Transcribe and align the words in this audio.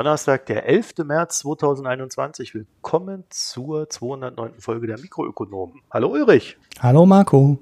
Donnerstag, 0.00 0.46
der 0.46 0.64
11. 0.64 1.04
März 1.04 1.40
2021. 1.40 2.54
Willkommen 2.54 3.24
zur 3.28 3.90
209. 3.90 4.58
Folge 4.58 4.86
der 4.86 4.98
Mikroökonomen. 4.98 5.82
Hallo 5.90 6.08
Ulrich. 6.08 6.56
Hallo 6.78 7.04
Marco. 7.04 7.58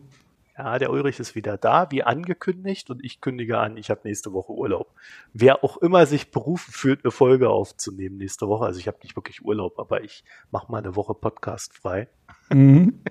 Ja, 0.56 0.78
der 0.78 0.92
Ulrich 0.92 1.18
ist 1.18 1.34
wieder 1.34 1.58
da, 1.58 1.90
wie 1.90 2.04
angekündigt, 2.04 2.90
und 2.90 3.04
ich 3.04 3.20
kündige 3.20 3.58
an, 3.58 3.76
ich 3.76 3.90
habe 3.90 4.02
nächste 4.04 4.32
Woche 4.32 4.52
Urlaub. 4.52 4.94
Wer 5.32 5.64
auch 5.64 5.78
immer 5.78 6.06
sich 6.06 6.30
berufen 6.30 6.70
fühlt, 6.70 7.04
eine 7.04 7.10
Folge 7.10 7.50
aufzunehmen 7.50 8.18
nächste 8.18 8.46
Woche, 8.46 8.66
also 8.66 8.78
ich 8.78 8.86
habe 8.86 8.98
nicht 9.02 9.16
wirklich 9.16 9.44
Urlaub, 9.44 9.76
aber 9.80 10.04
ich 10.04 10.22
mache 10.52 10.70
mal 10.70 10.78
eine 10.78 10.94
Woche 10.94 11.14
Podcast 11.14 11.74
frei. 11.74 12.06
Mhm. 12.50 13.02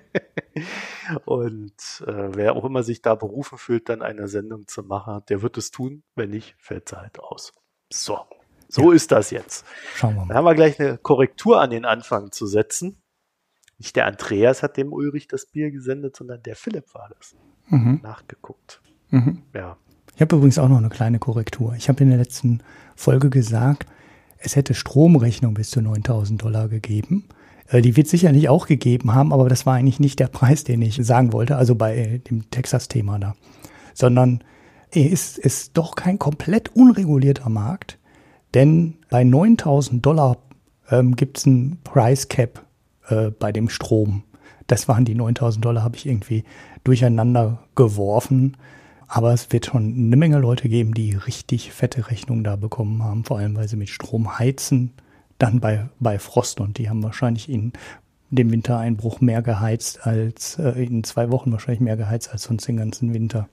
und 1.26 2.02
äh, 2.06 2.34
wer 2.34 2.56
auch 2.56 2.64
immer 2.64 2.82
sich 2.82 3.02
da 3.02 3.14
berufen 3.14 3.58
fühlt, 3.58 3.90
dann 3.90 4.00
eine 4.00 4.26
Sendung 4.26 4.66
zu 4.68 4.84
machen, 4.84 5.20
der 5.28 5.42
wird 5.42 5.58
es 5.58 5.70
tun. 5.70 6.02
Wenn 6.14 6.30
nicht, 6.30 6.56
fällt 6.58 6.88
sie 6.88 6.96
halt 6.96 7.20
aus. 7.20 7.52
So. 7.92 8.20
So 8.68 8.90
ja. 8.90 8.96
ist 8.96 9.10
das 9.12 9.30
jetzt. 9.30 9.64
Schauen 9.94 10.14
wir 10.14 10.20
mal. 10.20 10.28
Dann 10.28 10.36
haben 10.38 10.44
wir 10.44 10.54
gleich 10.54 10.78
eine 10.78 10.98
Korrektur 10.98 11.60
an 11.60 11.70
den 11.70 11.84
Anfang 11.84 12.32
zu 12.32 12.46
setzen. 12.46 13.02
Nicht 13.78 13.96
der 13.96 14.06
Andreas 14.06 14.62
hat 14.62 14.76
dem 14.76 14.92
Ulrich 14.92 15.28
das 15.28 15.46
Bier 15.46 15.70
gesendet, 15.70 16.16
sondern 16.16 16.42
der 16.42 16.56
Philipp 16.56 16.92
war 16.94 17.10
das. 17.16 17.34
Mhm. 17.68 18.00
Nachgeguckt. 18.02 18.82
Mhm. 19.10 19.42
Ja. 19.54 19.76
Ich 20.14 20.20
habe 20.20 20.36
übrigens 20.36 20.58
auch 20.58 20.68
noch 20.68 20.78
eine 20.78 20.88
kleine 20.88 21.18
Korrektur. 21.18 21.74
Ich 21.76 21.88
habe 21.88 22.02
in 22.02 22.10
der 22.10 22.18
letzten 22.18 22.60
Folge 22.96 23.30
gesagt, 23.30 23.86
es 24.38 24.56
hätte 24.56 24.74
Stromrechnung 24.74 25.54
bis 25.54 25.70
zu 25.70 25.80
9000 25.80 26.42
Dollar 26.42 26.68
gegeben. 26.68 27.28
Äh, 27.68 27.82
die 27.82 27.96
wird 27.96 28.08
sicherlich 28.08 28.48
auch 28.48 28.66
gegeben 28.66 29.14
haben, 29.14 29.32
aber 29.32 29.48
das 29.48 29.64
war 29.64 29.74
eigentlich 29.74 30.00
nicht 30.00 30.18
der 30.18 30.28
Preis, 30.28 30.64
den 30.64 30.82
ich 30.82 30.96
sagen 30.96 31.32
wollte, 31.32 31.56
also 31.56 31.74
bei 31.74 32.20
dem 32.28 32.50
Texas-Thema 32.50 33.18
da. 33.18 33.34
Sondern 33.94 34.42
es 34.90 35.38
ist 35.38 35.76
doch 35.76 35.94
kein 35.94 36.18
komplett 36.18 36.74
unregulierter 36.74 37.48
Markt. 37.48 37.98
Denn 38.54 38.94
bei 39.10 39.24
9000 39.24 40.04
Dollar 40.04 40.38
ähm, 40.90 41.16
gibt 41.16 41.38
es 41.38 41.46
ein 41.46 41.78
Price 41.84 42.28
Cap 42.28 42.64
äh, 43.08 43.30
bei 43.30 43.52
dem 43.52 43.68
Strom. 43.68 44.22
Das 44.66 44.88
waren 44.88 45.04
die 45.04 45.14
9000 45.14 45.64
Dollar, 45.64 45.82
habe 45.82 45.96
ich 45.96 46.06
irgendwie 46.06 46.44
durcheinander 46.84 47.58
geworfen. 47.74 48.56
Aber 49.06 49.32
es 49.32 49.50
wird 49.52 49.66
schon 49.66 49.94
eine 49.94 50.16
Menge 50.16 50.38
Leute 50.38 50.68
geben, 50.68 50.92
die 50.92 51.14
richtig 51.14 51.72
fette 51.72 52.10
Rechnungen 52.10 52.44
da 52.44 52.56
bekommen 52.56 53.02
haben, 53.02 53.24
vor 53.24 53.38
allem 53.38 53.56
weil 53.56 53.66
sie 53.66 53.76
mit 53.76 53.88
Strom 53.88 54.38
heizen, 54.38 54.92
dann 55.38 55.60
bei, 55.60 55.88
bei 55.98 56.18
Frost 56.18 56.60
und 56.60 56.76
die 56.76 56.90
haben 56.90 57.02
wahrscheinlich 57.02 57.48
in 57.48 57.72
dem 58.30 58.50
Wintereinbruch 58.50 59.22
mehr 59.22 59.40
geheizt 59.40 60.06
als 60.06 60.58
äh, 60.58 60.84
in 60.84 61.04
zwei 61.04 61.30
Wochen 61.30 61.50
wahrscheinlich 61.52 61.80
mehr 61.80 61.96
geheizt 61.96 62.30
als 62.30 62.42
sonst 62.42 62.68
den 62.68 62.76
ganzen 62.76 63.14
Winter. 63.14 63.48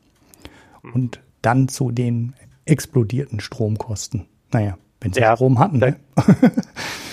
Und 0.94 1.22
dann 1.42 1.70
zu 1.70 1.92
den 1.92 2.34
explodierten 2.66 3.40
Stromkosten. 3.40 4.26
Naja, 4.52 4.78
wenn 5.06 5.14
sie 5.14 5.22
ja, 5.22 5.36
Strom 5.36 5.60
hatten. 5.60 5.80
Da, 5.80 5.92
ne? 5.92 6.00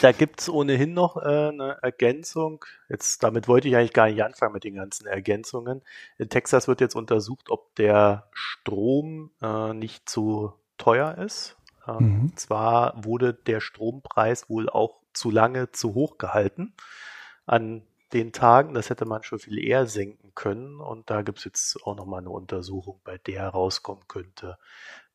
da 0.03 0.13
gibt 0.13 0.41
es 0.41 0.49
ohnehin 0.49 0.95
noch 0.95 1.19
äh, 1.19 1.49
eine 1.49 1.77
Ergänzung. 1.83 2.65
Jetzt, 2.89 3.23
damit 3.23 3.49
wollte 3.49 3.69
ich 3.69 3.77
eigentlich 3.77 3.93
gar 3.93 4.09
nicht 4.09 4.25
anfangen 4.25 4.55
mit 4.55 4.65
den 4.65 4.75
ganzen 4.75 5.07
Ergänzungen. 5.07 5.83
In 6.17 6.31
Texas 6.31 6.69
wird 6.69 6.81
jetzt 6.81 6.97
untersucht, 6.97 7.51
ob 7.51 7.75
der 7.77 8.29
Strom 8.33 9.31
äh, 9.43 9.75
nicht 9.75 10.09
zu 10.09 10.55
teuer 10.79 11.19
ist. 11.19 11.57
Ähm, 11.87 11.97
mhm. 11.99 12.37
Zwar 12.37 13.05
wurde 13.05 13.35
der 13.35 13.61
Strompreis 13.61 14.49
wohl 14.49 14.71
auch 14.71 15.01
zu 15.13 15.31
lange 15.31 15.71
zu 15.73 15.93
hoch 15.95 16.17
gehalten 16.17 16.73
an 17.45 17.83
den 18.15 18.33
Tagen. 18.33 18.73
Das 18.73 18.89
hätte 18.89 19.05
man 19.05 19.23
schon 19.23 19.39
viel 19.39 19.59
eher 19.59 19.87
senken 19.87 20.33
können. 20.35 20.81
Und 20.81 21.11
da 21.11 21.21
gibt 21.21 21.39
es 21.41 21.45
jetzt 21.45 21.79
auch 21.85 21.95
nochmal 21.95 22.21
eine 22.21 22.31
Untersuchung, 22.31 23.01
bei 23.05 23.19
der 23.19 23.49
rauskommen 23.49 24.05
könnte, 24.09 24.57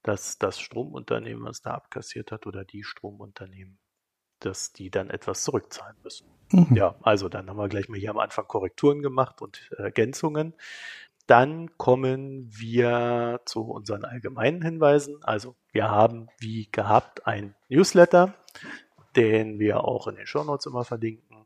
dass 0.08 0.38
das 0.38 0.60
Stromunternehmen, 0.60 1.44
was 1.44 1.62
da 1.62 1.72
abkassiert 1.72 2.32
hat, 2.32 2.48
oder 2.48 2.64
die 2.64 2.84
Stromunternehmen, 2.84 3.78
dass 4.40 4.72
die 4.72 4.90
dann 4.90 5.10
etwas 5.10 5.44
zurückzahlen 5.44 5.98
müssen. 6.02 6.28
Mhm. 6.52 6.76
Ja, 6.76 6.96
also 7.02 7.28
dann 7.28 7.50
haben 7.50 7.58
wir 7.58 7.68
gleich 7.68 7.90
mal 7.90 8.00
hier 8.00 8.12
am 8.12 8.20
Anfang 8.20 8.48
Korrekturen 8.48 9.02
gemacht 9.02 9.42
und 9.42 9.70
Ergänzungen. 9.78 10.54
Dann 11.26 11.78
kommen 11.78 12.48
wir 12.58 13.42
zu 13.46 13.64
unseren 13.64 14.06
allgemeinen 14.06 14.62
Hinweisen. 14.62 15.18
Also 15.24 15.58
wir 15.74 15.90
haben 15.90 16.30
wie 16.40 16.70
gehabt 16.72 17.28
ein 17.28 17.54
Newsletter, 17.68 18.34
den 19.18 19.60
wir 19.60 19.84
auch 19.84 20.08
in 20.08 20.16
den 20.16 20.26
Shownotes 20.26 20.68
immer 20.68 20.86
verlinken. 20.86 21.46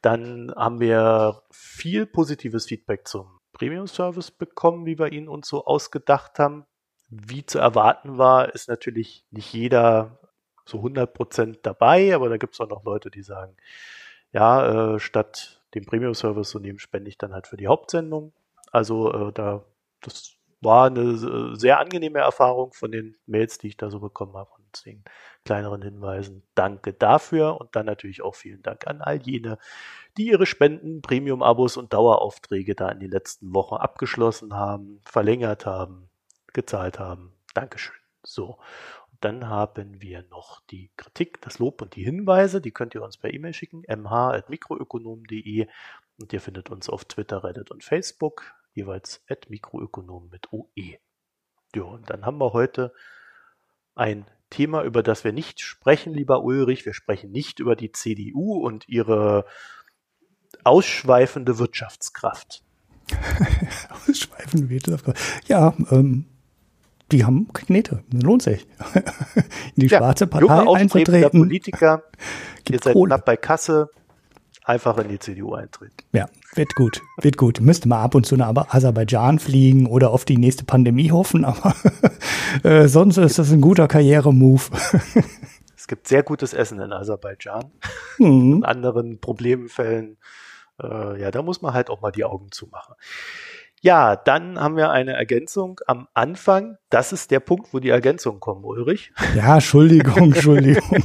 Dann 0.00 0.52
haben 0.56 0.80
wir 0.80 1.44
viel 1.52 2.06
positives 2.06 2.66
Feedback 2.66 3.06
zum 3.06 3.38
Premium-Service 3.52 4.32
bekommen, 4.32 4.86
wie 4.86 4.98
wir 4.98 5.12
ihn 5.12 5.28
uns 5.28 5.46
so 5.46 5.66
ausgedacht 5.66 6.40
haben. 6.40 6.66
Wie 7.14 7.44
zu 7.44 7.58
erwarten 7.58 8.16
war, 8.16 8.54
ist 8.54 8.70
natürlich 8.70 9.26
nicht 9.30 9.52
jeder 9.52 10.18
so 10.64 10.78
100% 10.78 11.58
dabei, 11.62 12.14
aber 12.14 12.30
da 12.30 12.38
gibt 12.38 12.54
es 12.54 12.60
auch 12.60 12.70
noch 12.70 12.84
Leute, 12.84 13.10
die 13.10 13.22
sagen, 13.22 13.54
ja, 14.32 14.94
äh, 14.94 14.98
statt 14.98 15.62
dem 15.74 15.84
Premium-Service 15.84 16.48
so 16.48 16.58
nehmen, 16.58 16.78
spende 16.78 17.10
ich 17.10 17.18
dann 17.18 17.34
halt 17.34 17.46
für 17.46 17.58
die 17.58 17.68
Hauptsendung. 17.68 18.32
Also 18.70 19.12
äh, 19.12 19.32
da, 19.34 19.62
das 20.00 20.36
war 20.62 20.86
eine 20.86 21.00
äh, 21.02 21.54
sehr 21.54 21.80
angenehme 21.80 22.20
Erfahrung 22.20 22.72
von 22.72 22.90
den 22.90 23.14
Mails, 23.26 23.58
die 23.58 23.68
ich 23.68 23.76
da 23.76 23.90
so 23.90 24.00
bekommen 24.00 24.34
habe 24.34 24.50
und 24.56 24.86
den 24.86 25.04
kleineren 25.44 25.82
Hinweisen. 25.82 26.44
Danke 26.54 26.94
dafür 26.94 27.60
und 27.60 27.76
dann 27.76 27.84
natürlich 27.84 28.22
auch 28.22 28.36
vielen 28.36 28.62
Dank 28.62 28.86
an 28.86 29.02
all 29.02 29.20
jene, 29.20 29.58
die 30.16 30.28
ihre 30.28 30.46
Spenden, 30.46 31.02
Premium-Abos 31.02 31.76
und 31.76 31.92
Daueraufträge 31.92 32.74
da 32.74 32.88
in 32.88 33.00
den 33.00 33.10
letzten 33.10 33.52
Wochen 33.54 33.74
abgeschlossen 33.74 34.54
haben, 34.54 35.02
verlängert 35.04 35.66
haben, 35.66 36.08
gezahlt 36.52 36.98
haben. 36.98 37.32
Dankeschön. 37.54 37.96
So. 38.22 38.58
Und 39.10 39.24
dann 39.24 39.48
haben 39.48 40.00
wir 40.00 40.24
noch 40.30 40.60
die 40.70 40.90
Kritik, 40.96 41.40
das 41.42 41.58
Lob 41.58 41.82
und 41.82 41.96
die 41.96 42.04
Hinweise. 42.04 42.60
Die 42.60 42.72
könnt 42.72 42.94
ihr 42.94 43.02
uns 43.02 43.16
per 43.16 43.32
E-Mail 43.32 43.54
schicken. 43.54 43.82
mh.mikroökonom.de 43.88 45.66
und 46.18 46.32
ihr 46.32 46.40
findet 46.40 46.70
uns 46.70 46.88
auf 46.88 47.04
Twitter, 47.04 47.42
Reddit 47.44 47.70
und 47.70 47.82
Facebook, 47.82 48.54
jeweils 48.74 49.22
at 49.28 49.50
Mikroökonom 49.50 50.28
mit 50.30 50.52
OE. 50.52 50.98
Ja, 51.74 51.82
und 51.82 52.10
dann 52.10 52.24
haben 52.26 52.38
wir 52.38 52.52
heute 52.52 52.92
ein 53.94 54.26
Thema, 54.50 54.82
über 54.84 55.02
das 55.02 55.24
wir 55.24 55.32
nicht 55.32 55.60
sprechen, 55.60 56.12
lieber 56.12 56.42
Ulrich. 56.42 56.84
Wir 56.84 56.94
sprechen 56.94 57.32
nicht 57.32 57.58
über 57.58 57.74
die 57.74 57.92
CDU 57.92 58.58
und 58.58 58.88
ihre 58.88 59.46
ausschweifende 60.64 61.58
Wirtschaftskraft. 61.58 62.62
ausschweifende 63.90 64.68
Wirtschaftskraft. 64.68 65.48
Ja, 65.48 65.74
ähm, 65.90 66.26
die 67.12 67.24
haben 67.24 67.48
Knete. 67.52 68.02
Das 68.10 68.22
lohnt 68.22 68.42
sich. 68.42 68.66
In 68.94 69.42
die 69.76 69.86
ja, 69.86 69.98
schwarze 69.98 70.26
Partei 70.26 70.68
einzutreten. 70.68 71.40
Politiker. 71.40 72.02
Ihr 72.70 72.78
seid 72.82 72.94
Kohle. 72.94 73.08
knapp 73.08 73.24
bei 73.24 73.36
Kasse. 73.36 73.90
Einfach 74.64 74.96
in 74.98 75.08
die 75.08 75.18
CDU 75.18 75.54
eintreten. 75.54 75.96
Ja, 76.12 76.28
wird 76.54 76.76
gut, 76.76 77.02
wird 77.20 77.36
gut. 77.36 77.60
Müsste 77.60 77.88
mal 77.88 78.00
ab 78.00 78.14
und 78.14 78.26
zu 78.26 78.36
nach 78.36 78.54
Aserbaidschan 78.54 79.40
fliegen 79.40 79.86
oder 79.86 80.10
auf 80.10 80.24
die 80.24 80.36
nächste 80.36 80.64
Pandemie 80.64 81.10
hoffen, 81.10 81.44
aber 81.44 81.74
äh, 82.62 82.86
sonst 82.86 83.16
ist 83.16 83.40
das 83.40 83.50
ein 83.50 83.60
guter 83.60 83.88
Karrieremove. 83.88 84.70
es 85.76 85.88
gibt 85.88 86.06
sehr 86.06 86.22
gutes 86.22 86.54
Essen 86.54 86.78
in 86.78 86.92
Aserbaidschan. 86.92 87.72
Mhm. 88.18 88.58
In 88.58 88.64
anderen 88.64 89.18
Problemfällen, 89.20 90.16
äh, 90.80 91.20
ja, 91.20 91.32
da 91.32 91.42
muss 91.42 91.60
man 91.60 91.74
halt 91.74 91.90
auch 91.90 92.00
mal 92.00 92.12
die 92.12 92.24
Augen 92.24 92.52
zumachen. 92.52 92.94
Ja, 93.84 94.14
dann 94.14 94.60
haben 94.60 94.76
wir 94.76 94.92
eine 94.92 95.14
Ergänzung 95.14 95.80
am 95.88 96.06
Anfang. 96.14 96.78
Das 96.88 97.12
ist 97.12 97.32
der 97.32 97.40
Punkt, 97.40 97.74
wo 97.74 97.80
die 97.80 97.88
Ergänzungen 97.88 98.38
kommen, 98.38 98.64
Ulrich. 98.64 99.12
Ja, 99.34 99.54
Entschuldigung, 99.54 100.16
Entschuldigung. 100.32 101.02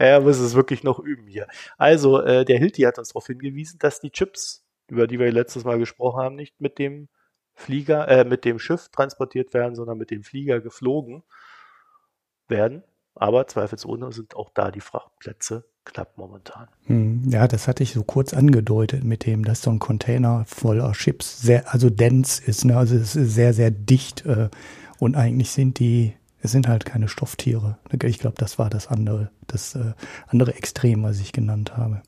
ja, 0.00 0.18
muss 0.18 0.40
es 0.40 0.56
wirklich 0.56 0.82
noch 0.82 0.98
üben 0.98 1.28
hier. 1.28 1.46
Also, 1.78 2.20
äh, 2.20 2.44
der 2.44 2.58
Hilti 2.58 2.82
hat 2.82 2.98
uns 2.98 3.10
darauf 3.10 3.28
hingewiesen, 3.28 3.78
dass 3.78 4.00
die 4.00 4.10
Chips, 4.10 4.64
über 4.88 5.06
die 5.06 5.20
wir 5.20 5.30
letztes 5.30 5.62
Mal 5.62 5.78
gesprochen 5.78 6.20
haben, 6.20 6.34
nicht 6.34 6.60
mit 6.60 6.80
dem 6.80 7.08
Flieger, 7.54 8.08
äh, 8.08 8.24
mit 8.24 8.44
dem 8.44 8.58
Schiff 8.58 8.88
transportiert 8.88 9.54
werden, 9.54 9.76
sondern 9.76 9.98
mit 9.98 10.10
dem 10.10 10.24
Flieger 10.24 10.60
geflogen 10.60 11.22
werden. 12.48 12.82
Aber 13.14 13.46
zweifelsohne 13.46 14.10
sind 14.10 14.34
auch 14.34 14.50
da 14.50 14.72
die 14.72 14.80
Frachtplätze 14.80 15.71
knapp 15.84 16.16
momentan. 16.16 16.68
Hm, 16.86 17.22
ja, 17.28 17.48
das 17.48 17.68
hatte 17.68 17.82
ich 17.82 17.92
so 17.92 18.04
kurz 18.04 18.34
angedeutet 18.34 19.04
mit 19.04 19.26
dem, 19.26 19.44
dass 19.44 19.62
so 19.62 19.70
ein 19.70 19.78
Container 19.78 20.44
voller 20.46 20.92
Chips 20.92 21.40
sehr, 21.42 21.72
also 21.72 21.90
dense 21.90 22.42
ist, 22.44 22.64
ne? 22.64 22.76
also 22.76 22.96
es 22.96 23.16
ist 23.16 23.34
sehr, 23.34 23.52
sehr 23.52 23.70
dicht 23.70 24.24
äh, 24.26 24.48
und 24.98 25.16
eigentlich 25.16 25.50
sind 25.50 25.78
die, 25.78 26.14
es 26.40 26.52
sind 26.52 26.68
halt 26.68 26.84
keine 26.84 27.08
Stofftiere. 27.08 27.78
Ich 28.04 28.18
glaube, 28.18 28.36
das 28.38 28.58
war 28.58 28.70
das 28.70 28.88
andere, 28.88 29.30
das 29.46 29.74
äh, 29.74 29.92
andere 30.28 30.54
Extrem, 30.54 31.02
was 31.02 31.20
ich 31.20 31.32
genannt 31.32 31.76
habe. 31.76 32.02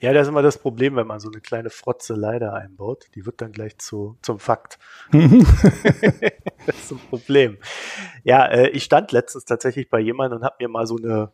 Ja, 0.00 0.12
das 0.12 0.24
ist 0.24 0.28
immer 0.28 0.42
das 0.42 0.58
Problem, 0.58 0.96
wenn 0.96 1.06
man 1.06 1.18
so 1.18 1.30
eine 1.30 1.40
kleine 1.40 1.70
Frotze 1.70 2.12
leider 2.12 2.52
einbaut. 2.52 3.06
Die 3.14 3.24
wird 3.24 3.40
dann 3.40 3.52
gleich 3.52 3.78
zu, 3.78 4.18
zum 4.20 4.38
Fakt. 4.38 4.78
das 5.12 6.76
ist 6.76 6.92
ein 6.92 7.00
Problem. 7.08 7.56
Ja, 8.22 8.44
äh, 8.44 8.68
ich 8.68 8.84
stand 8.84 9.12
letztens 9.12 9.46
tatsächlich 9.46 9.88
bei 9.88 10.00
jemandem 10.00 10.40
und 10.40 10.44
habe 10.44 10.56
mir 10.60 10.68
mal 10.68 10.86
so 10.86 10.98
eine 10.98 11.32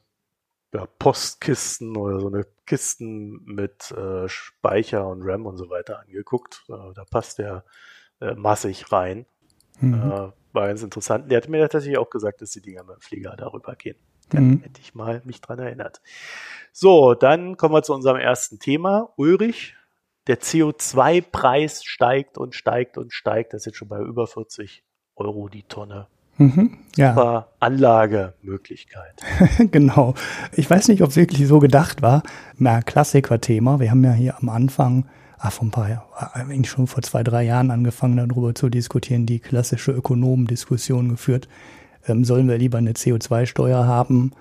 ja, 0.73 0.87
Postkisten 0.99 1.97
oder 1.97 2.21
so 2.21 2.29
eine 2.29 2.47
Kisten 2.67 3.45
mit 3.45 3.91
äh, 3.91 4.29
Speicher 4.29 5.09
und 5.09 5.23
RAM 5.25 5.47
und 5.47 5.57
so 5.57 5.69
weiter 5.71 6.01
angeguckt. 6.01 6.65
Äh, 6.69 6.95
da 6.95 7.05
passt 7.05 7.39
der 7.39 7.65
äh, 8.21 8.35
massig 8.35 8.93
rein. 8.93 9.27
Mhm. 9.81 9.95
Äh, 9.95 10.33
war 10.53 10.67
ganz 10.67 10.83
interessant. 10.83 11.31
Der 11.31 11.39
hat 11.39 11.49
mir 11.49 11.69
tatsächlich 11.69 11.99
auch 11.99 12.11
gesagt, 12.11 12.43
dass 12.43 12.51
die 12.51 12.63
Dinger 12.63 12.85
mit 12.85 12.97
dem 12.97 13.01
Flieger 13.01 13.35
darüber 13.37 13.75
gehen. 13.77 13.97
Dann 14.31 14.49
mhm. 14.49 14.61
hätte 14.63 14.81
ich 14.81 14.95
mal 14.95 15.23
mich 15.25 15.41
dran 15.41 15.59
erinnert. 15.59 16.01
So, 16.73 17.15
dann 17.15 17.57
kommen 17.57 17.75
wir 17.75 17.83
zu 17.83 17.95
unserem 17.95 18.19
ersten 18.19 18.59
Thema. 18.59 19.13
Ulrich, 19.17 19.75
der 20.27 20.41
CO2-Preis 20.41 21.85
steigt 21.85 22.39
und 22.39 22.55
steigt 22.55 22.97
und 22.97 23.13
steigt. 23.13 23.53
Das 23.53 23.63
ist 23.63 23.67
jetzt 23.67 23.77
schon 23.77 23.89
bei 23.89 24.01
über 24.01 24.27
40 24.27 24.85
Euro 25.17 25.49
die 25.49 25.65
Tonne. 25.65 26.07
Mhm, 26.41 26.71
ja. 26.97 27.13
Super 27.13 27.49
Anlagemöglichkeit. 27.61 29.15
genau. 29.71 30.15
Ich 30.53 30.71
weiß 30.71 30.89
nicht, 30.89 31.03
ob 31.03 31.11
es 31.11 31.17
wirklich 31.17 31.47
so 31.47 31.59
gedacht 31.59 32.01
war. 32.01 32.23
Na, 32.57 32.81
Klassiker-Thema. 32.81 33.79
Wir 33.79 33.91
haben 33.91 34.03
ja 34.03 34.13
hier 34.13 34.39
am 34.39 34.49
Anfang, 34.49 35.05
ah, 35.37 35.51
vor 35.51 35.69
ein 35.69 35.71
paar 35.71 35.91
Jahren, 35.91 36.07
eigentlich 36.33 36.71
schon 36.71 36.87
vor 36.87 37.03
zwei, 37.03 37.23
drei 37.23 37.43
Jahren 37.43 37.71
angefangen, 37.71 38.17
darüber 38.27 38.55
zu 38.55 38.71
diskutieren, 38.71 39.27
die 39.27 39.39
klassische 39.39 39.93
Ökonomendiskussion 39.93 41.11
geführt. 41.11 41.47
Ähm, 42.09 42.25
sollen 42.25 42.49
wir 42.49 42.57
lieber 42.57 42.79
eine 42.79 42.93
CO2-Steuer 42.93 43.87
haben 43.87 44.33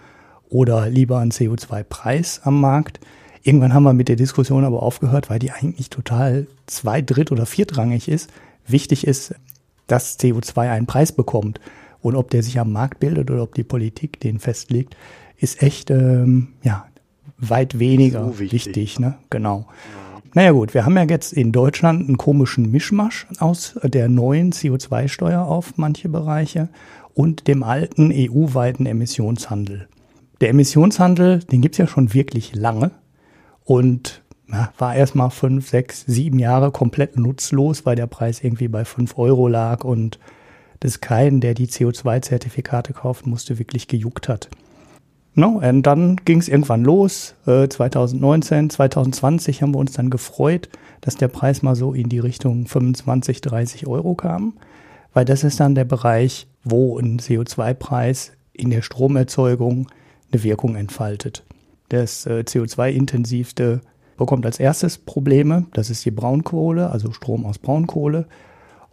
oder 0.47 0.87
lieber 0.87 1.19
einen 1.19 1.31
CO2-Preis 1.31 2.39
am 2.45 2.61
Markt? 2.61 3.01
Irgendwann 3.43 3.73
haben 3.73 3.83
wir 3.83 3.93
mit 3.93 4.07
der 4.07 4.15
Diskussion 4.15 4.63
aber 4.63 4.83
aufgehört, 4.83 5.29
weil 5.29 5.39
die 5.39 5.51
eigentlich 5.51 5.89
total 5.89 6.47
zwei-, 6.65 7.01
dritt- 7.01 7.33
oder 7.33 7.45
viertrangig 7.45 8.07
ist. 8.07 8.29
Wichtig 8.65 9.05
ist, 9.05 9.35
dass 9.87 10.17
CO2 10.17 10.71
einen 10.71 10.85
Preis 10.85 11.11
bekommt. 11.11 11.59
Und 12.01 12.15
ob 12.15 12.29
der 12.29 12.43
sich 12.43 12.59
am 12.59 12.71
Markt 12.71 12.99
bildet 12.99 13.29
oder 13.29 13.43
ob 13.43 13.55
die 13.55 13.63
Politik 13.63 14.19
den 14.19 14.39
festlegt, 14.39 14.95
ist 15.37 15.61
echt 15.61 15.89
ähm, 15.91 16.49
ja, 16.63 16.85
weit 17.37 17.79
weniger 17.79 18.25
so 18.25 18.39
wichtig. 18.39 18.67
wichtig 18.67 18.99
ne? 18.99 19.15
Genau. 19.29 19.67
Ja. 19.67 20.09
Naja 20.35 20.51
gut, 20.51 20.73
wir 20.75 20.85
haben 20.85 20.95
ja 20.95 21.03
jetzt 21.03 21.33
in 21.33 21.51
Deutschland 21.51 22.07
einen 22.07 22.17
komischen 22.17 22.69
Mischmasch 22.69 23.25
aus 23.39 23.79
der 23.83 24.09
neuen 24.09 24.51
CO2-Steuer 24.51 25.43
auf 25.43 25.77
manche 25.77 26.07
Bereiche 26.07 26.69
und 27.15 27.47
dem 27.47 27.63
alten 27.63 28.11
EU-weiten 28.13 28.85
Emissionshandel. 28.85 29.87
Der 30.39 30.49
Emissionshandel, 30.49 31.39
den 31.39 31.61
gibt's 31.61 31.79
ja 31.79 31.87
schon 31.87 32.13
wirklich 32.13 32.55
lange 32.55 32.91
und 33.65 34.21
na, 34.45 34.71
war 34.77 34.95
erstmal 34.95 35.29
fünf, 35.29 35.69
sechs, 35.69 36.05
sieben 36.07 36.39
Jahre 36.39 36.71
komplett 36.71 37.17
nutzlos, 37.17 37.85
weil 37.85 37.95
der 37.95 38.07
Preis 38.07 38.43
irgendwie 38.43 38.67
bei 38.67 38.85
fünf 38.85 39.17
Euro 39.17 39.47
lag 39.47 39.83
und 39.83 40.19
das 40.79 41.01
keinen, 41.01 41.41
der 41.41 41.53
die 41.53 41.67
CO2-Zertifikate 41.67 42.93
kaufen 42.93 43.29
musste, 43.29 43.59
wirklich 43.59 43.87
gejuckt 43.87 44.29
hat. 44.29 44.49
No, 45.35 45.61
und 45.63 45.83
dann 45.83 46.17
ging 46.25 46.39
es 46.39 46.47
irgendwann 46.47 46.83
los. 46.83 47.35
Äh, 47.45 47.67
2019, 47.69 48.69
2020 48.69 49.61
haben 49.61 49.73
wir 49.73 49.79
uns 49.79 49.93
dann 49.93 50.09
gefreut, 50.09 50.69
dass 51.01 51.15
der 51.15 51.27
Preis 51.27 51.61
mal 51.61 51.75
so 51.75 51.93
in 51.93 52.09
die 52.09 52.19
Richtung 52.19 52.65
25, 52.65 53.41
30 53.41 53.87
Euro 53.87 54.15
kam, 54.15 54.53
weil 55.13 55.25
das 55.25 55.43
ist 55.43 55.59
dann 55.59 55.75
der 55.75 55.85
Bereich, 55.85 56.47
wo 56.63 56.97
ein 56.97 57.19
CO2-Preis 57.19 58.33
in 58.53 58.69
der 58.69 58.81
Stromerzeugung 58.81 59.87
eine 60.31 60.43
Wirkung 60.43 60.75
entfaltet. 60.75 61.43
Das 61.89 62.25
äh, 62.25 62.43
CO2-intensivste 62.45 63.81
bekommt 64.17 64.45
als 64.45 64.59
erstes 64.59 64.97
Probleme. 64.97 65.65
Das 65.73 65.89
ist 65.89 66.03
die 66.05 66.11
Braunkohle, 66.11 66.91
also 66.91 67.11
Strom 67.11 67.45
aus 67.45 67.57
Braunkohle. 67.57 68.27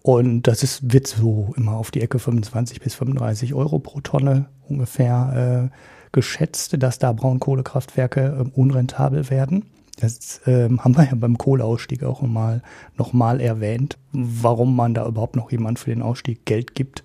Und 0.06 0.42
das 0.42 0.62
ist, 0.62 0.92
wird 0.92 1.08
so 1.08 1.52
immer 1.56 1.72
auf 1.72 1.90
die 1.90 2.00
Ecke 2.00 2.20
25 2.20 2.78
bis 2.78 2.94
35 2.94 3.54
Euro 3.54 3.80
pro 3.80 4.00
Tonne 4.00 4.46
ungefähr 4.68 5.70
äh, 5.72 5.76
geschätzt, 6.12 6.80
dass 6.80 7.00
da 7.00 7.12
Braunkohlekraftwerke 7.12 8.20
äh, 8.20 8.50
unrentabel 8.56 9.30
werden. 9.30 9.64
Das 9.98 10.46
äh, 10.46 10.68
haben 10.78 10.96
wir 10.96 11.06
ja 11.06 11.16
beim 11.16 11.36
Kohleausstieg 11.36 12.04
auch 12.04 12.22
mal 12.22 12.62
nochmal 12.96 13.40
erwähnt, 13.40 13.98
warum 14.12 14.76
man 14.76 14.94
da 14.94 15.08
überhaupt 15.08 15.34
noch 15.34 15.50
jemand 15.50 15.80
für 15.80 15.90
den 15.90 16.02
Ausstieg 16.02 16.44
Geld 16.44 16.76
gibt. 16.76 17.02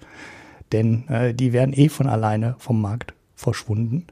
Denn 0.71 1.07
äh, 1.07 1.33
die 1.33 1.53
werden 1.53 1.74
eh 1.74 1.89
von 1.89 2.06
alleine 2.06 2.53
vom 2.59 2.80
Markt 2.80 3.15
verschwunden. 3.33 4.06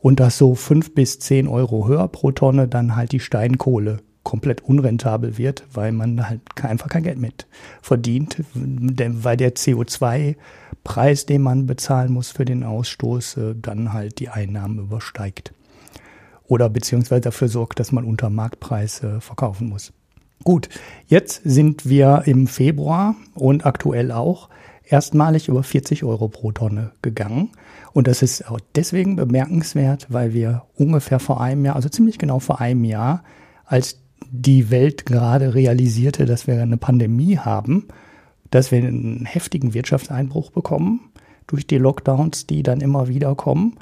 Und 0.00 0.18
das 0.18 0.36
so 0.36 0.56
fünf 0.56 0.96
bis 0.96 1.20
zehn 1.20 1.46
Euro 1.46 1.86
höher 1.86 2.08
pro 2.08 2.32
Tonne 2.32 2.66
dann 2.66 2.96
halt 2.96 3.12
die 3.12 3.20
Steinkohle 3.20 4.00
komplett 4.22 4.62
unrentabel 4.62 5.38
wird, 5.38 5.64
weil 5.72 5.92
man 5.92 6.28
halt 6.28 6.40
einfach 6.62 6.88
kein 6.88 7.02
Geld 7.02 7.18
mit 7.18 7.46
verdient, 7.80 8.36
weil 8.54 9.36
der 9.36 9.54
CO2-Preis, 9.54 11.26
den 11.26 11.42
man 11.42 11.66
bezahlen 11.66 12.12
muss 12.12 12.30
für 12.30 12.44
den 12.44 12.62
Ausstoß, 12.62 13.36
äh, 13.36 13.54
dann 13.60 13.92
halt 13.92 14.18
die 14.20 14.28
Einnahmen 14.28 14.78
übersteigt. 14.78 15.52
Oder 16.46 16.68
beziehungsweise 16.68 17.22
dafür 17.22 17.48
sorgt, 17.48 17.80
dass 17.80 17.92
man 17.92 18.04
unter 18.04 18.30
Marktpreis 18.30 19.02
äh, 19.02 19.20
verkaufen 19.20 19.68
muss. 19.68 19.92
Gut, 20.44 20.68
jetzt 21.06 21.40
sind 21.44 21.88
wir 21.88 22.22
im 22.26 22.46
Februar 22.46 23.14
und 23.34 23.64
aktuell 23.64 24.10
auch 24.10 24.48
erstmalig 24.84 25.48
über 25.48 25.62
40 25.62 26.04
Euro 26.04 26.28
pro 26.28 26.52
Tonne 26.52 26.92
gegangen. 27.00 27.50
Und 27.92 28.06
das 28.08 28.22
ist 28.22 28.50
auch 28.50 28.58
deswegen 28.74 29.16
bemerkenswert, 29.16 30.06
weil 30.08 30.32
wir 30.32 30.64
ungefähr 30.76 31.20
vor 31.20 31.40
einem 31.40 31.64
Jahr, 31.64 31.76
also 31.76 31.88
ziemlich 31.88 32.18
genau 32.18 32.40
vor 32.40 32.60
einem 32.60 32.84
Jahr, 32.84 33.22
als 33.64 34.00
die 34.30 34.70
Welt 34.70 35.06
gerade 35.06 35.54
realisierte, 35.54 36.26
dass 36.26 36.46
wir 36.46 36.60
eine 36.60 36.76
Pandemie 36.76 37.38
haben, 37.38 37.88
dass 38.50 38.70
wir 38.70 38.78
einen 38.78 39.24
heftigen 39.24 39.74
Wirtschaftseinbruch 39.74 40.50
bekommen 40.50 41.00
durch 41.46 41.66
die 41.66 41.78
Lockdowns, 41.78 42.46
die 42.46 42.62
dann 42.62 42.80
immer 42.80 43.08
wieder 43.08 43.34
kommen. 43.34 43.76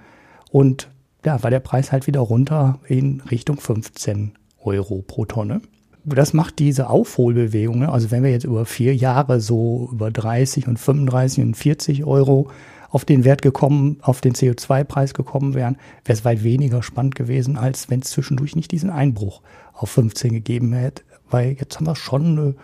Und 0.50 0.88
ja, 1.24 1.42
war 1.42 1.50
der 1.50 1.60
Preis 1.60 1.92
halt 1.92 2.06
wieder 2.06 2.20
runter 2.20 2.78
in 2.86 3.20
Richtung 3.30 3.58
15 3.58 4.32
Euro 4.62 5.02
pro 5.06 5.24
Tonne. 5.24 5.60
Das 6.04 6.32
macht 6.32 6.58
diese 6.58 6.88
Aufholbewegung. 6.88 7.80
Ne? 7.80 7.92
Also 7.92 8.10
wenn 8.10 8.22
wir 8.22 8.30
jetzt 8.30 8.44
über 8.44 8.64
vier 8.64 8.94
Jahre 8.96 9.40
so 9.40 9.90
über 9.92 10.10
30 10.10 10.66
und 10.66 10.78
35 10.78 11.44
und 11.44 11.54
40 11.56 12.04
Euro 12.04 12.50
auf 12.88 13.04
den 13.04 13.24
Wert 13.24 13.42
gekommen, 13.42 13.98
auf 14.02 14.20
den 14.20 14.32
CO2-Preis 14.32 15.14
gekommen 15.14 15.54
wären, 15.54 15.76
wäre 16.04 16.18
es 16.18 16.24
weit 16.24 16.42
weniger 16.42 16.82
spannend 16.82 17.14
gewesen, 17.14 17.56
als 17.56 17.90
wenn 17.90 18.00
es 18.00 18.10
zwischendurch 18.10 18.56
nicht 18.56 18.72
diesen 18.72 18.90
Einbruch 18.90 19.42
auf 19.80 19.90
15 19.90 20.32
gegeben 20.32 20.72
hätte. 20.72 21.02
Weil 21.30 21.56
jetzt 21.58 21.76
haben 21.76 21.86
wir 21.86 21.96
schon 21.96 22.26
eine, 22.26 22.54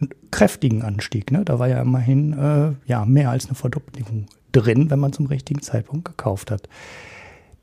einen 0.00 0.10
kräftigen 0.30 0.82
Anstieg. 0.82 1.30
Ne? 1.30 1.44
Da 1.44 1.58
war 1.58 1.68
ja 1.68 1.80
immerhin 1.80 2.32
äh, 2.32 2.72
ja, 2.86 3.04
mehr 3.04 3.30
als 3.30 3.46
eine 3.46 3.54
Verdopplung 3.54 4.26
drin, 4.52 4.90
wenn 4.90 4.98
man 4.98 5.12
zum 5.12 5.26
richtigen 5.26 5.62
Zeitpunkt 5.62 6.04
gekauft 6.04 6.50
hat. 6.50 6.68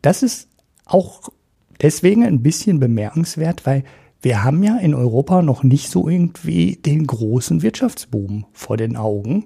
Das 0.01 0.23
ist 0.23 0.49
auch 0.85 1.29
deswegen 1.81 2.23
ein 2.23 2.41
bisschen 2.41 2.79
bemerkenswert, 2.79 3.65
weil 3.65 3.83
wir 4.21 4.43
haben 4.43 4.63
ja 4.63 4.77
in 4.77 4.93
Europa 4.93 5.41
noch 5.41 5.63
nicht 5.63 5.89
so 5.89 6.09
irgendwie 6.09 6.75
den 6.75 7.05
großen 7.05 7.61
Wirtschaftsboom 7.61 8.45
vor 8.51 8.77
den 8.77 8.97
Augen. 8.97 9.45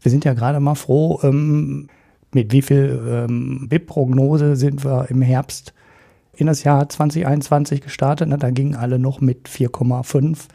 Wir 0.00 0.10
sind 0.10 0.24
ja 0.24 0.34
gerade 0.34 0.60
mal 0.60 0.74
froh, 0.74 1.20
ähm, 1.22 1.88
mit 2.32 2.52
wie 2.52 2.62
viel 2.62 3.00
ähm, 3.06 3.66
BIP-Prognose 3.68 4.56
sind 4.56 4.84
wir 4.84 5.10
im 5.10 5.22
Herbst 5.22 5.74
in 6.42 6.48
das 6.48 6.64
Jahr 6.64 6.88
2021 6.88 7.80
gestartet. 7.80 8.28
Ne? 8.28 8.36
Da 8.36 8.50
gingen 8.50 8.74
alle 8.74 8.98
noch 8.98 9.20
mit 9.20 9.48
4,5, 9.48 10.48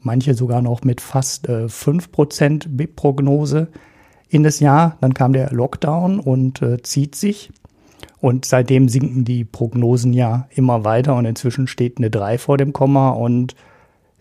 manche 0.00 0.34
sogar 0.34 0.62
noch 0.62 0.82
mit 0.82 1.00
fast 1.00 1.48
äh, 1.48 1.66
5% 1.66 2.68
BIP-Prognose 2.68 3.68
in 4.28 4.42
das 4.42 4.58
Jahr. 4.58 4.96
Dann 5.00 5.14
kam 5.14 5.32
der 5.32 5.52
Lockdown 5.52 6.18
und 6.18 6.62
äh, 6.62 6.82
zieht 6.82 7.14
sich. 7.14 7.52
Und 8.20 8.44
seitdem 8.44 8.88
sinken 8.88 9.24
die 9.24 9.44
Prognosen 9.44 10.12
ja 10.12 10.48
immer 10.50 10.84
weiter 10.84 11.14
und 11.14 11.24
inzwischen 11.24 11.66
steht 11.66 11.98
eine 11.98 12.10
3 12.10 12.38
vor 12.38 12.56
dem 12.56 12.72
Komma 12.72 13.10
und 13.10 13.54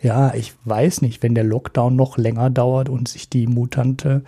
ja, 0.01 0.33
ich 0.33 0.53
weiß 0.65 1.03
nicht, 1.03 1.21
wenn 1.21 1.35
der 1.35 1.43
Lockdown 1.43 1.95
noch 1.95 2.17
länger 2.17 2.49
dauert 2.49 2.89
und 2.89 3.07
sich 3.07 3.29
die 3.29 3.45
Mutante 3.45 4.23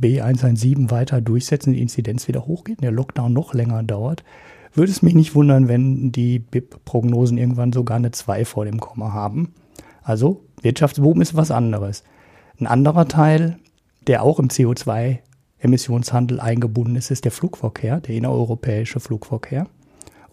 B117 0.00 0.90
weiter 0.90 1.20
durchsetzen, 1.20 1.74
die 1.74 1.82
Inzidenz 1.82 2.26
wieder 2.26 2.46
hochgeht, 2.46 2.82
der 2.82 2.90
Lockdown 2.92 3.32
noch 3.32 3.52
länger 3.52 3.82
dauert, 3.82 4.24
würde 4.72 4.92
es 4.92 5.02
mich 5.02 5.14
nicht 5.14 5.34
wundern, 5.34 5.68
wenn 5.68 6.12
die 6.12 6.38
BIP-Prognosen 6.38 7.38
irgendwann 7.38 7.72
sogar 7.72 7.96
eine 7.96 8.10
2 8.10 8.44
vor 8.44 8.64
dem 8.64 8.80
Komma 8.80 9.12
haben. 9.12 9.54
Also 10.02 10.44
Wirtschaftsboom 10.62 11.20
ist 11.20 11.36
was 11.36 11.50
anderes. 11.50 12.04
Ein 12.58 12.66
anderer 12.66 13.08
Teil, 13.08 13.58
der 14.06 14.22
auch 14.22 14.38
im 14.38 14.48
CO2-Emissionshandel 14.48 16.40
eingebunden 16.40 16.96
ist, 16.96 17.10
ist 17.10 17.24
der 17.24 17.32
Flugverkehr, 17.32 18.00
der 18.00 18.14
innereuropäische 18.14 19.00
Flugverkehr. 19.00 19.66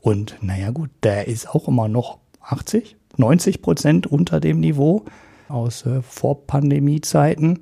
Und 0.01 0.37
naja 0.41 0.71
gut, 0.71 0.89
der 1.03 1.27
ist 1.27 1.49
auch 1.49 1.67
immer 1.67 1.87
noch 1.87 2.19
80, 2.41 2.95
90 3.17 3.61
Prozent 3.61 4.07
unter 4.07 4.39
dem 4.39 4.59
Niveau 4.59 5.05
aus 5.49 5.85
äh, 5.85 6.01
Vorpandemie-Zeiten. 6.01 7.61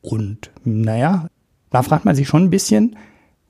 Und 0.00 0.50
naja, 0.64 1.28
da 1.70 1.82
fragt 1.82 2.04
man 2.04 2.14
sich 2.14 2.28
schon 2.28 2.44
ein 2.44 2.50
bisschen, 2.50 2.96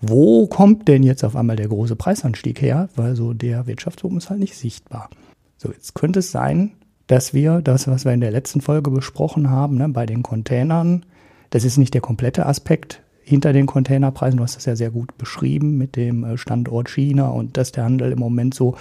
wo 0.08 0.46
kommt 0.46 0.88
denn 0.88 1.02
jetzt 1.02 1.24
auf 1.24 1.36
einmal 1.36 1.56
der 1.56 1.68
große 1.68 1.96
Preisanstieg 1.96 2.60
her? 2.60 2.88
Weil 2.96 3.16
so 3.16 3.32
der 3.32 3.66
Wirtschaftsboom 3.66 4.18
ist 4.18 4.30
halt 4.30 4.40
nicht 4.40 4.56
sichtbar. 4.56 5.10
So, 5.56 5.70
jetzt 5.70 5.94
könnte 5.94 6.20
es 6.20 6.30
sein, 6.30 6.72
dass 7.06 7.34
wir 7.34 7.60
das, 7.60 7.86
was 7.86 8.04
wir 8.04 8.12
in 8.12 8.20
der 8.20 8.30
letzten 8.30 8.60
Folge 8.60 8.90
besprochen 8.90 9.50
haben, 9.50 9.76
ne, 9.76 9.88
bei 9.88 10.06
den 10.06 10.22
Containern, 10.22 11.04
das 11.50 11.64
ist 11.64 11.76
nicht 11.76 11.94
der 11.94 12.00
komplette 12.00 12.46
Aspekt 12.46 13.02
hinter 13.22 13.52
den 13.52 13.66
Containerpreisen. 13.66 14.38
Du 14.38 14.42
hast 14.42 14.56
das 14.56 14.66
ja 14.66 14.76
sehr 14.76 14.90
gut 14.90 15.16
beschrieben 15.18 15.78
mit 15.78 15.96
dem 15.96 16.24
äh, 16.24 16.38
Standort 16.38 16.88
China 16.88 17.28
und 17.28 17.56
dass 17.56 17.72
der 17.72 17.84
Handel 17.84 18.12
im 18.12 18.18
Moment 18.18 18.54
so 18.54 18.76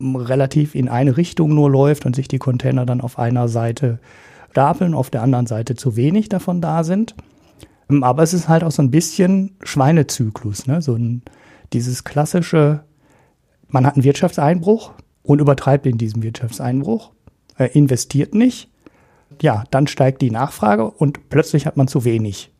ähm, 0.00 0.16
relativ 0.16 0.74
in 0.74 0.88
eine 0.88 1.16
Richtung 1.16 1.54
nur 1.54 1.70
läuft 1.70 2.06
und 2.06 2.16
sich 2.16 2.28
die 2.28 2.38
Container 2.38 2.86
dann 2.86 3.00
auf 3.00 3.18
einer 3.18 3.48
Seite 3.48 3.98
stapeln, 4.50 4.94
auf 4.94 5.10
der 5.10 5.22
anderen 5.22 5.46
Seite 5.46 5.76
zu 5.76 5.94
wenig 5.94 6.28
davon 6.28 6.60
da 6.60 6.82
sind. 6.82 7.14
Aber 7.88 8.22
es 8.22 8.34
ist 8.34 8.48
halt 8.48 8.64
auch 8.64 8.70
so 8.70 8.82
ein 8.82 8.90
bisschen 8.90 9.56
Schweinezyklus, 9.62 10.66
ne? 10.66 10.82
So 10.82 10.94
ein, 10.94 11.22
dieses 11.72 12.04
klassische 12.04 12.84
man 13.68 13.86
hat 13.86 13.94
einen 13.94 14.04
Wirtschaftseinbruch 14.04 14.92
und 15.22 15.40
übertreibt 15.40 15.86
in 15.86 15.98
diesem 15.98 16.22
Wirtschaftseinbruch, 16.22 17.12
äh, 17.58 17.66
investiert 17.72 18.34
nicht, 18.34 18.70
ja, 19.42 19.64
dann 19.70 19.86
steigt 19.86 20.22
die 20.22 20.30
Nachfrage 20.30 20.90
und 20.90 21.28
plötzlich 21.28 21.66
hat 21.66 21.76
man 21.76 21.88
zu 21.88 22.04
wenig. 22.04 22.50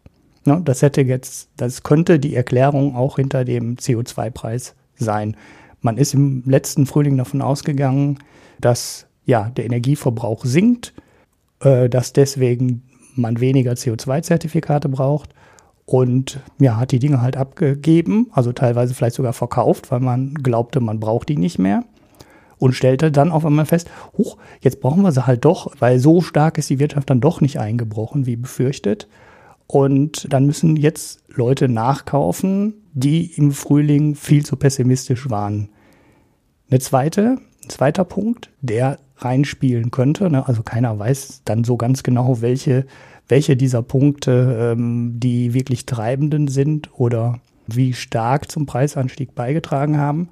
Ne, 0.45 0.61
das 0.65 0.83
hätte 0.83 1.03
jetzt, 1.03 1.49
das 1.57 1.83
könnte 1.83 2.19
die 2.19 2.37
Erklärung 2.37 2.95
auch 2.95 3.17
hinter 3.17 3.45
dem 3.45 3.77
CO2-Preis 3.77 4.75
sein. 4.97 5.37
Man 5.81 5.97
ist 5.97 6.15
im 6.15 6.43
letzten 6.47 6.87
Frühling 6.87 7.17
davon 7.17 7.43
ausgegangen, 7.43 8.19
dass 8.61 9.07
ja 9.25 9.51
der 9.51 9.65
Energieverbrauch 9.65 10.45
sinkt, 10.45 10.95
äh, 11.61 11.89
dass 11.89 12.13
deswegen 12.13 12.83
man 13.19 13.41
weniger 13.41 13.73
CO2-Zertifikate 13.73 14.89
braucht 14.89 15.35
und 15.87 16.41
ja, 16.59 16.77
hat 16.77 16.93
die 16.93 16.99
Dinge 16.99 17.23
halt 17.23 17.37
abgegeben, 17.37 18.29
also 18.33 18.53
teilweise 18.53 18.95
vielleicht 18.95 19.17
sogar 19.17 19.33
verkauft, 19.33 19.91
weil 19.91 20.01
man 20.01 20.35
glaubte, 20.35 20.81
man 20.81 21.01
braucht 21.01 21.29
die 21.29 21.37
nicht 21.37 21.59
mehr 21.59 21.85
und 22.59 22.75
stellte 22.75 23.11
dann 23.11 23.31
auf 23.31 23.47
einmal 23.47 23.67
fest, 23.67 23.91
huch, 24.17 24.37
jetzt 24.61 24.81
brauchen 24.81 25.03
wir 25.03 25.13
sie 25.13 25.27
halt 25.27 25.45
doch, 25.45 25.73
weil 25.79 25.99
so 25.99 26.21
stark 26.21 26.59
ist 26.59 26.71
die 26.71 26.79
Wirtschaft 26.79 27.09
dann 27.11 27.21
doch 27.21 27.41
nicht 27.41 27.59
eingebrochen, 27.59 28.27
wie 28.27 28.37
befürchtet. 28.37 29.09
Und 29.67 30.33
dann 30.33 30.47
müssen 30.47 30.77
jetzt 30.77 31.23
Leute 31.29 31.69
nachkaufen, 31.69 32.75
die 32.93 33.27
im 33.37 33.53
Frühling 33.53 34.15
viel 34.15 34.45
zu 34.45 34.57
pessimistisch 34.57 35.31
waren. 35.31 35.69
Eine 36.71 36.81
zweite, 36.81 37.39
ein 37.63 37.71
zweiter 37.71 38.05
Punkt, 38.05 38.51
der 38.61 38.99
reinspielen 39.19 39.91
könnte, 39.91 40.31
ne, 40.31 40.47
also 40.47 40.63
keiner 40.63 40.99
weiß 40.99 41.43
dann 41.45 41.65
so 41.65 41.77
ganz 41.77 42.03
genau, 42.03 42.41
welche, 42.41 42.87
welche 43.29 43.57
dieser 43.57 43.83
Punkte 43.83 44.73
ähm, 44.73 45.19
die 45.19 45.55
wirklich 45.55 45.87
treibenden 45.87 46.49
sind 46.49 46.91
oder 46.99 47.41
wie 47.67 47.93
stark 47.93 48.51
zum 48.51 48.67
Preisanstieg 48.67 49.35
beigetragen 49.35 49.99
haben. 49.99 50.29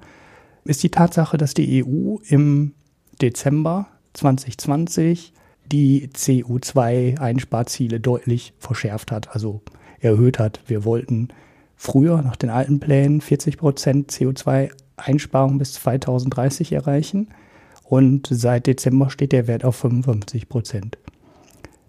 Ist 0.63 0.83
die 0.83 0.89
Tatsache, 0.89 1.37
dass 1.37 1.53
die 1.53 1.83
EU 1.85 2.17
im 2.27 2.73
Dezember 3.21 3.87
2020 4.13 5.33
die 5.71 6.09
CO2-Einsparziele 6.09 7.99
deutlich 7.99 8.53
verschärft 8.57 9.11
hat, 9.11 9.29
also 9.33 9.61
erhöht 9.99 10.39
hat. 10.39 10.61
Wir 10.65 10.85
wollten 10.85 11.29
früher 11.75 12.21
nach 12.21 12.35
den 12.35 12.49
alten 12.49 12.79
Plänen 12.79 13.21
40 13.21 13.57
Prozent 13.57 14.11
CO2-Einsparung 14.11 15.57
bis 15.57 15.73
2030 15.73 16.71
erreichen 16.71 17.27
und 17.89 18.27
seit 18.29 18.67
Dezember 18.67 19.09
steht 19.09 19.31
der 19.31 19.47
Wert 19.47 19.63
auf 19.63 19.77
55 19.77 20.49
Prozent. 20.49 20.97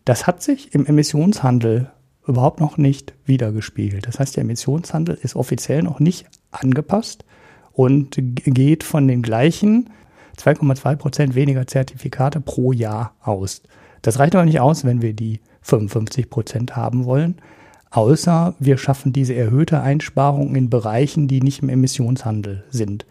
Das 0.04 0.26
hat 0.26 0.42
sich 0.42 0.74
im 0.74 0.86
Emissionshandel 0.86 1.90
überhaupt 2.26 2.60
noch 2.60 2.76
nicht 2.76 3.14
wiedergespiegelt. 3.24 4.06
Das 4.06 4.20
heißt, 4.20 4.36
der 4.36 4.42
Emissionshandel 4.42 5.18
ist 5.20 5.34
offiziell 5.34 5.82
noch 5.82 5.98
nicht 5.98 6.26
angepasst 6.50 7.24
und 7.72 8.16
geht 8.18 8.84
von 8.84 9.08
den 9.08 9.22
gleichen 9.22 9.90
2,2 10.36 10.96
Prozent 10.96 11.34
weniger 11.34 11.66
Zertifikate 11.66 12.40
pro 12.40 12.72
Jahr 12.72 13.16
aus. 13.20 13.62
Das 14.02 14.18
reicht 14.18 14.34
aber 14.34 14.44
nicht 14.44 14.60
aus, 14.60 14.84
wenn 14.84 15.02
wir 15.02 15.14
die 15.14 15.40
55 15.62 16.30
Prozent 16.30 16.76
haben 16.76 17.04
wollen, 17.04 17.36
außer 17.90 18.54
wir 18.58 18.78
schaffen 18.78 19.12
diese 19.12 19.34
erhöhte 19.34 19.80
Einsparung 19.80 20.54
in 20.54 20.70
Bereichen, 20.70 21.28
die 21.28 21.40
nicht 21.40 21.62
im 21.62 21.68
Emissionshandel 21.68 22.64
sind. 22.70 23.04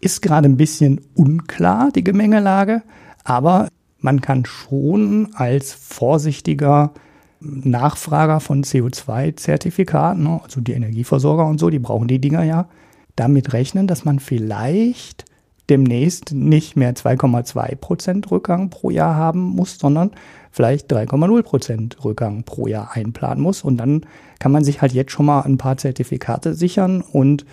Ist 0.00 0.22
gerade 0.22 0.48
ein 0.48 0.56
bisschen 0.56 1.00
unklar, 1.14 1.90
die 1.92 2.04
Gemengelage, 2.04 2.82
aber 3.24 3.68
man 3.98 4.20
kann 4.20 4.44
schon 4.44 5.30
als 5.34 5.72
vorsichtiger 5.72 6.92
Nachfrager 7.40 8.40
von 8.40 8.64
CO2-Zertifikaten, 8.64 10.26
also 10.26 10.60
die 10.60 10.72
Energieversorger 10.72 11.46
und 11.46 11.58
so, 11.58 11.70
die 11.70 11.78
brauchen 11.78 12.08
die 12.08 12.20
Dinger 12.20 12.42
ja, 12.42 12.68
damit 13.16 13.52
rechnen, 13.52 13.86
dass 13.86 14.04
man 14.04 14.18
vielleicht 14.18 15.24
demnächst 15.68 16.32
nicht 16.32 16.76
mehr 16.76 16.94
2,2 16.94 17.76
Prozent 17.76 18.30
Rückgang 18.30 18.70
pro 18.70 18.90
Jahr 18.90 19.14
haben 19.14 19.40
muss, 19.40 19.78
sondern 19.78 20.12
vielleicht 20.50 20.90
3,0 20.92 21.42
Prozent 21.42 22.04
Rückgang 22.04 22.44
pro 22.44 22.66
Jahr 22.66 22.92
einplanen 22.92 23.42
muss. 23.42 23.62
Und 23.62 23.76
dann 23.76 24.06
kann 24.38 24.52
man 24.52 24.64
sich 24.64 24.80
halt 24.80 24.92
jetzt 24.92 25.12
schon 25.12 25.26
mal 25.26 25.42
ein 25.42 25.58
paar 25.58 25.76
Zertifikate 25.76 26.54
sichern 26.54 27.02
und 27.02 27.44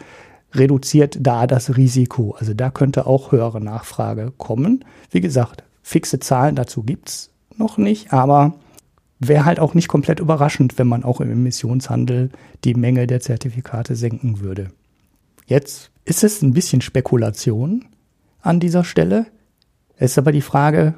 reduziert 0.55 1.17
da 1.19 1.47
das 1.47 1.77
Risiko. 1.77 2.35
Also 2.37 2.53
da 2.53 2.69
könnte 2.69 3.05
auch 3.05 3.31
höhere 3.31 3.61
Nachfrage 3.61 4.31
kommen. 4.37 4.85
Wie 5.11 5.21
gesagt, 5.21 5.63
fixe 5.81 6.19
Zahlen 6.19 6.55
dazu 6.55 6.83
gibt 6.83 7.09
es 7.09 7.29
noch 7.57 7.77
nicht, 7.77 8.13
aber 8.13 8.55
wäre 9.19 9.45
halt 9.45 9.59
auch 9.59 9.73
nicht 9.73 9.87
komplett 9.87 10.19
überraschend, 10.19 10.77
wenn 10.77 10.87
man 10.87 11.03
auch 11.03 11.21
im 11.21 11.31
Emissionshandel 11.31 12.29
die 12.63 12.75
Menge 12.75 13.07
der 13.07 13.21
Zertifikate 13.21 13.95
senken 13.95 14.39
würde. 14.39 14.71
Jetzt 15.45 15.91
ist 16.05 16.23
es 16.23 16.41
ein 16.41 16.53
bisschen 16.53 16.81
Spekulation 16.81 17.85
an 18.41 18.59
dieser 18.59 18.83
Stelle. 18.83 19.27
Es 19.97 20.11
ist 20.11 20.17
aber 20.17 20.31
die 20.31 20.41
Frage, 20.41 20.95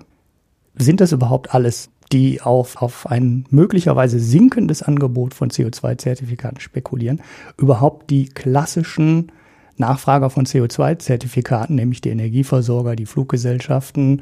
sind 0.75 1.01
das 1.01 1.11
überhaupt 1.11 1.53
alles, 1.53 1.89
die 2.11 2.41
auf, 2.41 2.81
auf 2.81 3.07
ein 3.07 3.45
möglicherweise 3.49 4.19
sinkendes 4.19 4.81
Angebot 4.81 5.33
von 5.33 5.49
CO2-Zertifikaten 5.49 6.59
spekulieren, 6.59 7.21
überhaupt 7.57 8.09
die 8.09 8.25
klassischen 8.25 9.31
Nachfrager 9.77 10.29
von 10.29 10.45
CO2-Zertifikaten, 10.45 11.75
nämlich 11.75 12.01
die 12.01 12.09
Energieversorger, 12.09 12.95
die 12.95 13.05
Fluggesellschaften, 13.05 14.21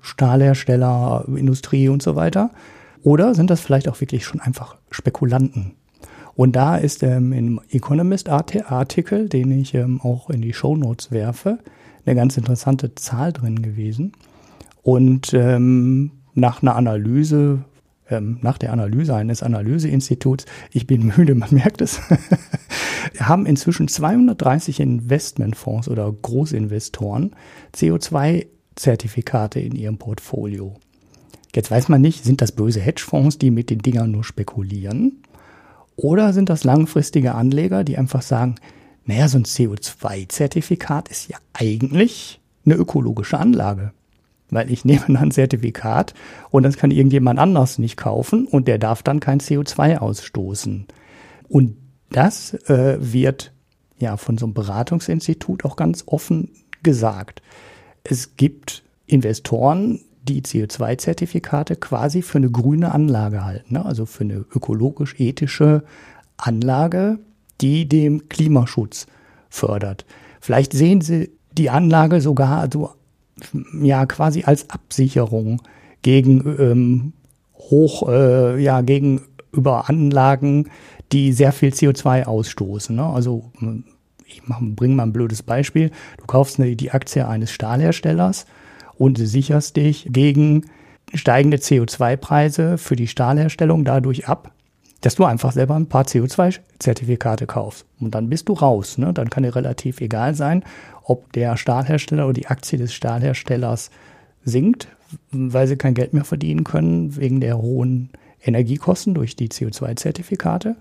Stahlhersteller, 0.00 1.24
Industrie 1.34 1.88
und 1.88 2.02
so 2.02 2.16
weiter? 2.16 2.50
Oder 3.02 3.34
sind 3.34 3.50
das 3.50 3.60
vielleicht 3.60 3.88
auch 3.88 4.00
wirklich 4.00 4.24
schon 4.24 4.40
einfach 4.40 4.76
Spekulanten? 4.90 5.72
Und 6.34 6.54
da 6.54 6.76
ist 6.76 7.02
ähm, 7.02 7.32
im 7.32 7.60
Economist-Artikel, 7.70 9.28
den 9.28 9.50
ich 9.52 9.74
ähm, 9.74 10.00
auch 10.02 10.28
in 10.28 10.42
die 10.42 10.52
Show 10.52 10.76
Notes 10.76 11.10
werfe, 11.10 11.58
eine 12.04 12.14
ganz 12.14 12.36
interessante 12.36 12.94
Zahl 12.94 13.32
drin 13.32 13.62
gewesen. 13.62 14.12
Und 14.82 15.32
ähm, 15.34 16.10
nach 16.34 16.62
einer 16.62 16.76
Analyse, 16.76 17.60
ähm, 18.10 18.38
nach 18.42 18.58
der 18.58 18.72
Analyse 18.72 19.14
eines 19.14 19.42
Analyseinstituts, 19.42 20.46
ich 20.72 20.86
bin 20.86 21.06
müde, 21.16 21.34
man 21.34 21.52
merkt 21.52 21.80
es, 21.80 22.00
haben 23.18 23.46
inzwischen 23.46 23.88
230 23.88 24.80
Investmentfonds 24.80 25.88
oder 25.88 26.10
Großinvestoren 26.10 27.34
CO2-Zertifikate 27.74 29.60
in 29.60 29.74
ihrem 29.74 29.98
Portfolio. 29.98 30.74
Jetzt 31.54 31.70
weiß 31.70 31.88
man 31.88 32.00
nicht, 32.02 32.24
sind 32.24 32.42
das 32.42 32.52
böse 32.52 32.80
Hedgefonds, 32.80 33.38
die 33.38 33.50
mit 33.50 33.70
den 33.70 33.78
Dingern 33.78 34.10
nur 34.10 34.24
spekulieren? 34.24 35.22
Oder 35.96 36.34
sind 36.34 36.50
das 36.50 36.64
langfristige 36.64 37.34
Anleger, 37.34 37.82
die 37.82 37.96
einfach 37.96 38.20
sagen, 38.20 38.56
naja, 39.06 39.28
so 39.28 39.38
ein 39.38 39.44
CO2-Zertifikat 39.44 41.08
ist 41.08 41.28
ja 41.28 41.38
eigentlich 41.54 42.40
eine 42.66 42.74
ökologische 42.74 43.38
Anlage. 43.38 43.92
Weil 44.50 44.70
ich 44.70 44.84
nehme 44.84 45.04
dann 45.06 45.16
ein 45.16 45.30
Zertifikat 45.30 46.14
und 46.50 46.62
das 46.62 46.76
kann 46.76 46.90
irgendjemand 46.90 47.38
anders 47.38 47.78
nicht 47.78 47.96
kaufen 47.96 48.46
und 48.46 48.68
der 48.68 48.78
darf 48.78 49.02
dann 49.02 49.20
kein 49.20 49.40
CO2 49.40 49.98
ausstoßen. 49.98 50.86
Und 51.48 51.76
das 52.10 52.54
äh, 52.68 52.98
wird 53.00 53.52
ja 53.98 54.16
von 54.16 54.38
so 54.38 54.46
einem 54.46 54.54
Beratungsinstitut 54.54 55.64
auch 55.64 55.76
ganz 55.76 56.04
offen 56.06 56.50
gesagt. 56.82 57.42
Es 58.04 58.36
gibt 58.36 58.84
Investoren, 59.06 60.00
die 60.22 60.42
CO2-Zertifikate 60.42 61.76
quasi 61.76 62.22
für 62.22 62.38
eine 62.38 62.50
grüne 62.50 62.92
Anlage 62.92 63.44
halten, 63.44 63.74
ne? 63.74 63.84
also 63.84 64.06
für 64.06 64.24
eine 64.24 64.44
ökologisch-ethische 64.54 65.84
Anlage, 66.36 67.18
die 67.60 67.88
dem 67.88 68.28
Klimaschutz 68.28 69.06
fördert. 69.48 70.04
Vielleicht 70.40 70.72
sehen 70.72 71.00
Sie 71.00 71.30
die 71.52 71.70
Anlage 71.70 72.20
sogar 72.20 72.68
so, 72.72 72.90
ja, 73.80 74.06
quasi 74.06 74.44
als 74.44 74.70
Absicherung 74.70 75.62
gegen 76.02 76.40
ähm, 76.58 77.12
hoch, 77.58 78.08
äh, 78.08 78.62
ja, 78.62 78.80
gegenüber 78.80 79.88
Anlagen, 79.88 80.70
die 81.12 81.32
sehr 81.32 81.52
viel 81.52 81.70
CO2 81.70 82.24
ausstoßen. 82.24 82.94
Ne? 82.96 83.04
Also 83.04 83.50
ich 84.26 84.42
bringe 84.44 84.94
mal 84.94 85.04
ein 85.04 85.12
blödes 85.12 85.42
Beispiel. 85.42 85.90
Du 86.18 86.26
kaufst 86.26 86.58
eine, 86.58 86.74
die 86.76 86.90
Aktie 86.90 87.26
eines 87.26 87.52
Stahlherstellers 87.52 88.46
und 88.98 89.18
sicherst 89.18 89.76
dich 89.76 90.08
gegen 90.10 90.66
steigende 91.14 91.58
CO2-Preise 91.58 92.78
für 92.78 92.96
die 92.96 93.06
Stahlherstellung 93.06 93.84
dadurch 93.84 94.28
ab, 94.28 94.52
dass 95.00 95.14
du 95.14 95.24
einfach 95.24 95.52
selber 95.52 95.76
ein 95.76 95.86
paar 95.86 96.04
CO2-Zertifikate 96.04 97.46
kaufst. 97.46 97.86
Und 98.00 98.14
dann 98.14 98.28
bist 98.28 98.48
du 98.48 98.54
raus. 98.54 98.98
Ne? 98.98 99.12
Dann 99.12 99.30
kann 99.30 99.42
dir 99.42 99.54
relativ 99.54 100.00
egal 100.00 100.34
sein, 100.34 100.64
ob 101.04 101.32
der 101.32 101.56
Stahlhersteller 101.56 102.24
oder 102.24 102.32
die 102.32 102.46
Aktie 102.46 102.78
des 102.78 102.94
Stahlherstellers 102.94 103.90
sinkt, 104.44 104.88
weil 105.30 105.66
sie 105.66 105.76
kein 105.76 105.94
Geld 105.94 106.12
mehr 106.12 106.24
verdienen 106.24 106.64
können 106.64 107.16
wegen 107.16 107.40
der 107.40 107.58
hohen 107.58 108.10
Energiekosten 108.42 109.14
durch 109.14 109.36
die 109.36 109.48
CO2-Zertifikate, 109.48 110.76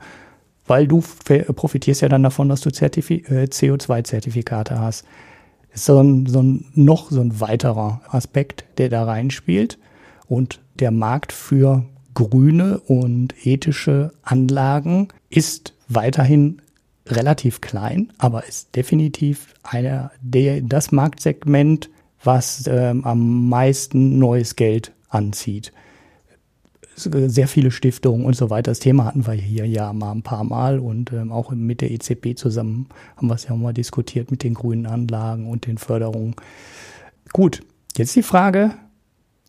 weil 0.65 0.87
du 0.87 1.01
profitierst 1.01 2.01
ja 2.01 2.09
dann 2.09 2.23
davon, 2.23 2.49
dass 2.49 2.61
du 2.61 2.69
äh, 2.69 2.71
CO2-Zertifikate 2.71 4.79
hast 4.79 5.05
ist 5.75 5.85
so 5.85 5.99
ein, 5.99 6.25
so 6.25 6.41
ein, 6.41 6.65
noch 6.73 7.11
so 7.11 7.21
ein 7.21 7.39
weiterer 7.39 8.01
Aspekt, 8.09 8.65
der 8.77 8.89
da 8.89 9.03
reinspielt. 9.03 9.77
Und 10.27 10.61
der 10.79 10.89
Markt 10.89 11.31
für 11.31 11.85
grüne 12.15 12.79
und 12.79 13.35
ethische 13.45 14.11
Anlagen 14.23 15.09
ist 15.29 15.73
weiterhin 15.87 16.61
relativ 17.07 17.61
klein, 17.61 18.11
aber 18.17 18.47
ist 18.47 18.75
definitiv 18.75 19.53
einer 19.61 20.11
der, 20.21 20.61
das 20.61 20.91
Marktsegment, 20.91 21.89
was 22.23 22.65
ähm, 22.67 23.03
am 23.05 23.49
meisten 23.49 24.17
neues 24.17 24.55
Geld 24.55 24.91
anzieht. 25.09 25.71
Sehr 26.95 27.49
viele 27.49 27.71
Stiftungen 27.71 28.25
und 28.25 28.35
so 28.35 28.49
weiter. 28.49 28.71
Das 28.71 28.79
Thema 28.79 29.03
hatten 29.05 29.27
wir 29.27 29.33
hier 29.33 29.67
ja 29.67 29.91
mal 29.91 30.13
ein 30.13 30.23
paar 30.23 30.45
Mal 30.45 30.79
und 30.79 31.11
ähm, 31.11 31.31
auch 31.31 31.51
mit 31.51 31.81
der 31.81 31.91
EZB 31.91 32.37
zusammen 32.37 32.87
haben 33.17 33.27
wir 33.27 33.35
es 33.35 33.43
ja 33.43 33.51
auch 33.51 33.57
mal 33.57 33.73
diskutiert 33.73 34.31
mit 34.31 34.43
den 34.43 34.53
grünen 34.53 34.87
Anlagen 34.87 35.47
und 35.47 35.67
den 35.67 35.77
Förderungen. 35.77 36.35
Gut, 37.33 37.61
jetzt 37.97 38.15
die 38.15 38.23
Frage, 38.23 38.71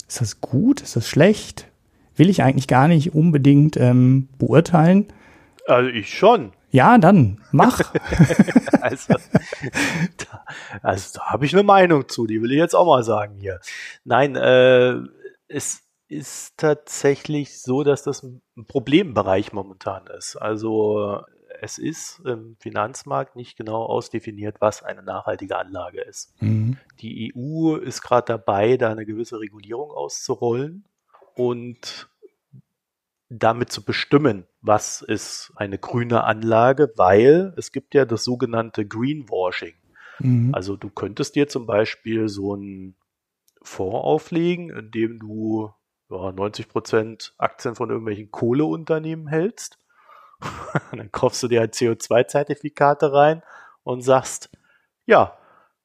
ist 0.08 0.20
das 0.20 0.40
gut, 0.40 0.82
ist 0.82 0.96
das 0.96 1.06
schlecht? 1.08 1.68
Will 2.16 2.30
ich 2.30 2.42
eigentlich 2.42 2.66
gar 2.66 2.88
nicht 2.88 3.14
unbedingt 3.14 3.76
ähm, 3.76 4.28
beurteilen. 4.38 5.06
Also 5.66 5.90
ich 5.90 6.16
schon. 6.16 6.52
Ja, 6.70 6.98
dann 6.98 7.40
mach. 7.52 7.80
also, 8.80 9.14
da, 10.18 10.44
also 10.82 11.18
da 11.18 11.26
habe 11.26 11.46
ich 11.46 11.54
eine 11.54 11.62
Meinung 11.62 12.08
zu, 12.08 12.26
die 12.26 12.42
will 12.42 12.52
ich 12.52 12.58
jetzt 12.58 12.74
auch 12.74 12.86
mal 12.86 13.02
sagen 13.02 13.36
hier. 13.38 13.60
Nein, 14.04 14.36
äh, 14.36 14.96
es 15.48 15.82
ist 16.08 16.56
tatsächlich 16.56 17.60
so, 17.60 17.82
dass 17.82 18.02
das 18.02 18.22
ein 18.22 18.42
Problembereich 18.66 19.52
momentan 19.52 20.06
ist. 20.06 20.36
Also 20.36 21.22
es 21.60 21.78
ist 21.78 22.20
im 22.24 22.56
Finanzmarkt 22.60 23.36
nicht 23.36 23.56
genau 23.56 23.84
ausdefiniert, 23.84 24.56
was 24.60 24.82
eine 24.82 25.02
nachhaltige 25.02 25.56
Anlage 25.56 26.00
ist. 26.02 26.34
Mhm. 26.40 26.78
Die 27.00 27.32
EU 27.34 27.76
ist 27.76 28.02
gerade 28.02 28.26
dabei, 28.26 28.76
da 28.76 28.90
eine 28.90 29.06
gewisse 29.06 29.40
Regulierung 29.40 29.90
auszurollen 29.90 30.84
und 31.36 32.08
damit 33.28 33.70
zu 33.70 33.84
bestimmen, 33.84 34.46
was 34.60 35.02
ist 35.02 35.52
eine 35.56 35.78
grüne 35.78 36.24
Anlage, 36.24 36.92
weil 36.96 37.54
es 37.56 37.72
gibt 37.72 37.94
ja 37.94 38.04
das 38.04 38.24
sogenannte 38.24 38.86
Greenwashing. 38.86 39.74
Mhm. 40.18 40.54
Also 40.54 40.76
du 40.76 40.90
könntest 40.90 41.34
dir 41.34 41.48
zum 41.48 41.66
Beispiel 41.66 42.28
so 42.28 42.54
einen 42.54 42.96
Fonds 43.62 43.94
auflegen, 43.94 44.70
in 44.70 44.90
dem 44.90 45.18
du 45.18 45.70
ja, 46.08 46.32
90 46.32 46.68
Prozent 46.68 47.34
Aktien 47.36 47.74
von 47.74 47.90
irgendwelchen 47.90 48.30
Kohleunternehmen 48.30 49.26
hältst. 49.28 49.78
dann 50.92 51.10
kaufst 51.12 51.42
du 51.42 51.48
dir 51.48 51.60
halt 51.60 51.74
CO2-Zertifikate 51.74 53.12
rein 53.12 53.42
und 53.82 54.02
sagst, 54.02 54.50
ja, 55.06 55.36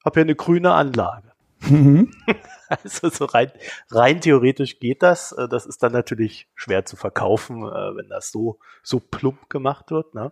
hab 0.03 0.13
hier 0.13 0.23
eine 0.23 0.35
grüne 0.35 0.73
Anlage. 0.73 1.30
Mhm. 1.61 2.11
Also 2.83 3.09
so 3.09 3.25
rein, 3.25 3.51
rein 3.89 4.21
theoretisch 4.21 4.79
geht 4.79 5.03
das. 5.03 5.33
Äh, 5.33 5.49
das 5.49 5.65
ist 5.65 5.83
dann 5.83 5.91
natürlich 5.91 6.47
schwer 6.55 6.85
zu 6.85 6.95
verkaufen, 6.95 7.63
äh, 7.63 7.95
wenn 7.97 8.07
das 8.07 8.31
so, 8.31 8.59
so 8.81 9.01
plump 9.01 9.49
gemacht 9.49 9.91
wird. 9.91 10.15
Ne? 10.15 10.31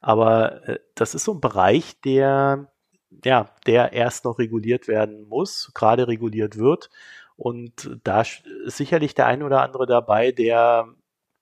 Aber 0.00 0.68
äh, 0.68 0.78
das 0.94 1.16
ist 1.16 1.24
so 1.24 1.34
ein 1.34 1.40
Bereich, 1.40 2.00
der, 2.02 2.70
ja, 3.24 3.50
der 3.66 3.92
erst 3.92 4.24
noch 4.24 4.38
reguliert 4.38 4.86
werden 4.86 5.26
muss, 5.28 5.72
gerade 5.74 6.06
reguliert 6.06 6.58
wird. 6.58 6.90
Und 7.34 7.98
da 8.04 8.20
ist 8.20 8.44
sicherlich 8.66 9.16
der 9.16 9.26
ein 9.26 9.42
oder 9.42 9.62
andere 9.62 9.86
dabei, 9.86 10.30
der 10.30 10.94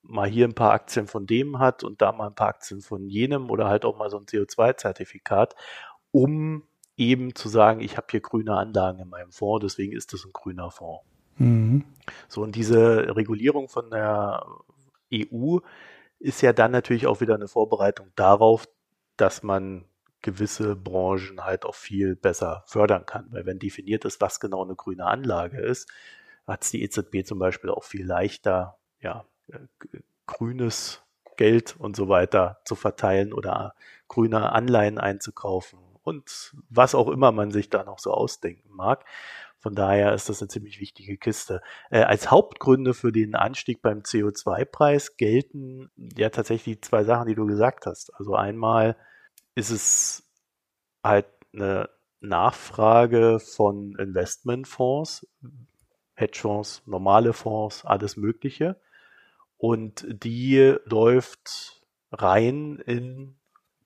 mal 0.02 0.28
hier 0.28 0.46
ein 0.46 0.54
paar 0.54 0.72
Aktien 0.72 1.06
von 1.06 1.26
dem 1.26 1.58
hat 1.58 1.84
und 1.84 2.00
da 2.00 2.12
mal 2.12 2.28
ein 2.28 2.34
paar 2.34 2.48
Aktien 2.48 2.80
von 2.80 3.08
jenem 3.08 3.50
oder 3.50 3.68
halt 3.68 3.84
auch 3.84 3.98
mal 3.98 4.08
so 4.08 4.16
ein 4.16 4.24
CO2-Zertifikat, 4.24 5.54
um 6.10 6.62
eben 6.98 7.34
zu 7.34 7.48
sagen, 7.48 7.80
ich 7.80 7.96
habe 7.96 8.08
hier 8.10 8.20
grüne 8.20 8.56
Anlagen 8.56 8.98
in 8.98 9.08
meinem 9.08 9.30
Fonds, 9.32 9.64
deswegen 9.64 9.92
ist 9.92 10.12
das 10.12 10.24
ein 10.24 10.32
grüner 10.32 10.70
Fonds. 10.70 11.04
Mhm. 11.36 11.84
So, 12.28 12.42
und 12.42 12.56
diese 12.56 13.16
Regulierung 13.16 13.68
von 13.68 13.90
der 13.90 14.44
EU 15.14 15.58
ist 16.18 16.42
ja 16.42 16.52
dann 16.52 16.72
natürlich 16.72 17.06
auch 17.06 17.20
wieder 17.20 17.36
eine 17.36 17.48
Vorbereitung 17.48 18.10
darauf, 18.16 18.68
dass 19.16 19.42
man 19.42 19.84
gewisse 20.20 20.74
Branchen 20.74 21.44
halt 21.44 21.64
auch 21.64 21.76
viel 21.76 22.16
besser 22.16 22.64
fördern 22.66 23.06
kann. 23.06 23.28
Weil 23.30 23.46
wenn 23.46 23.60
definiert 23.60 24.04
ist, 24.04 24.20
was 24.20 24.40
genau 24.40 24.64
eine 24.64 24.74
grüne 24.74 25.06
Anlage 25.06 25.60
ist, 25.60 25.88
hat 26.46 26.64
es 26.64 26.70
die 26.72 26.82
EZB 26.82 27.24
zum 27.24 27.38
Beispiel 27.38 27.70
auch 27.70 27.84
viel 27.84 28.04
leichter, 28.04 28.78
ja, 29.00 29.24
äh, 29.48 29.58
grünes 30.26 31.02
Geld 31.36 31.76
und 31.78 31.94
so 31.94 32.08
weiter 32.08 32.60
zu 32.64 32.74
verteilen 32.74 33.32
oder 33.32 33.74
grüne 34.08 34.50
Anleihen 34.52 34.98
einzukaufen 34.98 35.78
und 36.08 36.54
was 36.68 36.94
auch 36.94 37.08
immer 37.08 37.32
man 37.32 37.50
sich 37.50 37.70
da 37.70 37.84
noch 37.84 37.98
so 37.98 38.12
ausdenken 38.12 38.70
mag. 38.70 39.04
Von 39.60 39.74
daher 39.74 40.14
ist 40.14 40.28
das 40.28 40.40
eine 40.40 40.48
ziemlich 40.48 40.80
wichtige 40.80 41.16
Kiste. 41.16 41.60
Äh, 41.90 42.02
als 42.02 42.30
Hauptgründe 42.30 42.94
für 42.94 43.10
den 43.10 43.34
Anstieg 43.34 43.82
beim 43.82 44.00
CO2-Preis 44.00 45.16
gelten 45.16 45.90
ja 46.16 46.30
tatsächlich 46.30 46.80
zwei 46.82 47.04
Sachen, 47.04 47.26
die 47.26 47.34
du 47.34 47.44
gesagt 47.46 47.86
hast. 47.86 48.14
Also 48.14 48.34
einmal 48.34 48.96
ist 49.54 49.70
es 49.70 50.30
halt 51.02 51.26
eine 51.52 51.90
Nachfrage 52.20 53.40
von 53.40 53.96
Investmentfonds, 53.98 55.26
Hedgefonds, 56.14 56.82
normale 56.86 57.32
Fonds, 57.32 57.84
alles 57.84 58.16
Mögliche. 58.16 58.80
Und 59.56 60.06
die 60.08 60.76
läuft 60.84 61.82
rein 62.12 62.78
in 62.86 63.36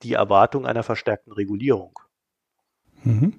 die 0.03 0.13
Erwartung 0.13 0.65
einer 0.67 0.83
verstärkten 0.83 1.33
Regulierung. 1.33 1.99
Mhm. 3.03 3.33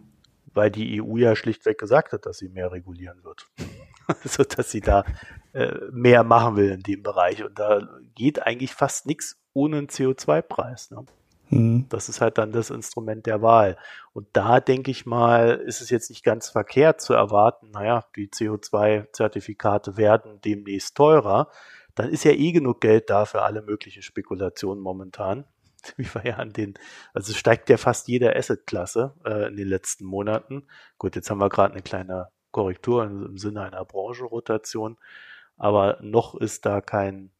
Weil 0.53 0.71
die 0.71 1.03
EU 1.03 1.17
ja 1.17 1.35
schlichtweg 1.35 1.79
gesagt 1.79 2.13
hat, 2.13 2.27
dass 2.27 2.39
sie 2.39 2.49
mehr 2.49 2.71
regulieren 2.71 3.25
wird. 3.25 3.47
also, 4.07 4.45
dass 4.45 4.71
sie 4.71 4.81
da 4.81 5.05
äh, 5.53 5.75
mehr 5.91 6.23
machen 6.23 6.57
will 6.57 6.71
in 6.71 6.83
dem 6.83 7.03
Bereich. 7.03 7.43
Und 7.43 7.59
da 7.59 7.89
geht 8.15 8.43
eigentlich 8.43 8.73
fast 8.73 9.07
nichts 9.07 9.41
ohne 9.53 9.79
einen 9.79 9.89
CO2-Preis. 9.89 10.91
Ne? 10.91 11.05
Mhm. 11.51 11.87
Das 11.89 12.09
ist 12.09 12.21
halt 12.21 12.39
dann 12.39 12.53
das 12.53 12.71
Instrument 12.71 13.27
der 13.27 13.43
Wahl. 13.43 13.77
Und 14.13 14.29
da 14.33 14.61
denke 14.61 14.91
ich 14.91 15.07
mal, 15.07 15.61
ist 15.67 15.81
es 15.81 15.91
jetzt 15.91 16.11
nicht 16.11 16.25
ganz 16.25 16.49
verkehrt 16.49 17.01
zu 17.01 17.15
erwarten, 17.15 17.71
naja, 17.71 18.05
die 18.17 18.29
CO2-Zertifikate 18.29 19.97
werden 19.97 20.41
demnächst 20.45 20.97
teurer. 20.97 21.51
Dann 21.95 22.11
ist 22.11 22.25
ja 22.25 22.33
eh 22.33 22.53
genug 22.53 22.81
Geld 22.81 23.11
da 23.11 23.25
für 23.25 23.43
alle 23.43 23.63
möglichen 23.63 24.03
Spekulationen 24.03 24.83
momentan 24.83 25.45
wie 25.97 26.07
wir 26.15 26.25
ja 26.25 26.37
an 26.37 26.53
den, 26.53 26.75
also 27.13 27.33
steigt 27.33 27.69
ja 27.69 27.77
fast 27.77 28.09
jede 28.09 28.35
Assetklasse 28.35 29.15
äh, 29.25 29.49
in 29.49 29.57
den 29.57 29.69
letzten 29.69 30.05
Monaten. 30.05 30.67
Gut, 30.99 31.17
jetzt 31.17 31.31
haben 31.31 31.39
wir 31.39 31.49
gerade 31.49 31.73
eine 31.73 31.83
kleine 31.83 32.29
Korrektur 32.51 33.05
im 33.05 33.39
Sinne 33.39 33.63
einer 33.63 33.85
Branchenrotation, 33.85 34.97
aber 35.57 35.99
noch 36.01 36.35
ist 36.35 36.67
da 36.67 36.81
kein 36.81 37.31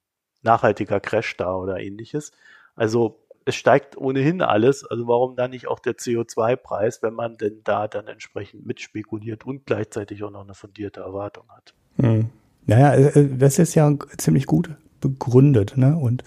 nachhaltiger 0.43 1.01
Crash 1.01 1.37
da 1.37 1.55
oder 1.55 1.81
ähnliches. 1.81 2.33
Also 2.75 3.25
es 3.45 3.55
steigt 3.57 3.97
ohnehin 3.97 4.43
alles, 4.43 4.85
also 4.85 5.07
warum 5.07 5.37
dann 5.37 5.51
nicht 5.51 5.69
auch 5.69 5.79
der 5.79 5.95
CO2-Preis, 5.95 7.03
wenn 7.03 7.15
man 7.15 7.37
denn 7.37 7.61
da 7.65 7.89
dann 7.89 8.09
entsprechend 8.09 8.67
mitspekuliert 8.67 9.45
und 9.45 9.67
gleichzeitig 9.67 10.23
auch 10.23 10.31
noch 10.31 10.45
eine 10.45 10.55
fundierte 10.55 11.01
Erwartung 11.01 11.45
hat. 11.51 11.75
Hm. 11.97 12.31
Naja, 12.67 12.95
äh, 12.95 13.21
äh, 13.21 13.37
das 13.37 13.59
ist 13.59 13.75
ja 13.75 13.93
ziemlich 14.17 14.47
gut 14.47 14.71
begründet, 15.01 15.77
ne? 15.77 15.97
Und 15.97 16.25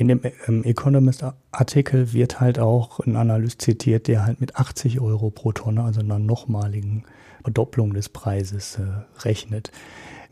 in 0.00 0.08
dem 0.08 0.22
ähm, 0.48 0.64
Economist-Artikel 0.64 2.14
wird 2.14 2.40
halt 2.40 2.58
auch 2.58 3.00
ein 3.00 3.16
Analyst 3.16 3.60
zitiert, 3.60 4.08
der 4.08 4.24
halt 4.24 4.40
mit 4.40 4.56
80 4.56 4.98
Euro 4.98 5.28
pro 5.28 5.52
Tonne, 5.52 5.84
also 5.84 6.00
einer 6.00 6.18
nochmaligen 6.18 7.04
Verdopplung 7.42 7.92
des 7.92 8.08
Preises, 8.08 8.76
äh, 8.76 9.24
rechnet. 9.26 9.70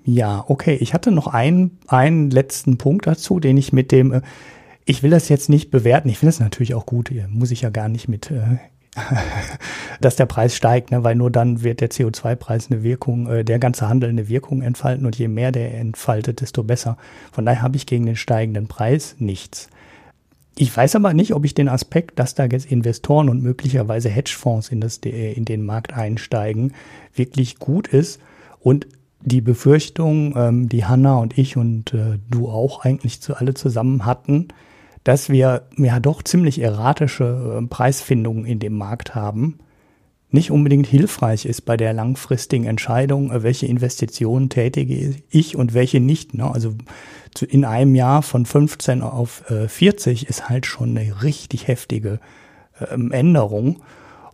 Ja, 0.05 0.43
okay. 0.49 0.77
Ich 0.81 0.95
hatte 0.95 1.11
noch 1.11 1.27
einen, 1.27 1.79
einen 1.87 2.31
letzten 2.31 2.79
Punkt 2.79 3.07
dazu, 3.07 3.41
den 3.41 3.59
ich 3.59 3.75
mit 3.75 3.93
dem, 3.93 4.15
äh, 4.15 4.23
ich 4.87 5.03
will 5.03 5.11
das 5.11 5.29
jetzt 5.29 5.51
nicht 5.51 5.71
bewerten. 5.71 6.09
Ich 6.09 6.17
finde 6.17 6.31
es 6.31 6.41
natürlich 6.41 6.75
auch 6.75 6.87
gut. 6.87 7.13
Muss 7.29 7.51
ich 7.51 7.61
ja 7.61 7.69
gar 7.69 7.91
nicht 7.91 8.09
mit 8.09 8.31
äh, 8.31 8.57
dass 10.01 10.17
der 10.17 10.27
Preis 10.27 10.57
steigt, 10.57 10.91
ne? 10.91 11.05
weil 11.05 11.15
nur 11.15 11.31
dann 11.31 11.63
wird 11.63 11.81
der 11.81 11.91
CO2-Preis 11.91 12.71
eine 12.71 12.83
Wirkung, 12.83 13.29
äh, 13.29 13.45
der 13.45 13.59
ganze 13.59 13.89
Handel 13.89 14.11
eine 14.11 14.29
Wirkung 14.29 14.63
entfalten 14.63 15.07
und 15.07 15.17
je 15.17 15.29
mehr 15.29 15.53
der 15.53 15.79
entfaltet, 15.79 16.41
desto 16.41 16.63
besser. 16.63 16.97
Von 17.33 17.47
daher 17.47 17.63
habe 17.63 17.77
ich 17.77 17.87
gegen 17.87 18.07
den 18.07 18.17
steigenden 18.17 18.69
Preis 18.69 19.17
nichts. 19.19 19.69
Ich 20.57 20.77
weiß 20.77 20.97
aber 20.97 21.15
nicht, 21.15 21.35
ob 21.35 21.45
ich 21.45 21.55
den 21.55 21.69
Aspekt, 21.69 22.19
dass 22.19 22.35
da 22.35 22.47
jetzt 22.47 22.67
Investoren 22.67 23.29
und 23.29 23.43
möglicherweise 23.43 24.09
Hedgefonds 24.09 24.71
in, 24.71 24.81
das, 24.81 24.97
in 24.97 25.45
den 25.45 25.65
Markt 25.65 25.93
einsteigen, 25.93 26.75
wirklich 27.15 27.61
gut 27.61 27.87
ist 27.87 28.21
und 28.59 28.89
die 29.21 29.41
Befürchtung, 29.41 30.35
ähm, 30.37 30.69
die 30.69 30.85
Hanna 30.85 31.19
und 31.19 31.39
ich 31.39 31.57
und 31.57 31.95
äh, 31.95 32.19
du 32.29 32.49
auch 32.49 32.85
eigentlich 32.85 33.21
zu 33.21 33.37
alle 33.37 33.55
zusammen 33.55 34.05
hatten, 34.05 34.49
dass 35.09 35.31
wir 35.31 35.63
ja 35.79 36.01
doch 36.01 36.23
ziemlich 36.23 36.61
erratische 36.61 37.59
äh, 37.59 37.67
Preisfindungen 37.67 38.45
in 38.45 38.59
dem 38.59 38.77
Markt 38.77 39.15
haben, 39.15 39.59
nicht 40.31 40.51
unbedingt 40.51 40.87
hilfreich 40.87 41.47
ist 41.47 41.63
bei 41.63 41.79
der 41.79 41.95
langfristigen 41.95 42.67
Entscheidung, 42.67 43.33
äh, 43.33 43.43
welche 43.43 43.65
Investitionen 43.65 44.51
tätige 44.51 45.15
ich 45.31 45.57
und 45.57 45.73
welche 45.73 45.99
nicht. 45.99 46.35
Ne? 46.35 46.53
Also 46.53 46.75
in 47.49 47.65
einem 47.65 47.95
Jahr 47.95 48.21
von 48.21 48.45
15 48.45 49.01
auf 49.01 49.45
40 49.49 50.27
äh, 50.27 50.29
ist 50.29 50.51
halt 50.51 50.67
schon 50.67 50.95
eine 50.95 51.23
richtig 51.23 51.69
heftige 51.69 52.21
ähm, 52.91 53.11
Änderung. 53.11 53.81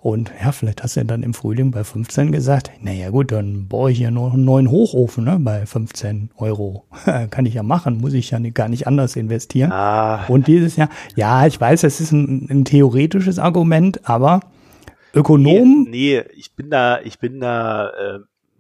Und 0.04 0.30
ja, 0.38 0.52
vielleicht 0.52 0.82
hast 0.82 0.98
du 0.98 1.04
dann 1.06 1.22
im 1.22 1.32
Frühling 1.32 1.70
bei 1.70 1.82
15 1.82 2.30
gesagt, 2.30 2.70
naja 2.82 3.08
gut, 3.08 3.32
dann 3.32 3.68
baue 3.68 3.90
ich 3.90 4.00
ja 4.00 4.10
noch 4.10 4.34
einen 4.34 4.44
neuen 4.44 4.70
Hochofen 4.70 5.24
ne, 5.24 5.38
bei 5.40 5.64
15 5.64 6.28
Euro. 6.36 6.84
Kann 7.30 7.46
ich 7.46 7.54
ja 7.54 7.62
machen, 7.62 8.02
muss 8.02 8.12
ich 8.12 8.30
ja 8.30 8.38
nicht, 8.38 8.54
gar 8.54 8.68
nicht 8.68 8.86
anders 8.86 9.16
investieren. 9.16 9.72
Ah. 9.72 10.26
Und 10.26 10.46
dieses 10.46 10.76
Jahr, 10.76 10.90
ja, 11.16 11.46
ich 11.46 11.58
weiß, 11.58 11.80
das 11.80 12.02
ist 12.02 12.12
ein, 12.12 12.46
ein 12.50 12.66
theoretisches 12.66 13.38
Argument, 13.38 14.06
aber 14.06 14.40
Ökonom. 15.14 15.84
Nee, 15.84 15.88
nee, 15.88 16.24
ich 16.36 16.54
bin 16.54 16.68
da, 16.68 17.00
ich 17.00 17.18
bin 17.18 17.40
da 17.40 17.88
äh, 17.88 18.18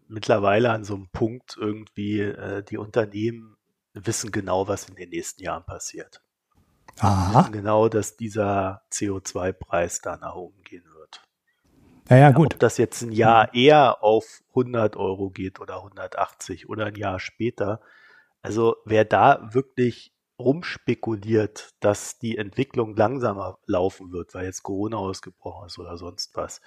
mittlerweile 0.08 0.70
an 0.70 0.84
so 0.84 0.94
einem 0.94 1.08
Punkt 1.12 1.58
irgendwie, 1.60 2.20
äh, 2.20 2.62
die 2.62 2.78
Unternehmen 2.78 3.58
wissen 3.92 4.32
genau, 4.32 4.66
was 4.66 4.88
in 4.88 4.94
den 4.94 5.10
nächsten 5.10 5.42
Jahren 5.42 5.66
passiert. 5.66 6.22
Aha. 7.00 7.40
Wissen 7.40 7.52
genau, 7.52 7.90
dass 7.90 8.16
dieser 8.16 8.80
CO2-Preis 8.90 10.00
da 10.00 10.16
nach 10.16 10.36
oben 10.36 10.62
gehen 10.64 10.84
wird. 10.84 10.93
Ja, 12.10 12.16
ja, 12.16 12.30
gut. 12.32 12.54
Ob 12.54 12.60
das 12.60 12.76
jetzt 12.76 13.02
ein 13.02 13.12
Jahr 13.12 13.54
eher 13.54 14.02
auf 14.02 14.42
100 14.50 14.96
Euro 14.96 15.30
geht 15.30 15.60
oder 15.60 15.76
180 15.76 16.68
oder 16.68 16.86
ein 16.86 16.96
Jahr 16.96 17.18
später. 17.18 17.80
Also 18.42 18.76
wer 18.84 19.04
da 19.04 19.48
wirklich 19.54 20.12
rumspekuliert, 20.38 21.70
dass 21.80 22.18
die 22.18 22.36
Entwicklung 22.36 22.96
langsamer 22.96 23.58
laufen 23.66 24.12
wird, 24.12 24.34
weil 24.34 24.44
jetzt 24.44 24.62
Corona 24.62 24.98
ausgebrochen 24.98 25.66
ist 25.66 25.78
oder 25.78 25.96
sonst 25.96 26.36
was, 26.36 26.60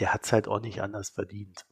der 0.00 0.14
hat 0.14 0.24
es 0.24 0.32
halt 0.32 0.48
auch 0.48 0.60
nicht 0.60 0.80
anders 0.80 1.10
verdient. 1.10 1.66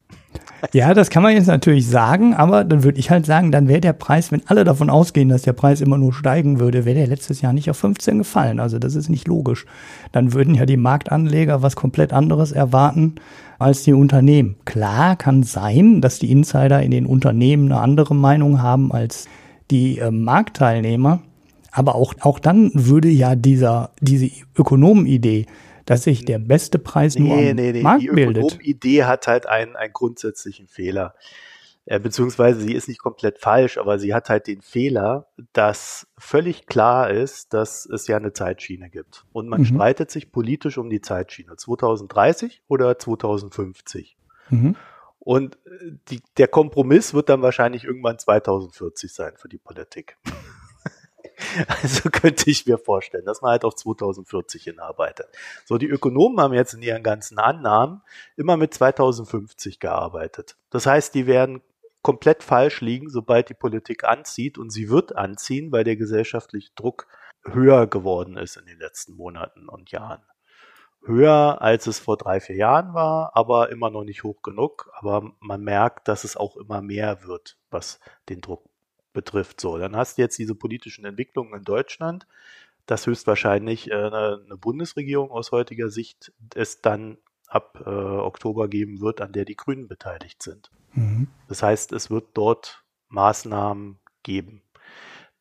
Ja, 0.72 0.94
das 0.94 1.10
kann 1.10 1.22
man 1.22 1.32
jetzt 1.32 1.46
natürlich 1.46 1.88
sagen, 1.88 2.34
aber 2.34 2.64
dann 2.64 2.84
würde 2.84 2.98
ich 2.98 3.10
halt 3.10 3.26
sagen, 3.26 3.50
dann 3.50 3.68
wäre 3.68 3.80
der 3.80 3.92
Preis, 3.92 4.30
wenn 4.30 4.42
alle 4.46 4.64
davon 4.64 4.90
ausgehen, 4.90 5.28
dass 5.28 5.42
der 5.42 5.52
Preis 5.52 5.80
immer 5.80 5.98
nur 5.98 6.12
steigen 6.12 6.60
würde, 6.60 6.84
wäre 6.84 6.98
der 6.98 7.06
letztes 7.06 7.40
Jahr 7.40 7.52
nicht 7.52 7.70
auf 7.70 7.78
15 7.78 8.18
gefallen. 8.18 8.60
Also 8.60 8.78
das 8.78 8.94
ist 8.94 9.08
nicht 9.08 9.26
logisch. 9.26 9.66
Dann 10.12 10.32
würden 10.32 10.54
ja 10.54 10.66
die 10.66 10.76
Marktanleger 10.76 11.62
was 11.62 11.76
komplett 11.76 12.12
anderes 12.12 12.52
erwarten 12.52 13.14
als 13.58 13.82
die 13.82 13.92
Unternehmen. 13.92 14.56
Klar 14.64 15.16
kann 15.16 15.42
sein, 15.42 16.00
dass 16.00 16.18
die 16.18 16.30
Insider 16.30 16.82
in 16.82 16.90
den 16.90 17.06
Unternehmen 17.06 17.72
eine 17.72 17.80
andere 17.80 18.14
Meinung 18.14 18.62
haben 18.62 18.92
als 18.92 19.28
die 19.70 19.98
äh, 19.98 20.10
Marktteilnehmer. 20.10 21.20
Aber 21.72 21.94
auch, 21.94 22.14
auch 22.20 22.38
dann 22.38 22.70
würde 22.74 23.08
ja 23.08 23.36
dieser, 23.36 23.90
diese 24.00 24.30
Ökonomenidee, 24.56 25.46
dass 25.90 26.04
sich 26.04 26.24
der 26.24 26.38
beste 26.38 26.78
Preis 26.78 27.16
nee, 27.16 27.22
nur 27.22 27.36
am 27.36 27.56
nee, 27.56 27.72
nee. 27.72 27.82
Markt 27.82 28.02
die 28.02 28.10
bildet. 28.10 28.60
Die 28.62 28.70
Idee 28.70 29.04
hat 29.06 29.26
halt 29.26 29.46
einen, 29.46 29.74
einen 29.74 29.92
grundsätzlichen 29.92 30.68
Fehler. 30.68 31.16
Äh, 31.84 31.98
beziehungsweise 31.98 32.60
sie 32.60 32.74
ist 32.74 32.86
nicht 32.86 33.00
komplett 33.00 33.40
falsch, 33.40 33.76
aber 33.76 33.98
sie 33.98 34.14
hat 34.14 34.28
halt 34.28 34.46
den 34.46 34.60
Fehler, 34.60 35.26
dass 35.52 36.06
völlig 36.16 36.66
klar 36.66 37.10
ist, 37.10 37.54
dass 37.54 37.86
es 37.86 38.06
ja 38.06 38.18
eine 38.18 38.32
Zeitschiene 38.32 38.88
gibt. 38.88 39.24
Und 39.32 39.48
man 39.48 39.62
mhm. 39.62 39.64
streitet 39.64 40.12
sich 40.12 40.30
politisch 40.30 40.78
um 40.78 40.90
die 40.90 41.00
Zeitschiene. 41.00 41.56
2030 41.56 42.62
oder 42.68 42.96
2050. 42.96 44.16
Mhm. 44.50 44.76
Und 45.18 45.56
äh, 45.66 45.90
die, 46.08 46.22
der 46.36 46.46
Kompromiss 46.46 47.14
wird 47.14 47.28
dann 47.28 47.42
wahrscheinlich 47.42 47.82
irgendwann 47.82 48.16
2040 48.16 49.12
sein 49.12 49.32
für 49.34 49.48
die 49.48 49.58
Politik. 49.58 50.18
Also 51.82 52.10
könnte 52.10 52.50
ich 52.50 52.66
mir 52.66 52.78
vorstellen, 52.78 53.24
dass 53.24 53.42
man 53.42 53.52
halt 53.52 53.64
auf 53.64 53.74
2040 53.74 54.64
hinarbeitet. 54.64 55.28
So, 55.64 55.78
die 55.78 55.88
Ökonomen 55.88 56.40
haben 56.40 56.54
jetzt 56.54 56.74
in 56.74 56.82
ihren 56.82 57.02
ganzen 57.02 57.38
Annahmen 57.38 58.02
immer 58.36 58.56
mit 58.56 58.74
2050 58.74 59.80
gearbeitet. 59.80 60.56
Das 60.70 60.86
heißt, 60.86 61.14
die 61.14 61.26
werden 61.26 61.62
komplett 62.02 62.42
falsch 62.42 62.80
liegen, 62.80 63.10
sobald 63.10 63.48
die 63.48 63.54
Politik 63.54 64.04
anzieht 64.04 64.58
und 64.58 64.70
sie 64.70 64.88
wird 64.88 65.16
anziehen, 65.16 65.70
weil 65.72 65.84
der 65.84 65.96
gesellschaftliche 65.96 66.70
Druck 66.74 67.06
höher 67.44 67.86
geworden 67.86 68.36
ist 68.36 68.56
in 68.56 68.66
den 68.66 68.78
letzten 68.78 69.14
Monaten 69.14 69.68
und 69.68 69.90
Jahren. 69.90 70.22
Höher, 71.02 71.62
als 71.62 71.86
es 71.86 71.98
vor 71.98 72.18
drei, 72.18 72.40
vier 72.40 72.56
Jahren 72.56 72.92
war, 72.92 73.34
aber 73.34 73.70
immer 73.70 73.88
noch 73.88 74.04
nicht 74.04 74.22
hoch 74.22 74.42
genug. 74.42 74.90
Aber 74.92 75.32
man 75.40 75.62
merkt, 75.62 76.08
dass 76.08 76.24
es 76.24 76.36
auch 76.36 76.56
immer 76.56 76.82
mehr 76.82 77.24
wird, 77.24 77.56
was 77.70 78.00
den 78.28 78.42
Druck 78.42 78.69
betrifft. 79.12 79.60
So, 79.60 79.78
dann 79.78 79.96
hast 79.96 80.18
du 80.18 80.22
jetzt 80.22 80.38
diese 80.38 80.54
politischen 80.54 81.04
Entwicklungen 81.04 81.54
in 81.54 81.64
Deutschland, 81.64 82.26
dass 82.86 83.06
höchstwahrscheinlich 83.06 83.90
äh, 83.90 83.94
eine, 83.94 84.42
eine, 84.44 84.56
Bundesregierung 84.56 85.30
aus 85.30 85.52
heutiger 85.52 85.90
Sicht 85.90 86.32
es 86.54 86.80
dann 86.80 87.18
ab 87.46 87.82
äh, 87.84 87.88
Oktober 87.88 88.68
geben 88.68 89.00
wird, 89.00 89.20
an 89.20 89.32
der 89.32 89.44
die 89.44 89.56
Grünen 89.56 89.88
beteiligt 89.88 90.42
sind. 90.42 90.70
Mhm. 90.92 91.28
Das 91.48 91.62
heißt, 91.62 91.92
es 91.92 92.10
wird 92.10 92.28
dort 92.34 92.84
Maßnahmen 93.08 93.98
geben. 94.22 94.62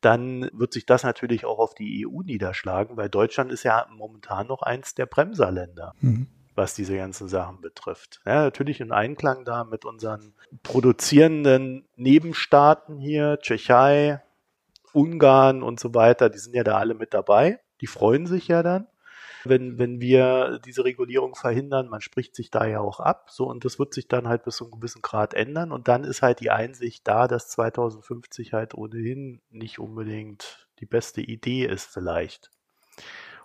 Dann 0.00 0.48
wird 0.52 0.72
sich 0.72 0.86
das 0.86 1.02
natürlich 1.02 1.44
auch 1.44 1.58
auf 1.58 1.74
die 1.74 2.06
EU 2.06 2.22
niederschlagen, 2.22 2.96
weil 2.96 3.10
Deutschland 3.10 3.52
ist 3.52 3.64
ja 3.64 3.86
momentan 3.90 4.46
noch 4.46 4.62
eins 4.62 4.94
der 4.94 5.06
Bremserländer. 5.06 5.94
Mhm 6.00 6.26
was 6.60 6.74
diese 6.74 6.94
ganzen 6.94 7.28
Sachen 7.28 7.62
betrifft. 7.62 8.20
Ja, 8.26 8.42
natürlich 8.42 8.80
in 8.80 8.92
Einklang 8.92 9.46
da 9.46 9.64
mit 9.64 9.86
unseren 9.86 10.34
produzierenden 10.62 11.88
Nebenstaaten 11.96 12.98
hier, 12.98 13.38
Tschechei, 13.40 14.22
Ungarn 14.92 15.62
und 15.62 15.80
so 15.80 15.94
weiter, 15.94 16.28
die 16.28 16.38
sind 16.38 16.54
ja 16.54 16.62
da 16.62 16.76
alle 16.76 16.94
mit 16.94 17.14
dabei. 17.14 17.60
Die 17.80 17.86
freuen 17.86 18.26
sich 18.26 18.48
ja 18.48 18.62
dann, 18.62 18.88
wenn, 19.44 19.78
wenn 19.78 20.02
wir 20.02 20.60
diese 20.62 20.84
Regulierung 20.84 21.34
verhindern. 21.34 21.88
Man 21.88 22.02
spricht 22.02 22.36
sich 22.36 22.50
da 22.50 22.66
ja 22.66 22.80
auch 22.80 23.00
ab. 23.00 23.30
So, 23.30 23.46
und 23.46 23.64
das 23.64 23.78
wird 23.78 23.94
sich 23.94 24.06
dann 24.06 24.28
halt 24.28 24.44
bis 24.44 24.56
zu 24.56 24.64
einem 24.64 24.72
gewissen 24.72 25.00
Grad 25.00 25.32
ändern. 25.32 25.72
Und 25.72 25.88
dann 25.88 26.04
ist 26.04 26.20
halt 26.20 26.40
die 26.40 26.50
Einsicht 26.50 27.08
da, 27.08 27.26
dass 27.26 27.48
2050 27.48 28.52
halt 28.52 28.74
ohnehin 28.74 29.40
nicht 29.48 29.78
unbedingt 29.78 30.66
die 30.80 30.86
beste 30.86 31.22
Idee 31.22 31.64
ist, 31.64 31.86
vielleicht. 31.86 32.50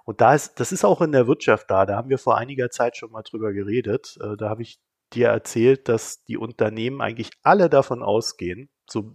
Und 0.05 0.21
da 0.21 0.35
ist, 0.35 0.59
das 0.59 0.71
ist 0.71 0.85
auch 0.85 1.01
in 1.01 1.11
der 1.11 1.27
Wirtschaft 1.27 1.69
da. 1.69 1.85
Da 1.85 1.97
haben 1.97 2.09
wir 2.09 2.19
vor 2.19 2.37
einiger 2.37 2.69
Zeit 2.69 2.95
schon 2.95 3.11
mal 3.11 3.23
drüber 3.23 3.51
geredet. 3.51 4.17
Äh, 4.21 4.37
da 4.37 4.49
habe 4.49 4.61
ich 4.61 4.79
dir 5.13 5.29
erzählt, 5.29 5.89
dass 5.89 6.23
die 6.23 6.37
Unternehmen 6.37 7.01
eigentlich 7.01 7.31
alle 7.43 7.69
davon 7.69 8.03
ausgehen, 8.03 8.69
so 8.87 9.13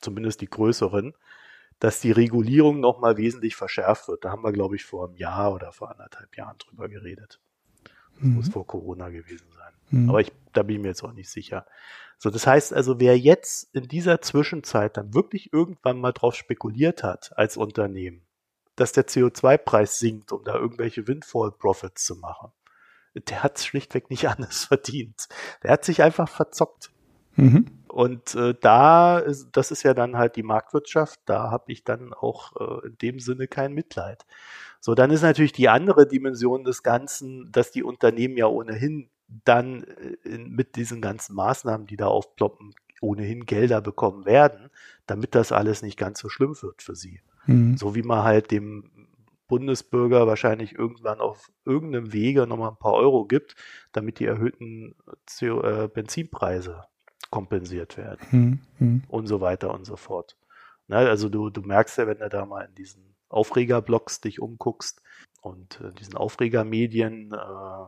zumindest 0.00 0.40
die 0.40 0.48
größeren, 0.48 1.14
dass 1.80 2.00
die 2.00 2.12
Regulierung 2.12 2.80
nochmal 2.80 3.16
wesentlich 3.16 3.56
verschärft 3.56 4.08
wird. 4.08 4.24
Da 4.24 4.30
haben 4.30 4.42
wir, 4.42 4.52
glaube 4.52 4.76
ich, 4.76 4.84
vor 4.84 5.08
einem 5.08 5.16
Jahr 5.16 5.52
oder 5.52 5.72
vor 5.72 5.90
anderthalb 5.90 6.36
Jahren 6.36 6.58
drüber 6.58 6.88
geredet. 6.88 7.40
Das 8.14 8.22
mhm. 8.22 8.34
muss 8.34 8.48
vor 8.48 8.66
Corona 8.66 9.08
gewesen 9.08 9.46
sein. 9.52 9.72
Mhm. 9.90 10.08
Aber 10.08 10.20
ich, 10.20 10.32
da 10.52 10.62
bin 10.62 10.76
ich 10.76 10.82
mir 10.82 10.88
jetzt 10.88 11.02
auch 11.02 11.12
nicht 11.12 11.30
sicher. 11.30 11.66
So, 12.18 12.30
das 12.30 12.46
heißt 12.46 12.72
also, 12.72 12.98
wer 12.98 13.16
jetzt 13.16 13.74
in 13.74 13.86
dieser 13.86 14.20
Zwischenzeit 14.20 14.96
dann 14.96 15.14
wirklich 15.14 15.52
irgendwann 15.52 16.00
mal 16.00 16.12
drauf 16.12 16.34
spekuliert 16.34 17.04
hat 17.04 17.36
als 17.36 17.56
Unternehmen, 17.56 18.22
dass 18.80 18.92
der 18.92 19.06
CO2-Preis 19.06 19.98
sinkt, 19.98 20.32
um 20.32 20.44
da 20.44 20.54
irgendwelche 20.54 21.06
Windfall-Profits 21.06 22.04
zu 22.04 22.16
machen. 22.16 22.52
Der 23.14 23.42
hat 23.42 23.58
es 23.58 23.66
schlichtweg 23.66 24.10
nicht 24.10 24.28
anders 24.28 24.64
verdient. 24.64 25.28
Der 25.62 25.72
hat 25.72 25.84
sich 25.84 26.02
einfach 26.02 26.28
verzockt. 26.28 26.90
Mhm. 27.36 27.66
Und 27.88 28.34
äh, 28.34 28.54
da, 28.60 29.18
ist, 29.18 29.48
das 29.52 29.70
ist 29.70 29.82
ja 29.82 29.94
dann 29.94 30.16
halt 30.16 30.36
die 30.36 30.42
Marktwirtschaft, 30.42 31.20
da 31.24 31.50
habe 31.50 31.72
ich 31.72 31.84
dann 31.84 32.12
auch 32.12 32.52
äh, 32.56 32.86
in 32.88 32.98
dem 32.98 33.20
Sinne 33.20 33.48
kein 33.48 33.72
Mitleid. 33.72 34.26
So, 34.80 34.94
dann 34.94 35.10
ist 35.10 35.22
natürlich 35.22 35.52
die 35.52 35.68
andere 35.68 36.06
Dimension 36.06 36.64
des 36.64 36.82
Ganzen, 36.82 37.50
dass 37.50 37.70
die 37.70 37.82
Unternehmen 37.82 38.36
ja 38.36 38.46
ohnehin 38.46 39.10
dann 39.44 39.84
äh, 39.84 40.16
in, 40.24 40.50
mit 40.50 40.76
diesen 40.76 41.00
ganzen 41.00 41.34
Maßnahmen, 41.34 41.86
die 41.86 41.96
da 41.96 42.06
aufploppen, 42.06 42.74
ohnehin 43.00 43.46
Gelder 43.46 43.80
bekommen 43.80 44.26
werden, 44.26 44.70
damit 45.06 45.34
das 45.34 45.52
alles 45.52 45.82
nicht 45.82 45.96
ganz 45.96 46.18
so 46.18 46.28
schlimm 46.28 46.56
wird 46.60 46.82
für 46.82 46.96
sie. 46.96 47.20
Mhm. 47.48 47.76
So 47.76 47.94
wie 47.94 48.02
man 48.02 48.22
halt 48.22 48.50
dem 48.50 48.90
Bundesbürger 49.48 50.26
wahrscheinlich 50.26 50.74
irgendwann 50.74 51.20
auf 51.20 51.50
irgendeinem 51.64 52.12
Wege 52.12 52.46
nochmal 52.46 52.70
ein 52.70 52.78
paar 52.78 52.92
Euro 52.92 53.24
gibt, 53.24 53.56
damit 53.92 54.20
die 54.20 54.26
erhöhten 54.26 54.94
CO 55.26 55.62
äh, 55.62 55.88
Benzinpreise 55.88 56.84
kompensiert 57.30 57.96
werden 57.96 58.26
mhm. 58.30 58.60
mhm. 58.78 59.02
und 59.08 59.26
so 59.26 59.40
weiter 59.40 59.72
und 59.74 59.84
so 59.84 59.96
fort. 59.96 60.36
Na, 60.86 60.98
also 60.98 61.28
du, 61.28 61.50
du 61.50 61.62
merkst 61.62 61.98
ja, 61.98 62.06
wenn 62.06 62.18
du 62.18 62.28
da 62.28 62.46
mal 62.46 62.64
in 62.64 62.74
diesen 62.74 63.14
Aufregerblocks 63.28 64.20
dich 64.20 64.40
umguckst 64.40 65.02
und 65.42 65.80
äh, 65.80 65.92
diesen 65.92 66.16
Aufregermedien, 66.16 67.32
äh, 67.32 67.86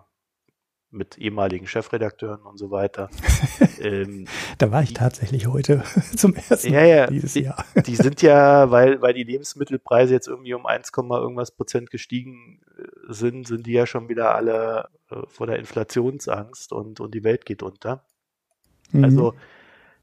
mit 0.90 1.18
ehemaligen 1.18 1.66
Chefredakteuren 1.66 2.42
und 2.42 2.58
so 2.58 2.70
weiter. 2.70 3.10
ähm, 3.80 4.26
da 4.58 4.70
war 4.70 4.82
ich 4.82 4.92
tatsächlich 4.92 5.46
heute 5.46 5.82
zum 6.16 6.34
ersten 6.34 6.72
Mal 6.72 6.80
ja, 6.80 6.84
ja, 6.84 7.06
dieses 7.06 7.34
die, 7.34 7.42
Jahr. 7.42 7.64
die 7.86 7.96
sind 7.96 8.22
ja, 8.22 8.70
weil, 8.70 9.00
weil 9.00 9.14
die 9.14 9.24
Lebensmittelpreise 9.24 10.14
jetzt 10.14 10.28
irgendwie 10.28 10.54
um 10.54 10.66
1, 10.66 10.90
irgendwas 10.96 11.52
Prozent 11.52 11.90
gestiegen 11.90 12.60
äh, 12.76 13.12
sind, 13.12 13.46
sind 13.46 13.66
die 13.66 13.72
ja 13.72 13.86
schon 13.86 14.08
wieder 14.08 14.34
alle 14.34 14.88
äh, 15.10 15.22
vor 15.28 15.46
der 15.46 15.58
Inflationsangst 15.58 16.72
und, 16.72 17.00
und 17.00 17.14
die 17.14 17.24
Welt 17.24 17.46
geht 17.46 17.62
unter. 17.62 18.04
Mhm. 18.92 19.04
Also 19.04 19.34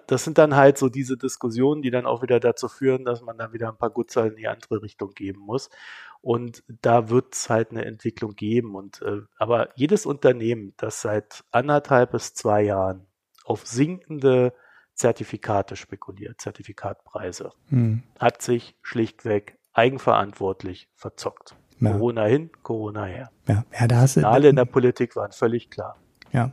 das 0.07 0.23
sind 0.23 0.37
dann 0.37 0.55
halt 0.55 0.77
so 0.77 0.87
diese 0.87 1.17
Diskussionen, 1.17 1.81
die 1.81 1.91
dann 1.91 2.05
auch 2.05 2.21
wieder 2.21 2.39
dazu 2.39 2.69
führen, 2.69 3.03
dass 3.03 3.21
man 3.21 3.37
dann 3.37 3.51
wieder 3.51 3.67
ein 3.67 3.77
paar 3.77 3.89
Gutzahl 3.89 4.29
in 4.29 4.37
die 4.37 4.47
andere 4.47 4.81
Richtung 4.81 5.11
geben 5.11 5.41
muss. 5.41 5.69
Und 6.21 6.63
da 6.67 7.09
wird 7.09 7.35
es 7.35 7.49
halt 7.49 7.71
eine 7.71 7.85
Entwicklung 7.85 8.35
geben. 8.35 8.75
Und 8.75 9.01
äh, 9.01 9.21
aber 9.37 9.69
jedes 9.75 10.05
Unternehmen, 10.05 10.73
das 10.77 11.01
seit 11.01 11.43
anderthalb 11.51 12.11
bis 12.11 12.33
zwei 12.33 12.63
Jahren 12.63 13.07
auf 13.45 13.65
sinkende 13.65 14.53
Zertifikate 14.93 15.75
spekuliert, 15.75 16.41
Zertifikatpreise, 16.41 17.51
hm. 17.69 18.03
hat 18.19 18.41
sich 18.41 18.75
schlichtweg 18.81 19.57
eigenverantwortlich 19.73 20.89
verzockt. 20.95 21.55
Ja. 21.79 21.91
Corona 21.91 22.25
hin, 22.25 22.49
Corona 22.63 23.05
her. 23.05 23.29
Ja, 23.47 23.63
ja 23.79 23.87
da 23.87 23.97
hast 23.97 24.17
du. 24.17 24.27
Alle 24.27 24.49
in 24.49 24.55
der 24.55 24.65
Politik 24.65 25.15
waren 25.15 25.31
völlig 25.31 25.69
klar. 25.69 25.97
Ja. 26.31 26.51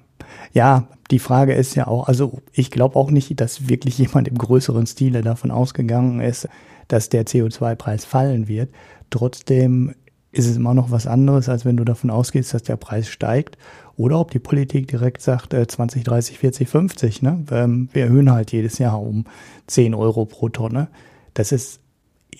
Ja, 0.52 0.88
die 1.10 1.18
Frage 1.18 1.54
ist 1.54 1.74
ja 1.74 1.86
auch, 1.86 2.08
also 2.08 2.40
ich 2.52 2.70
glaube 2.70 2.96
auch 2.96 3.10
nicht, 3.10 3.40
dass 3.40 3.68
wirklich 3.68 3.98
jemand 3.98 4.28
im 4.28 4.38
größeren 4.38 4.86
Stile 4.86 5.22
davon 5.22 5.50
ausgegangen 5.50 6.20
ist, 6.20 6.48
dass 6.88 7.08
der 7.08 7.26
CO2-Preis 7.26 8.04
fallen 8.04 8.48
wird. 8.48 8.70
Trotzdem 9.10 9.94
ist 10.32 10.48
es 10.48 10.56
immer 10.56 10.74
noch 10.74 10.90
was 10.90 11.06
anderes, 11.06 11.48
als 11.48 11.64
wenn 11.64 11.76
du 11.76 11.84
davon 11.84 12.10
ausgehst, 12.10 12.54
dass 12.54 12.62
der 12.62 12.76
Preis 12.76 13.08
steigt. 13.08 13.56
Oder 13.96 14.18
ob 14.18 14.32
die 14.32 14.40
Politik 14.40 14.88
direkt 14.88 15.22
sagt, 15.22 15.54
äh, 15.54 15.66
20, 15.66 16.02
30, 16.02 16.38
40, 16.38 16.68
50. 16.68 17.22
Ne? 17.22 17.44
Ähm, 17.52 17.88
wir 17.92 18.04
erhöhen 18.04 18.32
halt 18.32 18.50
jedes 18.50 18.78
Jahr 18.78 19.00
um 19.00 19.24
10 19.68 19.94
Euro 19.94 20.24
pro 20.24 20.48
Tonne. 20.48 20.88
Das 21.34 21.52
ist 21.52 21.80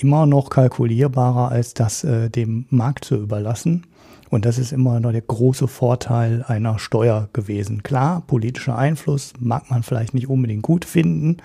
immer 0.03 0.27
noch 0.27 0.51
kalkulierbarer, 0.51 1.51
als 1.51 1.75
das 1.75 2.05
äh, 2.05 2.31
dem 2.31 2.67
Markt 2.71 3.05
zu 3.05 3.17
überlassen. 3.17 3.87
Und 4.31 4.45
das 4.45 4.59
ist 4.59 4.73
immer 4.73 4.99
noch 5.01 5.13
der 5.13 5.21
große 5.21 5.69
Vorteil 5.69 6.45
einer 6.49 6.79
Steuer 6.79 7.29
gewesen. 7.33 7.83
Klar, 7.83 8.23
politischer 8.27 8.77
Einfluss 8.77 9.33
mag 9.39 9.71
man 9.71 9.83
vielleicht 9.83 10.15
nicht 10.15 10.29
unbedingt 10.29 10.63
gut 10.63 10.85
finden, 10.85 11.37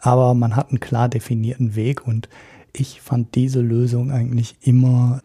aber 0.00 0.34
man 0.34 0.54
hat 0.54 0.68
einen 0.68 0.80
klar 0.80 1.08
definierten 1.08 1.76
Weg 1.76 2.06
und 2.06 2.28
ich 2.72 3.00
fand 3.00 3.34
diese 3.34 3.60
Lösung 3.60 4.10
eigentlich 4.10 4.56
immer 4.60 5.22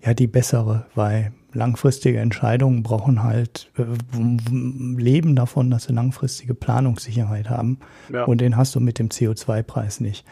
ja 0.00 0.14
die 0.14 0.28
bessere, 0.28 0.86
weil 0.94 1.32
langfristige 1.52 2.20
Entscheidungen 2.20 2.82
brauchen 2.82 3.22
halt 3.22 3.70
äh, 3.76 3.84
leben 4.16 5.34
davon, 5.34 5.70
dass 5.70 5.84
sie 5.84 5.92
langfristige 5.92 6.54
Planungssicherheit 6.54 7.50
haben 7.50 7.78
ja. 8.12 8.24
und 8.24 8.40
den 8.40 8.56
hast 8.56 8.74
du 8.74 8.80
mit 8.80 8.98
dem 8.98 9.08
CO2-Preis 9.08 10.00
nicht. 10.00 10.24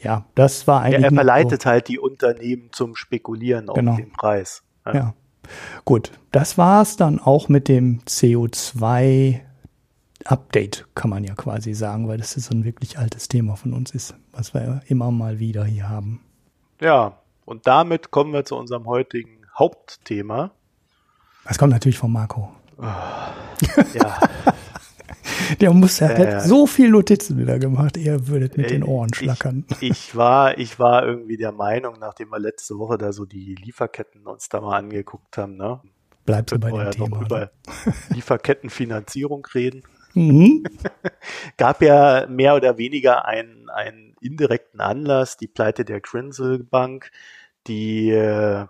Ja, 0.00 0.24
das 0.34 0.66
war 0.66 0.82
eigentlich. 0.82 1.00
Ja, 1.00 1.08
er 1.08 1.14
verleitet 1.14 1.62
so. 1.62 1.70
halt 1.70 1.88
die 1.88 1.98
Unternehmen 1.98 2.70
zum 2.72 2.94
Spekulieren 2.96 3.68
auf 3.68 3.74
genau. 3.74 3.96
den 3.96 4.12
Preis. 4.12 4.62
Ja. 4.86 4.94
ja. 4.94 5.14
Gut, 5.84 6.12
das 6.30 6.58
war's 6.58 6.96
dann 6.96 7.18
auch 7.18 7.48
mit 7.48 7.68
dem 7.68 8.00
CO2 8.00 9.40
Update, 10.24 10.86
kann 10.94 11.10
man 11.10 11.24
ja 11.24 11.34
quasi 11.34 11.74
sagen, 11.74 12.08
weil 12.08 12.18
das 12.18 12.36
ist 12.36 12.46
so 12.46 12.54
ein 12.54 12.64
wirklich 12.64 12.98
altes 12.98 13.28
Thema 13.28 13.56
von 13.56 13.72
uns 13.72 13.92
ist, 13.92 14.14
was 14.32 14.52
wir 14.52 14.82
immer 14.86 15.10
mal 15.10 15.38
wieder 15.38 15.64
hier 15.64 15.88
haben. 15.88 16.20
Ja, 16.80 17.18
und 17.44 17.66
damit 17.66 18.10
kommen 18.10 18.32
wir 18.32 18.44
zu 18.44 18.56
unserem 18.56 18.86
heutigen 18.86 19.46
Hauptthema. 19.58 20.50
Das 21.44 21.58
kommt 21.58 21.72
natürlich 21.72 21.98
von 21.98 22.12
Marco. 22.12 22.52
Oh, 22.76 22.82
ja. 23.94 24.18
Der 25.60 25.72
muss 25.72 26.00
ja 26.00 26.10
äh, 26.10 26.40
so 26.40 26.66
viel 26.66 26.90
Notizen 26.90 27.38
wieder 27.38 27.58
gemacht, 27.58 27.96
ihr 27.96 28.28
würdet 28.28 28.56
mit 28.56 28.66
äh, 28.66 28.70
den 28.70 28.84
Ohren 28.84 29.12
schlackern. 29.12 29.64
Ich, 29.80 29.90
ich, 29.90 30.16
war, 30.16 30.58
ich 30.58 30.78
war 30.78 31.06
irgendwie 31.06 31.36
der 31.36 31.52
Meinung, 31.52 31.96
nachdem 31.98 32.30
wir 32.30 32.38
letzte 32.38 32.78
Woche 32.78 32.98
da 32.98 33.12
so 33.12 33.24
die 33.24 33.54
Lieferketten 33.54 34.26
uns 34.26 34.48
da 34.48 34.60
mal 34.60 34.76
angeguckt 34.76 35.38
haben, 35.38 35.56
ne? 35.56 35.80
Bleibst 36.24 36.54
du 36.54 36.58
bei 36.58 36.70
dem 36.70 36.76
ja 36.76 36.90
Thema. 36.90 37.08
Noch 37.08 37.22
über 37.22 37.50
Lieferkettenfinanzierung 38.10 39.46
reden. 39.54 39.82
Mhm. 40.14 40.64
Gab 41.56 41.80
ja 41.82 42.26
mehr 42.28 42.54
oder 42.54 42.76
weniger 42.76 43.24
einen, 43.24 43.70
einen 43.70 44.14
indirekten 44.20 44.80
Anlass, 44.80 45.36
die 45.36 45.48
Pleite 45.48 45.84
der 45.84 46.00
Grinsel 46.00 46.58
Bank, 46.58 47.10
die, 47.66 48.10
äh, 48.10 48.66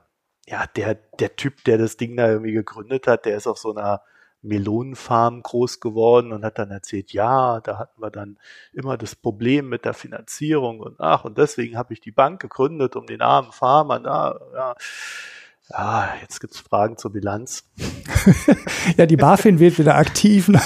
ja, 0.47 0.67
der, 0.77 0.95
der 0.95 1.37
Typ, 1.37 1.65
der 1.65 1.79
das 1.79 1.97
Ding 1.97 2.17
da 2.17 2.29
irgendwie 2.29 2.53
gegründet 2.53 3.07
hat, 3.07 3.25
der 3.25 3.37
ist 3.37 3.47
auf 3.47 3.59
so 3.59 3.75
einer 3.75 4.03
Melonenfarm 4.43 5.43
groß 5.43 5.81
geworden 5.81 6.33
und 6.33 6.45
hat 6.45 6.59
dann 6.59 6.71
erzählt, 6.71 7.13
ja, 7.13 7.61
da 7.61 7.79
hatten 7.79 8.01
wir 8.01 8.11
dann 8.11 8.39
immer 8.73 8.97
das 8.97 9.17
Problem 9.17 9.69
mit 9.69 9.85
der 9.85 9.95
Finanzierung 9.95 10.81
und 10.81 11.01
ach, 11.01 11.25
und 11.25 11.39
deswegen 11.39 11.77
habe 11.77 11.93
ich 11.93 12.01
die 12.01 12.13
Bank 12.13 12.41
gegründet, 12.41 12.97
um 12.97 13.07
den 13.07 13.21
armen 13.21 13.53
Farmern, 13.53 14.05
da, 14.05 14.39
ja, 14.55 14.75
ja, 15.71 16.09
jetzt 16.23 16.41
gibt's 16.41 16.61
Fragen 16.61 16.97
zur 16.97 17.13
Bilanz. 17.13 17.69
ja, 18.97 19.05
die 19.05 19.19
BaFin 19.19 19.59
wird 19.59 19.79
wieder 19.79 19.97
aktiv, 19.97 20.49
ne? 20.49 20.63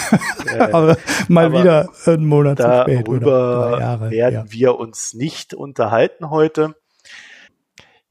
aber 0.73 0.97
mal 1.27 1.47
aber 1.47 1.59
wieder 1.59 1.89
einen 2.07 2.27
Monat 2.27 2.59
zu 2.59 2.83
spät. 2.83 3.09
Darüber 3.09 4.11
werden 4.11 4.35
ja. 4.35 4.53
wir 4.53 4.79
uns 4.79 5.13
nicht 5.13 5.55
unterhalten 5.55 6.31
heute 6.31 6.77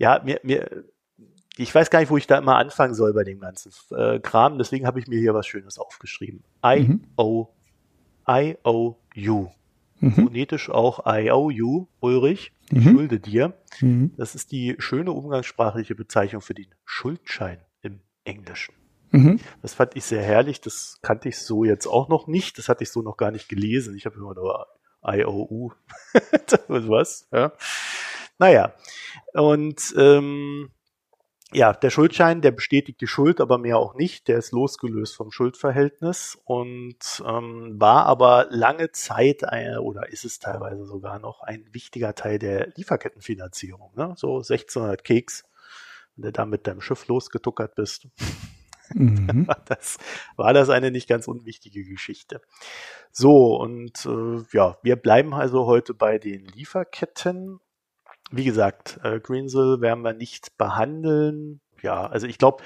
ja, 0.02 0.20
mir, 0.24 0.40
mir, 0.42 0.68
ich 1.62 1.74
weiß 1.74 1.90
gar 1.90 2.00
nicht, 2.00 2.10
wo 2.10 2.18
ich 2.18 2.28
da 2.28 2.38
immer 2.38 2.58
anfangen 2.58 2.94
soll 2.94 3.14
bei 3.14 3.24
dem 3.24 3.40
ganzen 3.40 3.72
äh, 3.96 4.20
Kram, 4.20 4.58
deswegen 4.58 4.88
habe 4.88 5.00
ich 5.00 5.08
mir 5.08 5.20
hier 5.20 5.34
was 5.34 5.48
Schönes 5.48 5.78
aufgeschrieben. 5.78 6.44
I-O, 6.66 7.50
I-O-U. 8.28 9.50
Mhm. 10.00 10.12
Phonetisch 10.14 10.70
auch 10.70 11.06
I-O-U, 11.06 11.88
Ulrich, 12.00 12.54
ich 12.72 12.86
mhm. 12.86 12.92
schulde 12.92 13.20
dir. 13.20 13.54
Mhm. 13.80 14.14
Das 14.18 14.34
ist 14.34 14.52
die 14.52 14.76
schöne 14.80 15.12
umgangssprachliche 15.12 15.94
Bezeichnung 15.94 16.42
für 16.42 16.56
den 16.56 16.68
Schuldschein 16.86 17.60
im 17.82 18.02
Englischen. 18.24 18.74
Mhm. 19.12 19.40
Das 19.62 19.76
fand 19.76 19.96
ich 19.96 20.06
sehr 20.06 20.24
herrlich, 20.24 20.62
das 20.62 20.98
kannte 21.02 21.30
ich 21.30 21.38
so 21.38 21.66
jetzt 21.66 21.86
auch 21.86 22.10
noch 22.10 22.28
nicht, 22.28 22.58
das 22.58 22.70
hatte 22.70 22.84
ich 22.84 22.92
so 22.92 23.02
noch 23.02 23.18
gar 23.18 23.32
nicht 23.32 23.48
gelesen. 23.50 23.96
Ich 23.96 24.06
habe 24.06 24.16
immer 24.16 24.34
nur 24.34 24.68
I-O-U. 25.06 25.72
was? 26.68 27.28
Ja. 27.32 27.52
Naja, 28.40 28.74
und 29.34 29.94
ähm, 29.98 30.72
ja, 31.54 31.74
der 31.74 31.90
Schuldschein, 31.90 32.42
der 32.42 32.52
bestätigt 32.52 33.02
die 33.02 33.08
Schuld, 33.08 33.42
aber 33.42 33.58
mehr 33.58 33.78
auch 33.78 33.96
nicht. 33.96 34.28
Der 34.28 34.38
ist 34.38 34.52
losgelöst 34.52 35.16
vom 35.16 35.32
Schuldverhältnis 35.32 36.40
und 36.46 37.24
ähm, 37.28 37.76
war 37.80 38.06
aber 38.06 38.48
lange 38.50 38.92
Zeit 38.92 39.44
ein, 39.44 39.78
oder 39.80 40.10
ist 40.10 40.24
es 40.24 40.40
teilweise 40.40 40.86
sogar 40.86 41.20
noch 41.20 41.42
ein 41.42 41.66
wichtiger 41.72 42.16
Teil 42.16 42.40
der 42.40 42.70
Lieferkettenfinanzierung. 42.76 43.92
Ne? 43.96 44.14
So 44.16 44.38
1600 44.38 45.04
Keks, 45.04 45.44
wenn 46.16 46.24
du 46.24 46.32
da 46.32 46.46
mit 46.46 46.68
deinem 46.68 46.82
Schiff 46.82 47.08
losgetuckert 47.08 47.76
bist. 47.76 48.08
Mhm. 48.94 49.48
das 49.66 49.98
war 50.38 50.54
das 50.54 50.70
eine 50.70 50.92
nicht 50.92 51.10
ganz 51.10 51.28
unwichtige 51.28 51.84
Geschichte. 51.84 52.42
So, 53.12 53.58
und 53.58 54.06
äh, 54.06 54.44
ja, 54.54 54.78
wir 54.84 54.96
bleiben 54.96 55.34
also 55.34 55.66
heute 55.66 55.94
bei 55.94 56.18
den 56.18 56.46
Lieferketten 56.46 57.60
wie 58.32 58.46
gesagt, 58.46 59.00
äh, 59.04 59.20
Greensill 59.20 59.82
werden 59.82 60.04
wir 60.04 60.14
nicht 60.14 60.58
behandeln. 60.58 61.62
Ja, 61.82 62.06
also 62.08 62.28
ich 62.28 62.38
glaube, 62.38 62.64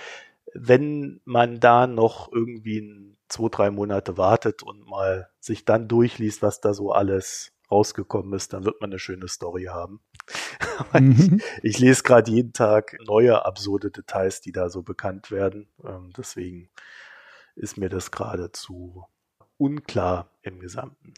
wenn 0.54 1.22
man 1.26 1.60
da 1.60 1.88
noch 1.88 2.32
irgendwie 2.32 3.16
zwei, 3.28 3.50
drei 3.50 3.72
Monate 3.72 4.18
wartet 4.18 4.64
und 4.64 4.88
mal 4.88 5.30
sich 5.40 5.66
dann 5.66 5.88
durchliest, 5.88 6.42
was 6.42 6.62
da 6.62 6.74
so 6.74 6.92
alles 6.92 7.52
rausgekommen 7.72 8.34
ist, 8.34 8.54
dann 8.54 8.64
wird 8.64 8.80
man 8.80 8.92
eine 8.92 9.00
schöne 9.00 9.28
Story 9.28 9.66
haben. 9.66 10.00
mhm. 10.94 11.42
ich, 11.62 11.76
ich, 11.76 11.80
lese 11.80 12.04
gerade 12.04 12.32
jeden 12.32 12.54
Tag 12.54 12.98
neue 13.06 13.44
absurde 13.44 13.92
Details, 13.92 14.42
die 14.42 14.52
da 14.52 14.70
so 14.70 14.84
bekannt 14.84 15.32
werden. 15.32 15.68
Ähm, 15.84 16.12
deswegen 16.16 16.70
ist 17.56 17.78
mir 17.78 17.90
das 17.90 18.12
geradezu 18.12 19.06
unklar 19.58 20.30
im 20.42 20.60
Gesamten. 20.60 21.14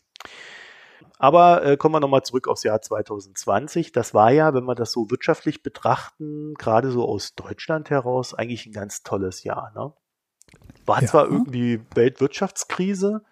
Aber 1.20 1.66
äh, 1.66 1.78
kommen 1.78 1.96
wir 1.96 2.00
nochmal 2.00 2.24
zurück 2.24 2.48
aufs 2.48 2.64
Jahr 2.64 2.82
2020. 2.82 3.92
Das 3.92 4.14
war 4.14 4.32
ja, 4.32 4.54
wenn 4.54 4.66
wir 4.66 4.76
das 4.76 4.92
so 4.92 5.10
wirtschaftlich 5.10 5.64
betrachten, 5.64 6.54
gerade 6.56 6.92
so 6.92 7.08
aus 7.08 7.36
Deutschland 7.36 7.90
heraus, 7.90 8.34
eigentlich 8.34 8.66
ein 8.66 8.74
ganz 8.74 9.04
tolles 9.04 9.44
Jahr. 9.44 9.72
Ne? 9.76 9.94
War 10.86 11.02
ja. 11.02 11.08
zwar 11.08 11.26
irgendwie 11.26 11.82
Weltwirtschaftskrise, 11.96 13.24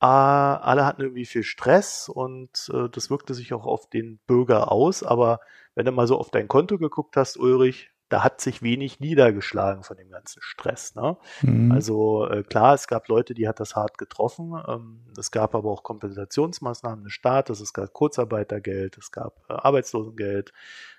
äh, 0.00 0.06
alle 0.06 0.84
hatten 0.84 1.02
irgendwie 1.02 1.24
viel 1.24 1.44
Stress 1.44 2.08
und 2.08 2.70
äh, 2.72 2.88
das 2.90 3.10
wirkte 3.10 3.34
sich 3.34 3.54
auch 3.54 3.66
auf 3.66 3.88
den 3.88 4.18
Bürger 4.26 4.70
aus, 4.70 5.02
aber 5.02 5.40
wenn 5.74 5.86
du 5.86 5.92
mal 5.92 6.06
so 6.06 6.18
auf 6.18 6.30
dein 6.30 6.48
Konto 6.48 6.78
geguckt 6.78 7.16
hast, 7.16 7.38
Ulrich, 7.38 7.90
da 8.14 8.22
hat 8.22 8.40
sich 8.40 8.62
wenig 8.62 9.00
niedergeschlagen 9.00 9.82
von 9.82 9.96
dem 9.96 10.08
ganzen 10.08 10.40
Stress. 10.40 10.94
Ne? 10.94 11.16
Mhm. 11.42 11.72
Also 11.72 12.28
äh, 12.28 12.44
klar, 12.44 12.72
es 12.74 12.86
gab 12.86 13.08
Leute, 13.08 13.34
die 13.34 13.48
hat 13.48 13.58
das 13.58 13.74
hart 13.74 13.98
getroffen. 13.98 14.54
Ähm, 14.68 15.00
es 15.18 15.32
gab 15.32 15.56
aber 15.56 15.68
auch 15.68 15.82
Kompensationsmaßnahmen 15.82 17.02
des 17.02 17.12
Staates, 17.12 17.58
es 17.58 17.72
gab 17.72 17.92
Kurzarbeitergeld, 17.92 18.96
es 18.98 19.10
gab 19.10 19.40
äh, 19.48 19.54
Arbeitslosengeld 19.54 20.52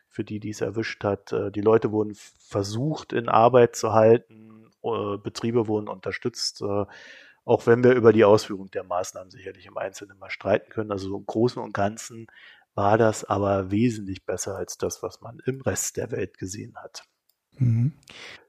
für 0.10 0.26
die, 0.26 0.42
die 0.42 0.50
es 0.50 0.60
erwischt 0.60 1.06
hat. 1.06 1.32
Äh, 1.32 1.52
die 1.52 1.62
Leute 1.62 1.94
wurden 1.94 2.16
versucht, 2.16 3.14
in 3.14 3.30
Arbeit 3.30 3.78
zu 3.78 3.94
halten, 3.94 4.70
äh, 4.84 5.16
Betriebe 5.18 5.70
wurden 5.70 5.88
unterstützt. 5.88 6.62
Äh, 6.64 6.86
auch 7.46 7.66
wenn 7.66 7.82
wir 7.82 7.94
über 7.94 8.12
die 8.12 8.26
Ausführung 8.26 8.70
der 8.72 8.84
Maßnahmen 8.84 9.32
sicherlich 9.32 9.68
im 9.68 9.78
Einzelnen 9.78 10.20
mal 10.20 10.30
streiten 10.30 10.70
können. 10.70 10.92
Also 10.92 11.08
so 11.08 11.18
im 11.18 11.26
Großen 11.26 11.64
und 11.64 11.74
Ganzen 11.74 12.28
war 12.76 12.98
das 12.98 13.24
aber 13.24 13.72
wesentlich 13.72 14.26
besser 14.26 14.56
als 14.56 14.78
das, 14.78 15.02
was 15.02 15.22
man 15.22 15.40
im 15.46 15.62
Rest 15.62 15.98
der 15.98 16.12
Welt 16.12 16.38
gesehen 16.38 16.76
hat. 16.76 17.04
Mhm. 17.58 17.94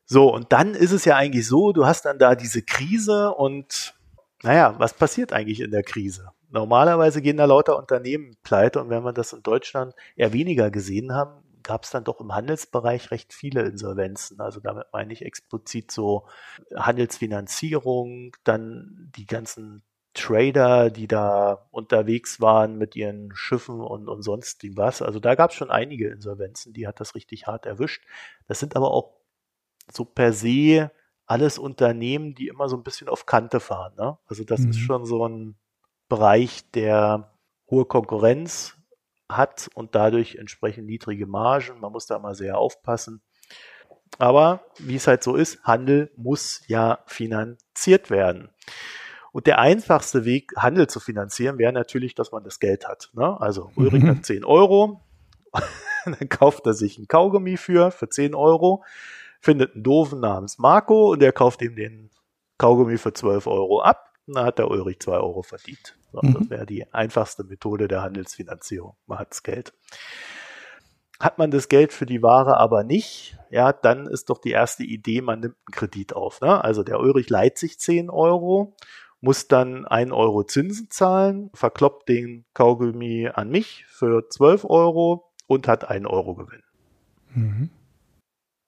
So, 0.05 0.33
und 0.33 0.53
dann 0.53 0.75
ist 0.75 0.93
es 0.93 1.05
ja 1.05 1.17
eigentlich 1.17 1.47
so, 1.47 1.73
du 1.73 1.87
hast 1.87 2.05
dann 2.05 2.19
da 2.19 2.35
diese 2.35 2.63
Krise 2.63 3.33
und 3.33 3.95
naja, 4.43 4.75
was 4.79 4.95
passiert 4.95 5.33
eigentlich 5.33 5.61
in 5.61 5.71
der 5.71 5.83
Krise? 5.83 6.31
Normalerweise 6.51 7.23
gehen 7.23 7.37
da 7.37 7.45
lauter 7.45 7.77
Unternehmen 7.77 8.37
pleite 8.43 8.81
und 8.81 8.91
wenn 8.91 9.03
wir 9.03 9.13
das 9.13 9.33
in 9.33 9.43
Deutschland 9.43 9.95
eher 10.15 10.33
weniger 10.33 10.71
gesehen 10.71 11.13
haben, 11.13 11.43
gab 11.65 11.83
es 11.83 11.91
dann 11.91 12.05
doch 12.05 12.21
im 12.21 12.33
Handelsbereich 12.33 13.11
recht 13.11 13.33
viele 13.33 13.63
Insolvenzen. 13.63 14.41
Also 14.41 14.61
damit 14.61 14.87
meine 14.93 15.13
ich 15.13 15.23
explizit 15.23 15.91
so 15.91 16.27
Handelsfinanzierung, 16.75 18.37
dann 18.45 19.11
die 19.17 19.27
ganzen 19.27 19.83
Trader, 20.17 20.91
die 20.91 21.07
da 21.07 21.69
unterwegs 21.71 22.41
waren 22.41 22.79
mit 22.79 22.97
ihren 22.97 23.35
Schiffen 23.35 23.81
und, 23.81 24.09
und 24.09 24.23
sonst 24.23 24.65
was. 24.77 25.03
Also 25.03 25.21
da 25.21 25.35
gab 25.35 25.51
es 25.51 25.57
schon 25.57 25.71
einige 25.71 26.09
Insolvenzen, 26.09 26.73
die 26.73 26.87
hat 26.87 27.01
das 27.01 27.15
richtig 27.15 27.47
hart 27.47 27.67
erwischt. 27.67 28.03
Das 28.49 28.59
sind 28.59 28.77
aber 28.77 28.91
auch 28.91 29.13
so 29.93 30.05
per 30.05 30.33
se 30.33 30.91
alles 31.27 31.59
Unternehmen, 31.59 32.35
die 32.35 32.49
immer 32.49 32.69
so 32.69 32.77
ein 32.77 32.83
bisschen 32.83 33.09
auf 33.09 33.27
Kante 33.27 33.61
fahren. 33.61 33.95
Ne? 33.97 34.17
Also 34.27 34.45
das 34.45 34.61
mhm. 34.61 34.71
ist 34.71 34.79
schon 34.79 35.05
so 35.05 35.27
ein 35.29 35.57
Bereich, 36.09 36.71
der 36.71 37.33
hohe 37.71 37.85
Konkurrenz 37.85 38.77
hat 39.29 39.69
und 39.75 39.95
dadurch 39.95 40.37
entsprechend 40.37 40.87
niedrige 40.87 41.27
Margen. 41.27 41.81
Man 41.81 41.93
muss 41.93 42.07
da 42.07 42.19
mal 42.19 42.35
sehr 42.35 42.59
aufpassen. 42.59 43.23
Aber 44.19 44.65
wie 44.79 44.95
es 44.95 45.07
halt 45.07 45.23
so 45.23 45.35
ist, 45.35 45.63
Handel 45.65 46.11
muss 46.17 46.63
ja 46.69 47.01
finanziert 47.07 48.09
werden. 48.09 48.51
Und 49.37 49.47
der 49.47 49.59
einfachste 49.59 50.25
Weg, 50.25 50.55
Handel 50.57 50.87
zu 50.87 50.99
finanzieren, 50.99 51.59
wäre 51.59 51.71
natürlich, 51.71 52.15
dass 52.15 52.33
man 52.33 52.43
das 52.43 52.59
Geld 52.59 52.89
hat. 52.89 53.11
Ne? 53.13 53.39
Also 53.39 53.71
Ulrich 53.77 54.03
mhm. 54.03 54.09
hat 54.09 54.25
10 54.25 54.47
Euro, 54.47 55.03
dann 56.07 56.31
kauft 56.31 56.65
er 56.65 56.73
sich 56.73 56.97
ein 56.97 57.07
Kaugummi 57.07 57.59
für, 57.59 57.91
für 57.91 58.09
10 58.09 58.35
Euro, 58.35 58.83
findet 59.39 59.75
einen 59.75 59.85
Doofen 59.85 60.21
namens 60.21 60.57
Marco 60.57 61.13
und 61.13 61.21
der 61.21 61.33
kauft 61.33 61.61
ihm 61.61 61.77
den 61.77 62.09
Kaugummi 62.57 62.97
für 62.97 63.13
12 63.13 63.47
Euro 63.47 63.83
ab. 63.83 64.11
Und 64.27 64.37
dann 64.37 64.47
hat 64.47 64.59
der 64.59 64.71
Ulrich 64.71 65.01
2 65.01 65.13
Euro 65.19 65.43
verdient. 65.43 65.99
So, 66.13 66.21
mhm. 66.23 66.33
Das 66.33 66.49
wäre 66.49 66.65
die 66.65 66.91
einfachste 66.95 67.45
Methode 67.45 67.89
der 67.89 68.01
Handelsfinanzierung. 68.01 68.97
Man 69.07 69.19
hat 69.19 69.33
das 69.33 69.43
Geld. 69.43 69.75
Hat 71.21 71.37
man 71.37 71.51
das 71.51 71.69
Geld 71.69 71.93
für 71.93 72.07
die 72.07 72.23
Ware 72.23 72.57
aber 72.57 72.85
nicht, 72.85 73.37
ja, 73.51 73.75
dann 73.75 74.07
ist 74.07 74.31
doch 74.31 74.39
die 74.39 74.53
erste 74.53 74.83
Idee, 74.83 75.21
man 75.21 75.41
nimmt 75.41 75.57
einen 75.57 75.73
Kredit 75.73 76.15
auf. 76.15 76.41
Ne? 76.41 76.65
Also 76.65 76.83
der 76.83 77.01
Ulrich 77.01 77.29
leiht 77.29 77.59
sich 77.59 77.79
10 77.79 78.09
Euro 78.09 78.75
muss 79.21 79.49
dann 79.49 79.87
1 79.87 80.13
Euro 80.13 80.45
Zinsen 80.45 80.91
zahlen, 80.91 81.51
verkloppt 81.55 82.09
den 82.09 82.45
Kaugummi 82.55 83.29
an 83.33 83.51
mich 83.51 83.85
für 83.89 84.29
12 84.29 84.65
Euro 84.65 85.33
und 85.47 85.69
hat 85.69 85.89
1 85.89 86.07
Euro 86.07 86.35
Gewinn. 86.35 86.63
Mhm. 87.35 87.71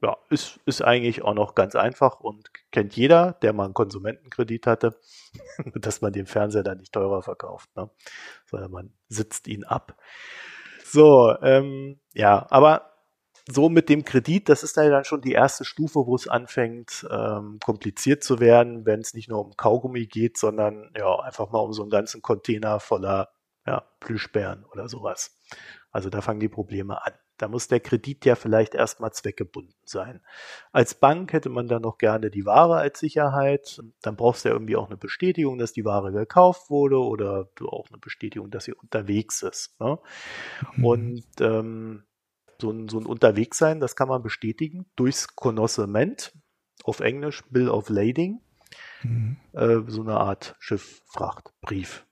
Ja, 0.01 0.17
ist, 0.31 0.61
ist 0.65 0.81
eigentlich 0.83 1.23
auch 1.23 1.35
noch 1.35 1.57
ganz 1.57 1.75
einfach 1.75 2.21
und 2.21 2.51
kennt 2.71 2.95
jeder, 2.95 3.33
der 3.43 3.53
mal 3.53 3.65
einen 3.65 3.75
Konsumentenkredit 3.75 4.67
hatte, 4.67 4.99
dass 5.75 6.01
man 6.01 6.13
den 6.13 6.27
Fernseher 6.27 6.63
dann 6.63 6.79
nicht 6.79 6.93
teurer 6.93 7.23
verkauft, 7.23 7.69
ne? 7.77 7.91
sondern 8.47 8.71
man 8.71 8.93
sitzt 9.09 9.49
ihn 9.49 9.65
ab. 9.65 9.97
So, 10.85 11.35
ähm, 11.43 11.99
ja, 12.15 12.47
aber 12.51 12.93
so 13.51 13.69
mit 13.69 13.89
dem 13.89 14.05
Kredit, 14.05 14.49
das 14.49 14.63
ist 14.63 14.77
dann 14.77 15.05
schon 15.05 15.23
die 15.23 15.33
erste 15.33 15.65
Stufe, 15.65 16.07
wo 16.07 16.15
es 16.15 16.29
anfängt, 16.29 17.07
ähm, 17.11 17.59
kompliziert 17.65 18.23
zu 18.23 18.41
werden, 18.41 18.85
wenn 18.85 19.01
es 19.01 19.15
nicht 19.15 19.29
nur 19.29 19.45
um 19.45 19.57
Kaugummi 19.57 20.07
geht, 20.07 20.37
sondern 20.37 20.91
ja, 20.97 21.19
einfach 21.21 21.51
mal 21.51 21.61
um 21.61 21.73
so 21.73 21.83
einen 21.83 21.91
ganzen 21.91 22.21
Container 22.23 22.79
voller 22.81 23.31
ja, 23.67 23.85
Plüschbären 24.01 24.65
oder 24.67 24.89
sowas. 24.89 25.39
Also 25.91 26.11
da 26.11 26.21
fangen 26.21 26.41
die 26.41 26.49
Probleme 26.49 27.05
an. 27.05 27.13
Da 27.39 27.47
muss 27.47 27.69
der 27.69 27.79
Kredit 27.79 28.25
ja 28.25 28.35
vielleicht 28.35 28.75
erstmal 28.75 29.13
zweckgebunden 29.13 29.77
sein. 29.85 30.21
Als 30.73 30.95
Bank 30.97 31.33
hätte 31.33 31.51
man 31.51 31.69
dann 31.69 31.83
noch 31.83 31.97
gerne 31.97 32.31
die 32.31 32.45
Ware 32.45 32.77
als 32.77 32.99
Sicherheit. 32.99 33.81
Dann 34.03 34.17
brauchst 34.17 34.45
du 34.45 34.49
ja 34.49 34.55
irgendwie 34.55 34.77
auch 34.77 34.89
eine 34.89 34.97
Bestätigung, 34.97 35.57
dass 35.57 35.73
die 35.73 35.85
Ware 35.85 36.11
gekauft 36.11 36.69
wurde 36.69 36.99
oder 36.99 37.49
du 37.55 37.69
auch 37.69 37.89
eine 37.89 37.99
Bestätigung, 37.99 38.51
dass 38.51 38.65
sie 38.65 38.75
unterwegs 38.75 39.43
ist. 39.43 39.79
Ne? 39.81 39.99
Mhm. 40.75 40.85
Und 40.85 41.27
ähm, 41.41 42.08
so 42.61 42.71
ein, 42.71 42.89
so 42.89 42.99
ein 42.99 43.07
Unterwegssein, 43.07 43.81
das 43.81 43.97
kann 43.97 44.09
man 44.09 44.23
bestätigen 44.23 44.87
durchs 44.97 45.35
Connoissement, 45.35 46.33
auf 46.85 47.01
Englisch 47.01 47.45
Bill 47.51 47.69
of 47.69 47.89
Lading, 47.89 48.41
mhm. 49.03 49.37
äh, 49.53 49.79
so 49.87 50.03
eine 50.03 50.19
Art 50.19 50.57
Schifffrachtbrief, 50.59 52.07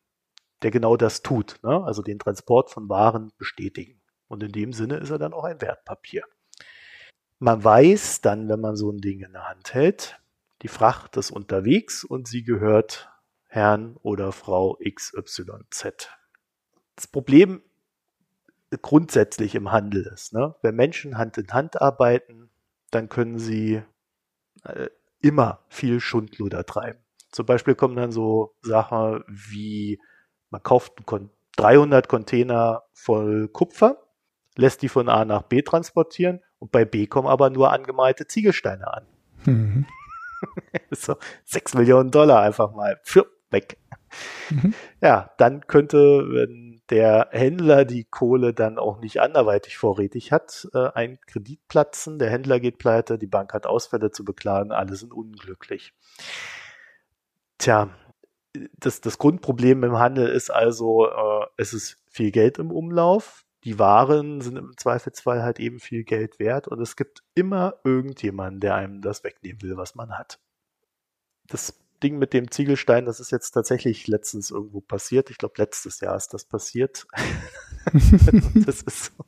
der 0.62 0.70
genau 0.70 0.96
das 0.96 1.22
tut, 1.22 1.58
ne? 1.62 1.82
also 1.84 2.02
den 2.02 2.18
Transport 2.18 2.70
von 2.70 2.88
Waren 2.88 3.32
bestätigen. 3.38 4.00
Und 4.28 4.42
in 4.42 4.52
dem 4.52 4.72
Sinne 4.72 4.96
ist 4.96 5.10
er 5.10 5.18
dann 5.18 5.32
auch 5.32 5.44
ein 5.44 5.60
Wertpapier. 5.60 6.24
Man 7.38 7.62
weiß 7.62 8.22
dann, 8.22 8.48
wenn 8.48 8.60
man 8.60 8.76
so 8.76 8.90
ein 8.90 8.98
Ding 8.98 9.20
in 9.20 9.32
der 9.32 9.48
Hand 9.48 9.74
hält, 9.74 10.20
die 10.62 10.68
Fracht 10.68 11.16
ist 11.16 11.30
unterwegs 11.30 12.02
und 12.02 12.26
sie 12.26 12.42
gehört 12.42 13.10
Herrn 13.46 13.96
oder 14.02 14.32
Frau 14.32 14.78
XYZ. 14.82 16.08
Das 16.96 17.06
Problem 17.06 17.62
grundsätzlich 18.82 19.54
im 19.54 19.72
Handel 19.72 20.10
ist. 20.12 20.32
Ne? 20.32 20.54
Wenn 20.62 20.74
Menschen 20.74 21.18
Hand 21.18 21.38
in 21.38 21.48
Hand 21.52 21.80
arbeiten, 21.80 22.50
dann 22.90 23.08
können 23.08 23.38
sie 23.38 23.82
äh, 24.64 24.88
immer 25.20 25.60
viel 25.68 26.00
Schundluder 26.00 26.64
treiben. 26.64 26.98
Zum 27.30 27.46
Beispiel 27.46 27.74
kommen 27.74 27.96
dann 27.96 28.12
so 28.12 28.54
Sachen 28.62 29.24
wie, 29.28 30.00
man 30.50 30.62
kauft 30.62 30.94
300 31.56 32.08
Container 32.08 32.84
voll 32.92 33.48
Kupfer, 33.48 34.02
lässt 34.56 34.82
die 34.82 34.88
von 34.88 35.08
A 35.08 35.24
nach 35.24 35.42
B 35.42 35.62
transportieren 35.62 36.40
und 36.58 36.72
bei 36.72 36.84
B 36.84 37.06
kommen 37.06 37.28
aber 37.28 37.50
nur 37.50 37.72
angemalte 37.72 38.26
Ziegelsteine 38.26 38.92
an. 38.92 39.06
Mhm. 39.44 39.86
so 40.90 41.16
6 41.44 41.74
Millionen 41.74 42.10
Dollar 42.10 42.42
einfach 42.42 42.72
mal 42.72 43.00
für, 43.02 43.26
weg. 43.50 43.78
Mhm. 44.50 44.74
Ja, 45.00 45.30
dann 45.38 45.66
könnte, 45.66 45.98
wenn 46.30 46.75
der 46.90 47.28
Händler 47.32 47.84
die 47.84 48.04
Kohle 48.04 48.54
dann 48.54 48.78
auch 48.78 49.00
nicht 49.00 49.20
anderweitig 49.20 49.76
vorrätig 49.76 50.32
hat, 50.32 50.68
äh, 50.72 50.88
ein 50.94 51.18
Kredit 51.26 51.66
platzen, 51.68 52.18
der 52.18 52.30
Händler 52.30 52.60
geht 52.60 52.78
pleite, 52.78 53.18
die 53.18 53.26
Bank 53.26 53.52
hat 53.52 53.66
Ausfälle 53.66 54.10
zu 54.10 54.24
beklagen, 54.24 54.72
alle 54.72 54.96
sind 54.96 55.12
unglücklich. 55.12 55.92
Tja, 57.58 57.90
das, 58.78 59.00
das 59.00 59.18
Grundproblem 59.18 59.82
im 59.84 59.98
Handel 59.98 60.28
ist 60.28 60.50
also, 60.50 61.08
äh, 61.08 61.46
es 61.56 61.72
ist 61.72 61.98
viel 62.08 62.30
Geld 62.30 62.58
im 62.58 62.70
Umlauf, 62.70 63.44
die 63.64 63.80
Waren 63.80 64.40
sind 64.40 64.56
im 64.56 64.76
Zweifelsfall 64.76 65.42
halt 65.42 65.58
eben 65.58 65.80
viel 65.80 66.04
Geld 66.04 66.38
wert 66.38 66.68
und 66.68 66.80
es 66.80 66.94
gibt 66.94 67.24
immer 67.34 67.74
irgendjemanden, 67.82 68.60
der 68.60 68.76
einem 68.76 69.02
das 69.02 69.24
wegnehmen 69.24 69.60
will, 69.60 69.76
was 69.76 69.96
man 69.96 70.16
hat. 70.16 70.38
Das 71.48 71.76
Ding 72.02 72.18
mit 72.18 72.32
dem 72.32 72.50
Ziegelstein, 72.50 73.04
das 73.04 73.20
ist 73.20 73.30
jetzt 73.30 73.52
tatsächlich 73.52 74.06
letztens 74.06 74.50
irgendwo 74.50 74.80
passiert. 74.80 75.30
Ich 75.30 75.38
glaube, 75.38 75.54
letztes 75.58 76.00
Jahr 76.00 76.16
ist 76.16 76.34
das 76.34 76.44
passiert. 76.44 77.06
das 78.66 78.82
ist 78.82 79.04
so. 79.06 79.24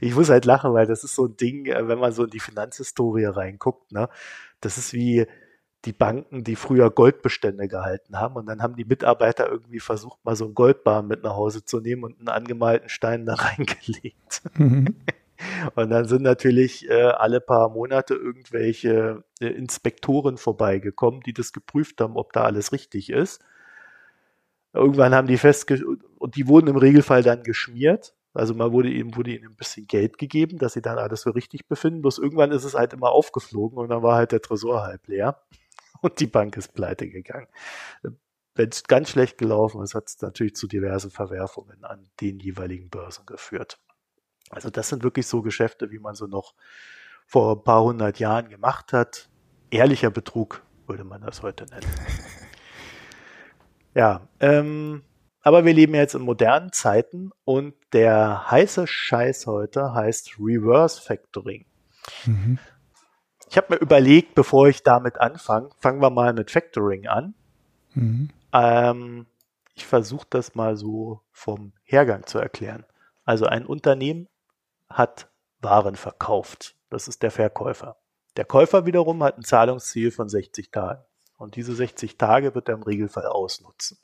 Ich 0.00 0.14
muss 0.14 0.30
halt 0.30 0.44
lachen, 0.44 0.72
weil 0.72 0.86
das 0.86 1.04
ist 1.04 1.14
so 1.14 1.26
ein 1.26 1.36
Ding, 1.36 1.66
äh, 1.66 1.86
wenn 1.86 1.98
man 1.98 2.12
so 2.12 2.24
in 2.24 2.30
die 2.30 2.40
Finanzhistorie 2.40 3.26
reinguckt, 3.26 3.92
ne? 3.92 4.08
Das 4.60 4.78
ist 4.78 4.92
wie 4.92 5.26
die 5.84 5.92
Banken, 5.92 6.44
die 6.44 6.56
früher 6.56 6.90
Goldbestände 6.90 7.68
gehalten 7.68 8.18
haben 8.18 8.36
und 8.36 8.46
dann 8.46 8.62
haben 8.62 8.76
die 8.76 8.84
Mitarbeiter 8.84 9.48
irgendwie 9.50 9.80
versucht, 9.80 10.24
mal 10.24 10.36
so 10.36 10.46
ein 10.46 10.54
Goldbarren 10.54 11.06
mit 11.06 11.22
nach 11.22 11.34
Hause 11.34 11.64
zu 11.64 11.80
nehmen 11.80 12.04
und 12.04 12.18
einen 12.18 12.28
angemalten 12.28 12.88
Stein 12.88 13.26
da 13.26 13.34
reingelegt. 13.38 14.42
Mhm. 14.56 14.96
Und 15.74 15.90
dann 15.90 16.06
sind 16.06 16.22
natürlich 16.22 16.88
äh, 16.88 17.02
alle 17.02 17.40
paar 17.40 17.68
Monate 17.70 18.14
irgendwelche 18.14 19.24
äh, 19.40 19.46
Inspektoren 19.46 20.36
vorbeigekommen, 20.36 21.20
die 21.20 21.32
das 21.32 21.52
geprüft 21.52 22.00
haben, 22.00 22.16
ob 22.16 22.32
da 22.32 22.44
alles 22.44 22.72
richtig 22.72 23.10
ist. 23.10 23.42
Irgendwann 24.72 25.14
haben 25.14 25.28
die 25.28 25.38
festgestellt, 25.38 26.00
und 26.18 26.36
die 26.36 26.48
wurden 26.48 26.68
im 26.68 26.76
Regelfall 26.76 27.22
dann 27.22 27.42
geschmiert. 27.42 28.14
Also 28.34 28.54
man 28.54 28.72
wurde 28.72 28.90
ihnen, 28.90 29.16
wurde 29.16 29.30
ihnen 29.30 29.46
ein 29.46 29.56
bisschen 29.56 29.86
Geld 29.86 30.18
gegeben, 30.18 30.58
dass 30.58 30.72
sie 30.72 30.82
dann 30.82 30.98
alles 30.98 31.22
für 31.22 31.34
richtig 31.34 31.68
befinden. 31.68 32.02
Bloß 32.02 32.18
irgendwann 32.18 32.50
ist 32.50 32.64
es 32.64 32.74
halt 32.74 32.92
immer 32.92 33.12
aufgeflogen 33.12 33.78
und 33.78 33.88
dann 33.88 34.02
war 34.02 34.16
halt 34.16 34.32
der 34.32 34.42
Tresor 34.42 34.82
halb 34.82 35.06
leer 35.06 35.40
und 36.02 36.18
die 36.18 36.26
Bank 36.26 36.56
ist 36.56 36.74
pleite 36.74 37.08
gegangen. 37.08 37.46
Wenn 38.56 38.68
es 38.68 38.84
ganz 38.84 39.10
schlecht 39.10 39.38
gelaufen 39.38 39.82
ist, 39.82 39.94
hat 39.94 40.08
es 40.08 40.20
natürlich 40.20 40.54
zu 40.56 40.66
diversen 40.66 41.10
Verwerfungen 41.10 41.84
an 41.84 42.08
den 42.20 42.40
jeweiligen 42.40 42.88
Börsen 42.88 43.26
geführt. 43.26 43.78
Also 44.50 44.70
das 44.70 44.88
sind 44.88 45.02
wirklich 45.02 45.26
so 45.26 45.42
Geschäfte, 45.42 45.90
wie 45.90 45.98
man 45.98 46.14
so 46.14 46.26
noch 46.26 46.54
vor 47.26 47.56
ein 47.56 47.64
paar 47.64 47.82
hundert 47.82 48.18
Jahren 48.18 48.48
gemacht 48.48 48.92
hat. 48.92 49.28
Ehrlicher 49.70 50.10
Betrug 50.10 50.62
würde 50.86 51.04
man 51.04 51.22
das 51.22 51.42
heute 51.42 51.64
nennen. 51.66 51.86
ja, 53.94 54.28
ähm, 54.40 55.02
aber 55.42 55.64
wir 55.64 55.74
leben 55.74 55.94
jetzt 55.94 56.14
in 56.14 56.22
modernen 56.22 56.72
Zeiten 56.72 57.30
und 57.44 57.74
der 57.92 58.50
heiße 58.50 58.86
Scheiß 58.86 59.46
heute 59.46 59.92
heißt 59.94 60.36
Reverse 60.38 61.00
Factoring. 61.00 61.66
Mhm. 62.24 62.58
Ich 63.50 63.56
habe 63.56 63.74
mir 63.74 63.80
überlegt, 63.80 64.34
bevor 64.34 64.68
ich 64.68 64.82
damit 64.82 65.20
anfange, 65.20 65.70
fangen 65.78 66.00
wir 66.00 66.10
mal 66.10 66.32
mit 66.32 66.50
Factoring 66.50 67.06
an. 67.06 67.34
Mhm. 67.94 68.30
Ähm, 68.52 69.26
ich 69.74 69.86
versuche 69.86 70.26
das 70.30 70.54
mal 70.54 70.76
so 70.76 71.20
vom 71.30 71.72
Hergang 71.82 72.26
zu 72.26 72.38
erklären. 72.38 72.84
Also 73.24 73.46
ein 73.46 73.66
Unternehmen 73.66 74.28
hat 74.88 75.30
Waren 75.60 75.96
verkauft. 75.96 76.76
Das 76.90 77.08
ist 77.08 77.22
der 77.22 77.30
Verkäufer. 77.30 77.96
Der 78.36 78.44
Käufer 78.44 78.84
wiederum 78.84 79.22
hat 79.22 79.38
ein 79.38 79.44
Zahlungsziel 79.44 80.10
von 80.10 80.28
60 80.28 80.70
Tagen. 80.70 81.02
Und 81.36 81.56
diese 81.56 81.74
60 81.74 82.18
Tage 82.18 82.54
wird 82.54 82.68
er 82.68 82.74
im 82.74 82.82
Regelfall 82.82 83.26
ausnutzen. 83.26 83.98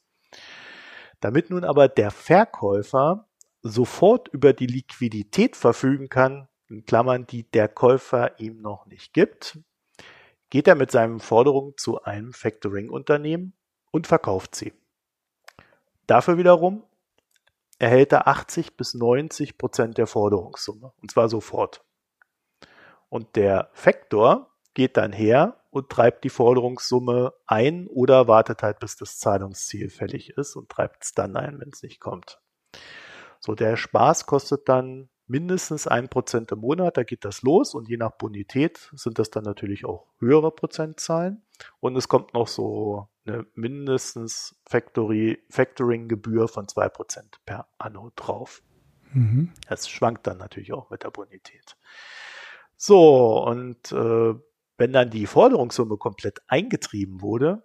Damit 1.21 1.51
nun 1.51 1.65
aber 1.65 1.89
der 1.89 2.11
Verkäufer 2.11 3.29
sofort 3.63 4.29
über 4.29 4.53
die 4.53 4.67
Liquidität 4.67 5.55
verfügen 5.55 6.09
kann, 6.09 6.49
in 6.69 6.85
Klammern, 6.85 7.27
die 7.27 7.43
der 7.51 7.69
Käufer 7.69 8.39
ihm 8.39 8.63
noch 8.63 8.87
nicht 8.87 9.13
gibt, 9.13 9.59
geht 10.51 10.67
er 10.67 10.77
mit 10.77 10.91
seinen 10.91 11.21
Forderungen 11.21 11.75
zu 11.77 12.03
einem 12.03 12.33
Factoring-Unternehmen 12.33 13.55
und 13.91 14.07
verkauft 14.07 14.55
sie. 14.55 14.73
Dafür 16.07 16.39
wiederum 16.39 16.85
erhält 17.81 18.13
er 18.13 18.29
80 18.29 18.77
bis 18.77 18.95
90 18.95 19.59
Prozent 19.59 19.99
der 19.99 20.07
Forderungssumme 20.07 20.93
und 21.01 21.11
zwar 21.11 21.29
sofort. 21.29 21.83
Und 23.09 23.35
der 23.35 23.71
Faktor 23.73 24.55
geht 24.75 24.97
dann 24.97 25.13
her 25.13 25.65
und 25.71 25.89
treibt 25.89 26.23
die 26.25 26.31
Forderungssumme 26.31 27.33
ein 27.47 27.89
oder 27.89 28.29
wartet 28.29 28.63
halt, 28.63 28.79
bis 28.81 28.97
das 28.97 29.19
Zahlungsziel 29.19 29.89
fällig 29.89 30.31
ist 30.37 30.57
und 30.57 30.69
treibt 30.69 31.05
es 31.05 31.15
dann 31.15 31.37
ein, 31.37 31.59
wenn 31.59 31.71
es 31.71 31.83
nicht 31.83 32.01
kommt. 32.01 32.41
So, 33.41 33.55
der 33.55 33.77
Spaß 33.77 34.27
kostet 34.27 34.69
dann 34.69 35.09
mindestens 35.31 35.87
ein 35.87 36.09
Prozent 36.09 36.51
im 36.51 36.59
Monat, 36.59 36.97
da 36.97 37.05
geht 37.05 37.25
das 37.25 37.43
los 37.43 37.75
und 37.75 37.89
je 37.89 37.97
nach 37.97 38.11
Bonität 38.11 38.91
sind 38.95 39.19
das 39.21 39.31
dann 39.31 39.45
natürlich 39.45 39.85
auch 39.85 40.09
höhere 40.19 40.51
Prozentzahlen. 40.51 41.43
Und 41.79 41.97
es 41.97 42.09
kommt 42.09 42.35
noch 42.35 42.49
so 42.49 43.09
eine 43.25 43.47
mindestens 43.55 44.61
Factoring-Gebühr 44.67 46.49
von 46.49 46.67
zwei 46.67 46.89
Prozent 46.89 47.39
per 47.47 47.69
Anno 47.79 48.11
drauf. 48.17 48.63
Mhm. 49.13 49.53
Das 49.69 49.89
schwankt 49.89 50.27
dann 50.27 50.39
natürlich 50.39 50.73
auch 50.73 50.91
mit 50.91 51.05
der 51.05 51.11
Bonität. 51.11 51.77
So, 52.77 53.45
und 53.45 53.93
äh, 53.93 54.35
wenn 54.79 54.93
dann 54.93 55.11
die 55.11 55.27
Forderungssumme 55.27 55.97
komplett 55.97 56.41
eingetrieben 56.49 57.21
wurde, 57.21 57.63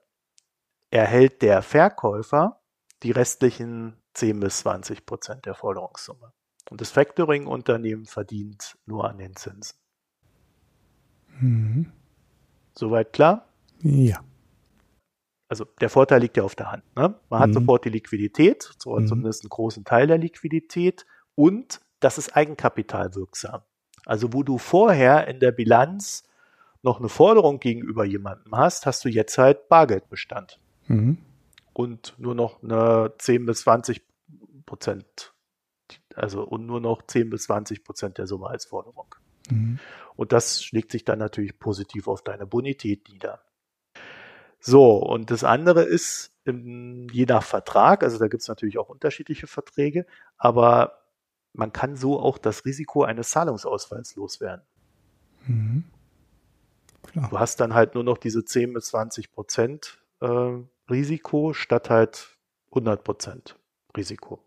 erhält 0.91 1.41
der 1.41 1.63
Verkäufer 1.63 2.61
die 3.01 3.11
restlichen 3.11 4.03
10 4.13 4.39
bis 4.39 4.59
20 4.59 5.05
Prozent 5.05 5.45
der 5.45 5.55
Forderungssumme. 5.55 6.31
Und 6.69 6.81
das 6.81 6.91
Factoring-Unternehmen 6.91 8.05
verdient 8.05 8.77
nur 8.85 9.07
an 9.07 9.17
den 9.17 9.35
Zinsen. 9.35 9.77
Mhm. 11.39 11.91
Soweit 12.73 13.13
klar? 13.13 13.47
Ja. 13.81 14.23
Also 15.47 15.65
der 15.79 15.89
Vorteil 15.89 16.21
liegt 16.21 16.37
ja 16.37 16.43
auf 16.43 16.55
der 16.55 16.71
Hand. 16.71 16.83
Ne? 16.95 17.13
Man 17.29 17.39
hat 17.39 17.49
mhm. 17.49 17.53
sofort 17.53 17.85
die 17.85 17.89
Liquidität, 17.89 18.73
so 18.79 18.97
mhm. 18.97 19.07
zumindest 19.07 19.43
einen 19.43 19.49
großen 19.49 19.85
Teil 19.85 20.07
der 20.07 20.17
Liquidität 20.17 21.05
und 21.35 21.81
das 21.99 22.17
ist 22.17 22.35
eigenkapitalwirksam. 22.35 23.61
Also 24.05 24.33
wo 24.33 24.43
du 24.43 24.57
vorher 24.57 25.27
in 25.27 25.39
der 25.39 25.51
Bilanz 25.51 26.23
noch 26.81 26.99
eine 26.99 27.09
Forderung 27.09 27.59
gegenüber 27.59 28.05
jemandem 28.05 28.55
hast, 28.55 28.85
hast 28.85 29.05
du 29.05 29.09
jetzt 29.09 29.37
halt 29.37 29.69
Bargeldbestand. 29.69 30.59
Mhm. 30.87 31.17
Und 31.73 32.15
nur 32.17 32.35
noch 32.35 32.61
eine 32.63 33.13
10 33.17 33.45
bis 33.45 33.61
20 33.61 34.01
Prozent, 34.65 35.33
also 36.15 36.43
und 36.43 36.65
nur 36.65 36.81
noch 36.81 37.01
10 37.01 37.29
bis 37.29 37.43
20 37.43 37.83
Prozent 37.83 38.17
der 38.17 38.27
Summe 38.27 38.47
als 38.47 38.65
Forderung. 38.65 39.15
Mhm. 39.49 39.79
Und 40.15 40.31
das 40.31 40.63
schlägt 40.63 40.91
sich 40.91 41.03
dann 41.05 41.19
natürlich 41.19 41.59
positiv 41.59 42.07
auf 42.07 42.23
deine 42.23 42.45
Bonität 42.45 43.09
nieder. 43.09 43.41
So, 44.59 44.97
und 44.97 45.29
das 45.29 45.43
andere 45.43 45.83
ist, 45.83 46.31
je 46.45 47.25
nach 47.25 47.43
Vertrag, 47.43 48.03
also 48.03 48.17
da 48.17 48.27
gibt 48.27 48.41
es 48.41 48.47
natürlich 48.47 48.77
auch 48.77 48.89
unterschiedliche 48.89 49.47
Verträge, 49.47 50.05
aber 50.37 51.03
man 51.53 51.71
kann 51.71 51.95
so 51.95 52.19
auch 52.19 52.37
das 52.37 52.65
Risiko 52.65 53.03
eines 53.03 53.29
Zahlungsausfalls 53.29 54.15
loswerden. 54.15 54.65
Mhm. 55.45 55.83
Du 57.13 57.39
hast 57.39 57.59
dann 57.59 57.73
halt 57.73 57.93
nur 57.93 58.03
noch 58.03 58.17
diese 58.17 58.43
10 58.43 58.73
bis 58.73 58.87
20 58.87 59.31
Prozent 59.31 59.99
äh, 60.21 60.59
Risiko 60.89 61.53
statt 61.53 61.89
halt 61.89 62.37
100 62.71 63.03
Prozent 63.03 63.57
Risiko. 63.95 64.44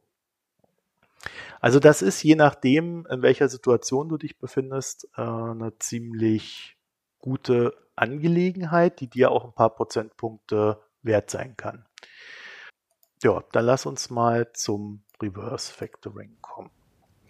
Also 1.61 1.81
das 1.81 2.03
ist 2.03 2.23
je 2.23 2.35
nachdem, 2.35 3.07
in 3.11 3.23
welcher 3.23 3.49
Situation 3.49 4.09
du 4.09 4.17
dich 4.17 4.39
befindest, 4.39 5.09
äh, 5.17 5.23
eine 5.23 5.73
ziemlich 5.79 6.77
gute 7.19 7.75
Angelegenheit, 7.97 9.01
die 9.01 9.09
dir 9.09 9.31
auch 9.31 9.45
ein 9.45 9.53
paar 9.53 9.75
Prozentpunkte 9.75 10.81
wert 11.03 11.31
sein 11.31 11.57
kann. 11.57 11.85
Ja, 13.23 13.43
dann 13.53 13.65
lass 13.65 13.87
uns 13.87 14.11
mal 14.11 14.53
zum 14.53 15.03
Reverse 15.21 15.73
Factoring 15.73 16.37
kommen. 16.41 16.71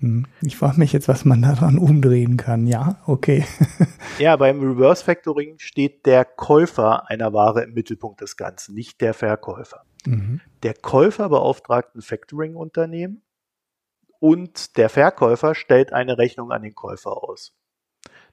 Hm. 0.01 0.27
Ich 0.43 0.57
frage 0.57 0.79
mich 0.79 0.93
jetzt, 0.93 1.09
was 1.09 1.25
man 1.25 1.43
daran 1.43 1.79
umdrehen 1.79 2.37
kann. 2.37 2.67
Ja, 2.67 3.01
okay. 3.07 3.45
ja, 4.19 4.37
beim 4.37 4.61
Reverse 4.61 5.05
Factoring 5.05 5.59
steht 5.59 6.07
der 6.07 6.25
Käufer 6.25 7.09
einer 7.11 7.33
Ware 7.33 7.65
im 7.65 7.73
Mittelpunkt 7.73 8.21
des 8.21 8.37
Ganzen, 8.37 8.75
nicht 8.75 9.01
der 9.01 9.15
Verkäufer. 9.15 9.83
Mhm. 10.07 10.41
Der 10.63 10.75
Käufer 10.75 11.29
beauftragt 11.29 11.97
ein 11.97 12.03
Factoring-Unternehmen 12.03 13.23
und 14.21 14.77
der 14.77 14.89
Verkäufer 14.89 15.55
stellt 15.55 15.93
eine 15.93 16.19
Rechnung 16.19 16.53
an 16.53 16.63
den 16.63 16.75
Käufer 16.75 17.23
aus. 17.23 17.55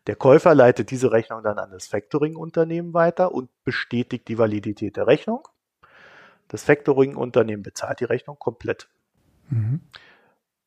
Der 0.08 0.16
Käufer 0.16 0.54
leitet 0.54 0.92
diese 0.92 1.12
Rechnung 1.12 1.42
dann 1.44 1.58
an 1.58 1.72
das 1.72 1.88
Factoring-Unternehmen 1.88 2.94
weiter 2.94 3.34
und 3.34 3.50
bestätigt 3.64 4.28
die 4.28 4.38
Validität 4.38 4.98
der 4.98 5.08
Rechnung. 5.08 5.48
Das 6.48 6.64
Factoring-Unternehmen 6.64 7.64
bezahlt 7.64 8.00
die 8.00 8.06
Rechnung 8.06 8.38
komplett. 8.38 8.88
Mhm. 9.50 9.82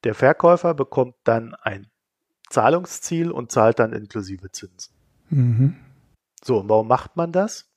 Der 0.04 0.14
Verkäufer 0.14 0.74
bekommt 0.74 1.14
dann 1.24 1.54
ein 1.54 1.86
Zahlungsziel 2.50 3.30
und 3.30 3.52
zahlt 3.52 3.78
dann 3.78 3.92
inklusive 3.92 4.50
Zinsen. 4.50 4.94
Mhm. 5.30 5.76
So, 6.42 6.58
und 6.58 6.68
warum 6.68 6.88
macht 6.88 7.16
man 7.16 7.32
das? 7.32 7.68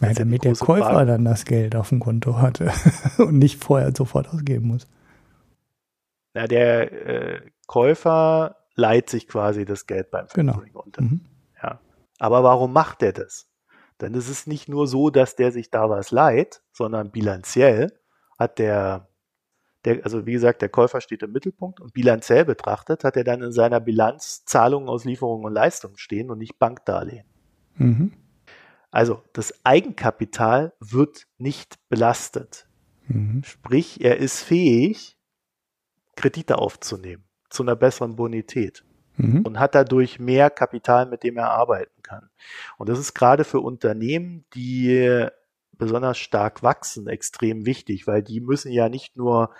Ja, 0.00 0.12
damit 0.12 0.44
der 0.44 0.54
Käufer 0.54 0.84
Frage. 0.84 1.06
dann 1.06 1.24
das 1.24 1.44
Geld 1.44 1.74
auf 1.74 1.88
dem 1.88 2.00
Konto 2.00 2.38
hatte 2.38 2.70
und 3.18 3.38
nicht 3.38 3.62
vorher 3.62 3.92
sofort 3.96 4.28
ausgeben 4.28 4.68
muss. 4.68 4.86
Ja, 6.38 6.46
der 6.46 6.92
äh, 6.92 7.40
Käufer 7.66 8.56
leiht 8.76 9.10
sich 9.10 9.26
quasi 9.26 9.64
das 9.64 9.88
Geld 9.88 10.12
beim 10.12 10.26
genau. 10.32 10.52
Factoring 10.52 10.72
genau. 10.72 10.84
unter. 10.84 11.02
Mhm. 11.02 11.20
Ja. 11.60 11.80
Aber 12.20 12.44
warum 12.44 12.72
macht 12.72 13.02
er 13.02 13.12
das? 13.12 13.50
Denn 14.00 14.14
es 14.14 14.28
ist 14.28 14.46
nicht 14.46 14.68
nur 14.68 14.86
so, 14.86 15.10
dass 15.10 15.34
der 15.34 15.50
sich 15.50 15.72
da 15.72 15.90
was 15.90 16.12
leiht, 16.12 16.62
sondern 16.70 17.10
bilanziell 17.10 17.98
hat 18.38 18.60
der 18.60 19.08
der, 19.84 20.04
also 20.04 20.26
wie 20.26 20.32
gesagt, 20.32 20.62
der 20.62 20.68
Käufer 20.68 21.00
steht 21.00 21.22
im 21.22 21.32
Mittelpunkt 21.32 21.80
und 21.80 21.92
bilanziell 21.92 22.44
betrachtet 22.44 23.02
hat 23.04 23.16
er 23.16 23.24
dann 23.24 23.42
in 23.42 23.52
seiner 23.52 23.80
Bilanz 23.80 24.44
Zahlungen 24.44 24.88
aus 24.88 25.04
Lieferungen 25.04 25.44
und 25.44 25.52
Leistungen 25.52 25.98
stehen 25.98 26.30
und 26.30 26.38
nicht 26.38 26.58
Bankdarlehen. 26.58 27.26
Mhm. 27.74 28.12
Also 28.90 29.22
das 29.32 29.54
Eigenkapital 29.64 30.72
wird 30.80 31.26
nicht 31.36 31.76
belastet. 31.88 32.68
Mhm. 33.08 33.42
Sprich, 33.44 34.04
er 34.04 34.18
ist 34.18 34.42
fähig, 34.42 35.17
Kredite 36.18 36.58
aufzunehmen 36.58 37.24
zu 37.48 37.62
einer 37.62 37.76
besseren 37.76 38.16
Bonität 38.16 38.84
mhm. 39.16 39.42
und 39.42 39.60
hat 39.60 39.76
dadurch 39.76 40.18
mehr 40.18 40.50
Kapital, 40.50 41.06
mit 41.06 41.22
dem 41.22 41.36
er 41.36 41.50
arbeiten 41.50 42.02
kann. 42.02 42.28
Und 42.76 42.88
das 42.88 42.98
ist 42.98 43.14
gerade 43.14 43.44
für 43.44 43.60
Unternehmen, 43.60 44.44
die 44.52 45.28
besonders 45.72 46.18
stark 46.18 46.64
wachsen, 46.64 47.06
extrem 47.06 47.66
wichtig, 47.66 48.08
weil 48.08 48.22
die 48.22 48.40
müssen 48.40 48.72
ja 48.72 48.88
nicht 48.88 49.16
nur 49.16 49.50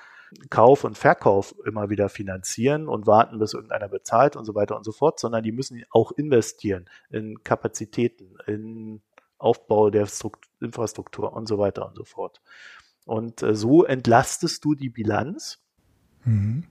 Kauf 0.50 0.82
und 0.82 0.98
Verkauf 0.98 1.54
immer 1.64 1.90
wieder 1.90 2.09
finanzieren 2.09 2.88
und 2.88 3.06
warten, 3.06 3.38
bis 3.38 3.54
irgendeiner 3.54 3.88
bezahlt 3.88 4.34
und 4.34 4.44
so 4.44 4.54
weiter 4.56 4.76
und 4.76 4.84
so 4.84 4.92
fort, 4.92 5.20
sondern 5.20 5.44
die 5.44 5.52
müssen 5.52 5.82
auch 5.90 6.11
investieren 6.12 6.90
in 7.09 7.44
Kapazitäten, 7.44 8.36
in 8.46 9.00
Aufbau 9.38 9.90
der 9.90 10.06
Struktur, 10.06 10.50
Infrastruktur 10.61 11.32
und 11.32 11.46
so 11.46 11.59
weiter 11.59 11.86
und 11.86 11.96
so 11.96 12.04
fort. 12.04 12.40
Und 13.06 13.42
äh, 13.42 13.54
so 13.54 13.84
entlastest 13.84 14.64
du 14.64 14.74
die 14.74 14.90
Bilanz 14.90 15.62
mhm. 16.29 16.64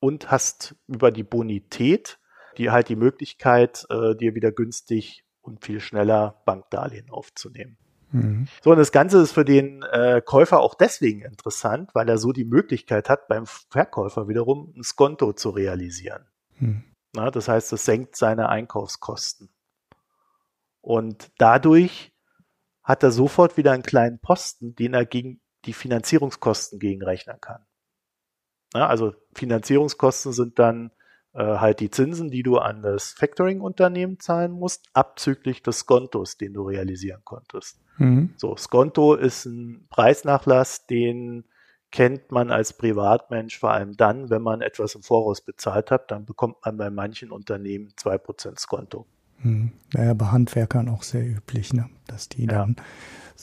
und 0.00 0.30
hast 0.30 0.74
über 0.86 1.10
die 1.10 1.24
Bonität 1.24 2.18
die 2.58 2.70
halt 2.70 2.88
die 2.88 2.96
Möglichkeit, 2.96 3.86
äh, 3.90 4.14
dir 4.14 4.34
wieder 4.34 4.52
günstig 4.52 5.24
und 5.40 5.64
viel 5.64 5.80
schneller 5.80 6.42
Bankdarlehen 6.44 7.10
aufzunehmen. 7.10 7.76
Mhm. 8.10 8.46
So, 8.62 8.70
und 8.70 8.78
das 8.78 8.92
Ganze 8.92 9.20
ist 9.22 9.32
für 9.32 9.44
den 9.44 9.82
äh, 9.82 10.20
Käufer 10.24 10.60
auch 10.60 10.74
deswegen 10.74 11.22
interessant, 11.22 11.94
weil 11.94 12.08
er 12.08 12.18
so 12.18 12.32
die 12.32 12.44
Möglichkeit 12.44 13.08
hat, 13.08 13.28
beim 13.28 13.46
Verkäufer 13.46 14.28
wiederum 14.28 14.72
ein 14.76 14.82
Skonto 14.82 15.32
zu 15.32 15.50
realisieren. 15.50 16.26
Mhm. 16.58 16.84
Na, 17.14 17.30
das 17.30 17.48
heißt, 17.48 17.72
es 17.72 17.84
senkt 17.84 18.16
seine 18.16 18.48
Einkaufskosten. 18.48 19.50
Und 20.80 21.30
dadurch 21.38 22.12
hat 22.82 23.02
er 23.02 23.12
sofort 23.12 23.56
wieder 23.56 23.72
einen 23.72 23.82
kleinen 23.82 24.18
Posten, 24.18 24.74
den 24.74 24.94
er 24.94 25.06
gegen 25.06 25.40
die 25.64 25.72
Finanzierungskosten 25.72 26.78
gegenrechnen 26.78 27.40
kann. 27.40 27.64
Na, 28.74 28.86
also 28.86 29.14
Finanzierungskosten 29.34 30.32
sind 30.32 30.58
dann 30.58 30.90
äh, 31.34 31.42
halt 31.44 31.80
die 31.80 31.90
Zinsen, 31.90 32.30
die 32.30 32.42
du 32.42 32.58
an 32.58 32.82
das 32.82 33.12
Factoring-Unternehmen 33.12 34.20
zahlen 34.20 34.52
musst, 34.52 34.86
abzüglich 34.92 35.62
des 35.62 35.80
Skontos, 35.80 36.36
den 36.36 36.54
du 36.54 36.62
realisieren 36.62 37.22
konntest. 37.24 37.78
Mhm. 37.98 38.34
So, 38.36 38.56
Skonto 38.56 39.14
ist 39.14 39.46
ein 39.46 39.86
Preisnachlass, 39.90 40.86
den 40.86 41.44
kennt 41.90 42.32
man 42.32 42.50
als 42.50 42.72
Privatmensch 42.72 43.58
vor 43.58 43.72
allem 43.72 43.96
dann, 43.96 44.30
wenn 44.30 44.42
man 44.42 44.62
etwas 44.62 44.94
im 44.94 45.02
Voraus 45.02 45.42
bezahlt 45.42 45.90
hat, 45.90 46.10
dann 46.10 46.24
bekommt 46.24 46.56
man 46.64 46.76
bei 46.78 46.90
manchen 46.90 47.30
Unternehmen 47.30 47.92
2% 47.98 48.58
Skonto. 48.58 49.06
Hm. 49.38 49.72
Naja, 49.92 50.14
bei 50.14 50.26
Handwerkern 50.26 50.88
auch 50.88 51.02
sehr 51.02 51.26
üblich, 51.26 51.72
ne? 51.74 51.90
dass 52.06 52.28
die 52.28 52.46
dann, 52.46 52.76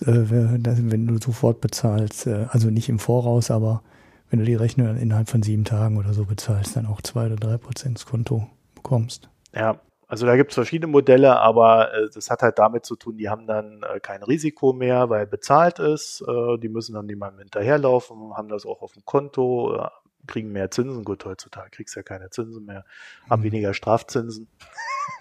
ja. 0.01 0.13
äh, 0.13 0.29
wenn 0.29 1.07
du 1.07 1.17
sofort 1.17 1.61
bezahlst, 1.61 2.25
äh, 2.25 2.47
also 2.49 2.69
nicht 2.69 2.89
im 2.89 2.99
Voraus, 2.99 3.51
aber 3.51 3.83
wenn 4.29 4.39
du 4.39 4.45
die 4.45 4.55
Rechnung 4.55 4.97
innerhalb 4.97 5.29
von 5.29 5.41
sieben 5.41 5.65
Tagen 5.65 5.97
oder 5.97 6.13
so 6.13 6.25
bezahlst, 6.25 6.75
dann 6.75 6.85
auch 6.85 7.01
zwei 7.01 7.25
oder 7.25 7.35
drei 7.35 7.57
Prozent 7.57 8.05
Konto 8.05 8.47
bekommst. 8.75 9.29
Ja, 9.53 9.79
Also 10.07 10.25
da 10.25 10.35
gibt 10.35 10.51
es 10.51 10.55
verschiedene 10.55 10.91
Modelle, 10.91 11.37
aber 11.39 11.93
äh, 11.93 12.09
das 12.13 12.29
hat 12.29 12.41
halt 12.41 12.57
damit 12.59 12.85
zu 12.85 12.95
tun, 12.95 13.17
die 13.17 13.29
haben 13.29 13.45
dann 13.47 13.83
äh, 13.83 13.99
kein 13.99 14.23
Risiko 14.23 14.73
mehr, 14.73 15.09
weil 15.09 15.27
bezahlt 15.27 15.79
ist. 15.79 16.23
Äh, 16.27 16.57
die 16.57 16.69
müssen 16.69 16.93
dann 16.93 17.05
niemandem 17.05 17.39
hinterherlaufen, 17.39 18.35
haben 18.35 18.49
das 18.49 18.65
auch 18.65 18.81
auf 18.81 18.93
dem 18.93 19.05
Konto, 19.05 19.75
äh, 19.75 19.87
kriegen 20.27 20.51
mehr 20.51 20.71
Zinsen. 20.71 21.03
Gut, 21.03 21.25
heutzutage 21.25 21.69
kriegst 21.71 21.95
du 21.95 21.99
ja 21.99 22.03
keine 22.03 22.29
Zinsen 22.29 22.65
mehr, 22.65 22.85
haben 23.29 23.41
mhm. 23.41 23.45
weniger 23.45 23.73
Strafzinsen. 23.73 24.47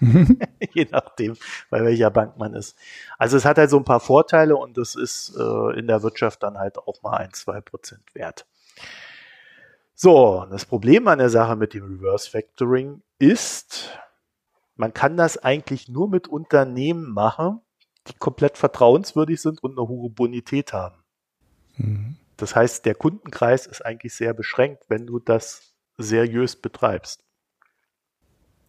Je 0.73 0.87
nachdem, 0.91 1.35
bei 1.69 1.83
welcher 1.83 2.11
Bank 2.11 2.37
man 2.37 2.53
ist. 2.53 2.77
Also 3.17 3.37
es 3.37 3.45
hat 3.45 3.57
halt 3.57 3.69
so 3.69 3.77
ein 3.77 3.85
paar 3.85 3.99
Vorteile 3.99 4.55
und 4.55 4.77
das 4.77 4.95
ist 4.95 5.35
äh, 5.37 5.79
in 5.79 5.87
der 5.87 6.03
Wirtschaft 6.03 6.43
dann 6.43 6.57
halt 6.57 6.77
auch 6.77 7.01
mal 7.01 7.17
ein, 7.17 7.33
zwei 7.33 7.61
Prozent 7.61 8.03
wert. 8.13 8.45
So, 10.01 10.45
das 10.49 10.65
Problem 10.65 11.09
an 11.09 11.19
der 11.19 11.29
Sache 11.29 11.57
mit 11.57 11.73
dem 11.73 11.83
Reverse 11.83 12.29
Factoring 12.29 13.01
ist, 13.17 13.99
man 14.77 14.93
kann 14.93 15.17
das 15.17 15.37
eigentlich 15.37 15.89
nur 15.89 16.09
mit 16.09 16.29
Unternehmen 16.29 17.11
machen, 17.11 17.59
die 18.07 18.13
komplett 18.13 18.57
vertrauenswürdig 18.57 19.41
sind 19.41 19.61
und 19.61 19.77
eine 19.77 19.89
hohe 19.89 20.09
Bonität 20.09 20.71
haben. 20.71 21.03
Mhm. 21.75 22.15
Das 22.37 22.55
heißt, 22.55 22.85
der 22.85 22.95
Kundenkreis 22.95 23.67
ist 23.67 23.85
eigentlich 23.85 24.13
sehr 24.13 24.33
beschränkt, 24.33 24.85
wenn 24.87 25.05
du 25.05 25.19
das 25.19 25.75
seriös 25.97 26.55
betreibst. 26.55 27.25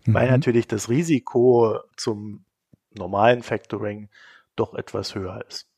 Mhm. 0.06 0.14
Weil 0.14 0.30
natürlich 0.32 0.66
das 0.66 0.88
Risiko 0.88 1.78
zum 1.96 2.44
normalen 2.90 3.44
Factoring 3.44 4.08
doch 4.56 4.74
etwas 4.74 5.14
höher 5.14 5.44
ist. 5.46 5.69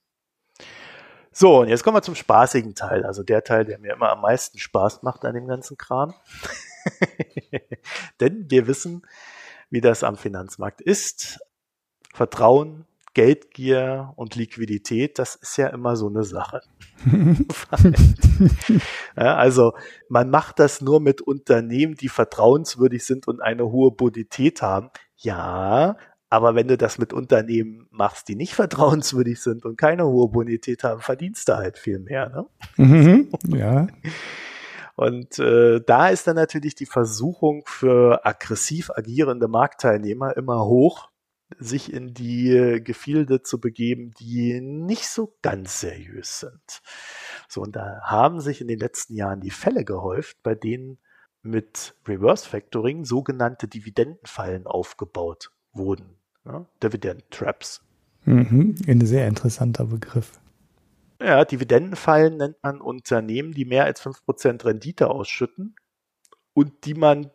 So, 1.32 1.60
und 1.60 1.68
jetzt 1.68 1.82
kommen 1.82 1.96
wir 1.96 2.02
zum 2.02 2.14
spaßigen 2.14 2.74
Teil, 2.74 3.04
also 3.04 3.22
der 3.22 3.42
Teil, 3.42 3.64
der 3.64 3.78
mir 3.78 3.94
immer 3.94 4.10
am 4.10 4.20
meisten 4.20 4.58
Spaß 4.58 5.02
macht 5.02 5.24
an 5.24 5.34
dem 5.34 5.46
ganzen 5.46 5.78
Kram. 5.78 6.14
Denn 8.20 8.50
wir 8.50 8.66
wissen, 8.66 9.06
wie 9.70 9.80
das 9.80 10.04
am 10.04 10.16
Finanzmarkt 10.16 10.82
ist. 10.82 11.40
Vertrauen, 12.12 12.86
Geldgier 13.14 14.12
und 14.16 14.34
Liquidität, 14.36 15.18
das 15.18 15.34
ist 15.34 15.56
ja 15.56 15.68
immer 15.68 15.96
so 15.96 16.08
eine 16.08 16.24
Sache. 16.24 16.60
ja, 19.16 19.36
also 19.36 19.74
man 20.08 20.30
macht 20.30 20.58
das 20.58 20.80
nur 20.80 21.00
mit 21.00 21.20
Unternehmen, 21.22 21.94
die 21.94 22.08
vertrauenswürdig 22.08 23.04
sind 23.04 23.28
und 23.28 23.40
eine 23.40 23.70
hohe 23.70 23.90
Bonität 23.90 24.60
haben. 24.60 24.90
Ja, 25.16 25.96
aber 26.32 26.54
wenn 26.54 26.66
du 26.66 26.78
das 26.78 26.96
mit 26.96 27.12
Unternehmen 27.12 27.86
machst, 27.90 28.26
die 28.26 28.36
nicht 28.36 28.54
vertrauenswürdig 28.54 29.38
sind 29.38 29.66
und 29.66 29.76
keine 29.76 30.06
hohe 30.06 30.28
Bonität 30.30 30.82
haben, 30.82 31.02
verdienst 31.02 31.46
du 31.46 31.58
halt 31.58 31.76
viel 31.76 31.98
mehr. 31.98 32.30
Ne? 32.30 32.46
Mhm, 32.78 33.32
ja. 33.48 33.86
Und 34.96 35.38
äh, 35.38 35.82
da 35.86 36.08
ist 36.08 36.26
dann 36.26 36.36
natürlich 36.36 36.74
die 36.74 36.86
Versuchung 36.86 37.64
für 37.66 38.24
aggressiv 38.24 38.90
agierende 38.94 39.46
Marktteilnehmer 39.46 40.34
immer 40.34 40.64
hoch, 40.64 41.10
sich 41.58 41.92
in 41.92 42.14
die 42.14 42.80
Gefilde 42.82 43.42
zu 43.42 43.60
begeben, 43.60 44.12
die 44.18 44.58
nicht 44.62 45.08
so 45.08 45.36
ganz 45.42 45.80
seriös 45.80 46.40
sind. 46.40 46.80
So, 47.46 47.60
und 47.60 47.76
da 47.76 48.00
haben 48.04 48.40
sich 48.40 48.62
in 48.62 48.68
den 48.68 48.78
letzten 48.78 49.16
Jahren 49.16 49.42
die 49.42 49.50
Fälle 49.50 49.84
gehäuft, 49.84 50.42
bei 50.42 50.54
denen 50.54 50.96
mit 51.42 51.94
Reverse 52.08 52.48
Factoring 52.48 53.04
sogenannte 53.04 53.68
Dividendenfallen 53.68 54.66
aufgebaut 54.66 55.50
wurden. 55.74 56.21
Ne? 56.44 56.66
Dividend 56.82 57.30
Traps. 57.30 57.82
Mhm, 58.24 58.76
ein 58.86 59.04
sehr 59.04 59.26
interessanter 59.26 59.86
Begriff. 59.86 60.38
Ja, 61.20 61.44
Dividendenfallen 61.44 62.36
nennt 62.36 62.56
man 62.62 62.80
Unternehmen, 62.80 63.52
die 63.52 63.64
mehr 63.64 63.84
als 63.84 64.04
5% 64.04 64.64
Rendite 64.64 65.10
ausschütten 65.10 65.76
und 66.52 66.84
die 66.84 66.94
man 66.94 67.30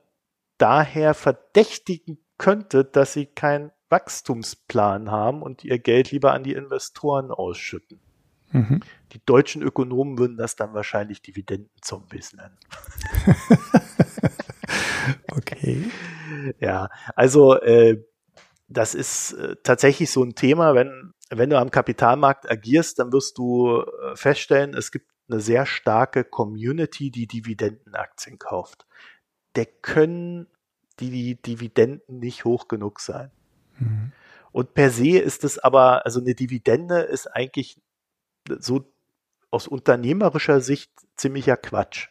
daher 0.57 1.13
verdächtigen 1.13 2.17
könnte, 2.37 2.83
dass 2.83 3.13
sie 3.13 3.25
keinen 3.25 3.71
Wachstumsplan 3.89 5.09
haben 5.09 5.41
und 5.41 5.63
ihr 5.63 5.79
Geld 5.79 6.11
lieber 6.11 6.33
an 6.33 6.43
die 6.43 6.53
Investoren 6.53 7.31
ausschütten. 7.31 8.01
Mhm. 8.51 8.81
Die 9.13 9.21
deutschen 9.25 9.61
Ökonomen 9.61 10.17
würden 10.17 10.37
das 10.37 10.55
dann 10.55 10.73
wahrscheinlich 10.73 11.21
Dividendenzombies 11.21 12.33
nennen. 12.33 12.57
okay. 15.31 15.83
Ja, 16.59 16.89
also 17.15 17.59
äh, 17.59 18.03
das 18.67 18.95
ist 18.95 19.33
äh, 19.33 19.55
tatsächlich 19.63 20.11
so 20.11 20.23
ein 20.23 20.35
Thema, 20.35 20.75
wenn 20.75 21.13
wenn 21.29 21.49
du 21.49 21.59
am 21.59 21.71
Kapitalmarkt 21.71 22.49
agierst, 22.49 22.99
dann 22.99 23.11
wirst 23.11 23.37
du 23.37 23.81
äh, 23.81 24.15
feststellen, 24.15 24.73
es 24.73 24.91
gibt 24.91 25.11
eine 25.29 25.41
sehr 25.41 25.65
starke 25.65 26.23
Community, 26.23 27.11
die 27.11 27.27
Dividendenaktien 27.27 28.39
kauft. 28.39 28.85
Der 29.55 29.65
können 29.65 30.47
die 30.99 31.41
Dividenden 31.41 32.19
nicht 32.19 32.45
hoch 32.45 32.67
genug 32.67 32.99
sein. 33.01 33.31
Mhm. 33.77 34.13
Und 34.51 34.73
per 34.73 34.89
se 34.89 35.19
ist 35.19 35.43
es 35.43 35.59
aber, 35.59 36.05
also 36.05 36.19
eine 36.21 36.33
Dividende 36.33 37.01
ist 37.01 37.27
eigentlich 37.27 37.79
so 38.47 38.91
aus 39.51 39.67
unternehmerischer 39.67 40.61
Sicht 40.61 40.91
ziemlicher 41.15 41.57
Quatsch. 41.57 42.07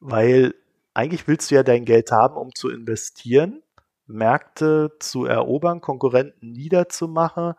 Weil 0.00 0.54
eigentlich 0.94 1.28
willst 1.28 1.50
du 1.50 1.54
ja 1.54 1.62
dein 1.62 1.84
Geld 1.84 2.10
haben, 2.10 2.36
um 2.36 2.54
zu 2.54 2.70
investieren, 2.70 3.62
Märkte 4.08 4.92
zu 4.98 5.24
erobern, 5.24 5.80
Konkurrenten 5.80 6.52
niederzumachen, 6.52 7.54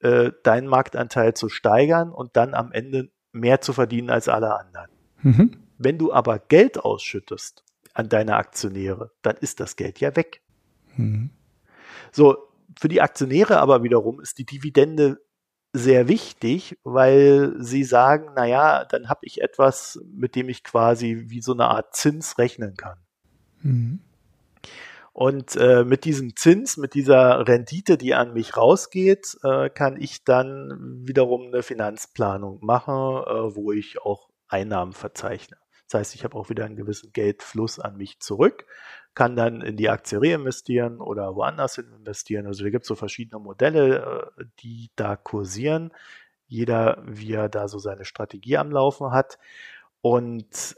äh, 0.00 0.32
deinen 0.42 0.66
Marktanteil 0.66 1.34
zu 1.34 1.48
steigern 1.48 2.10
und 2.10 2.36
dann 2.36 2.54
am 2.54 2.72
Ende 2.72 3.10
mehr 3.32 3.60
zu 3.60 3.72
verdienen 3.72 4.10
als 4.10 4.28
alle 4.28 4.58
anderen. 4.58 4.90
Mhm. 5.22 5.56
Wenn 5.78 5.98
du 5.98 6.12
aber 6.12 6.38
Geld 6.38 6.78
ausschüttest 6.78 7.64
an 7.92 8.08
deine 8.08 8.36
Aktionäre, 8.36 9.12
dann 9.22 9.36
ist 9.36 9.60
das 9.60 9.76
Geld 9.76 10.00
ja 10.00 10.14
weg. 10.16 10.42
Mhm. 10.96 11.30
So, 12.12 12.36
für 12.78 12.88
die 12.88 13.02
Aktionäre 13.02 13.58
aber 13.58 13.82
wiederum 13.82 14.20
ist 14.20 14.38
die 14.38 14.46
Dividende 14.46 15.20
sehr 15.72 16.06
wichtig, 16.06 16.78
weil 16.84 17.54
sie 17.58 17.82
sagen, 17.82 18.32
naja, 18.34 18.84
dann 18.84 19.08
habe 19.08 19.20
ich 19.22 19.42
etwas, 19.42 20.00
mit 20.06 20.36
dem 20.36 20.48
ich 20.48 20.62
quasi 20.62 21.24
wie 21.26 21.42
so 21.42 21.52
eine 21.52 21.66
Art 21.66 21.96
Zins 21.96 22.38
rechnen 22.38 22.76
kann. 22.76 22.98
Mhm. 23.62 24.03
Und 25.14 25.54
äh, 25.54 25.84
mit 25.84 26.04
diesem 26.06 26.34
Zins, 26.34 26.76
mit 26.76 26.94
dieser 26.94 27.46
Rendite, 27.46 27.96
die 27.96 28.14
an 28.14 28.32
mich 28.34 28.56
rausgeht, 28.56 29.38
äh, 29.44 29.70
kann 29.70 29.96
ich 29.96 30.24
dann 30.24 31.04
wiederum 31.06 31.46
eine 31.46 31.62
Finanzplanung 31.62 32.58
machen, 32.62 32.92
äh, 32.92 33.54
wo 33.54 33.70
ich 33.70 34.02
auch 34.02 34.28
Einnahmen 34.48 34.92
verzeichne. 34.92 35.56
Das 35.88 36.00
heißt, 36.00 36.14
ich 36.16 36.24
habe 36.24 36.36
auch 36.36 36.48
wieder 36.48 36.64
einen 36.64 36.74
gewissen 36.74 37.12
Geldfluss 37.12 37.78
an 37.78 37.96
mich 37.96 38.18
zurück, 38.18 38.66
kann 39.14 39.36
dann 39.36 39.60
in 39.60 39.76
die 39.76 39.88
Aktie 39.88 40.20
reinvestieren 40.20 41.00
oder 41.00 41.36
woanders 41.36 41.76
hin 41.76 41.92
investieren. 41.96 42.48
Also 42.48 42.64
da 42.64 42.70
gibt 42.70 42.82
es 42.82 42.88
so 42.88 42.96
verschiedene 42.96 43.40
Modelle, 43.40 44.32
äh, 44.36 44.44
die 44.58 44.90
da 44.96 45.14
kursieren. 45.14 45.92
Jeder, 46.48 47.00
wie 47.06 47.34
er 47.34 47.48
da 47.48 47.68
so 47.68 47.78
seine 47.78 48.04
Strategie 48.04 48.56
am 48.56 48.72
Laufen 48.72 49.12
hat. 49.12 49.38
Und 50.00 50.74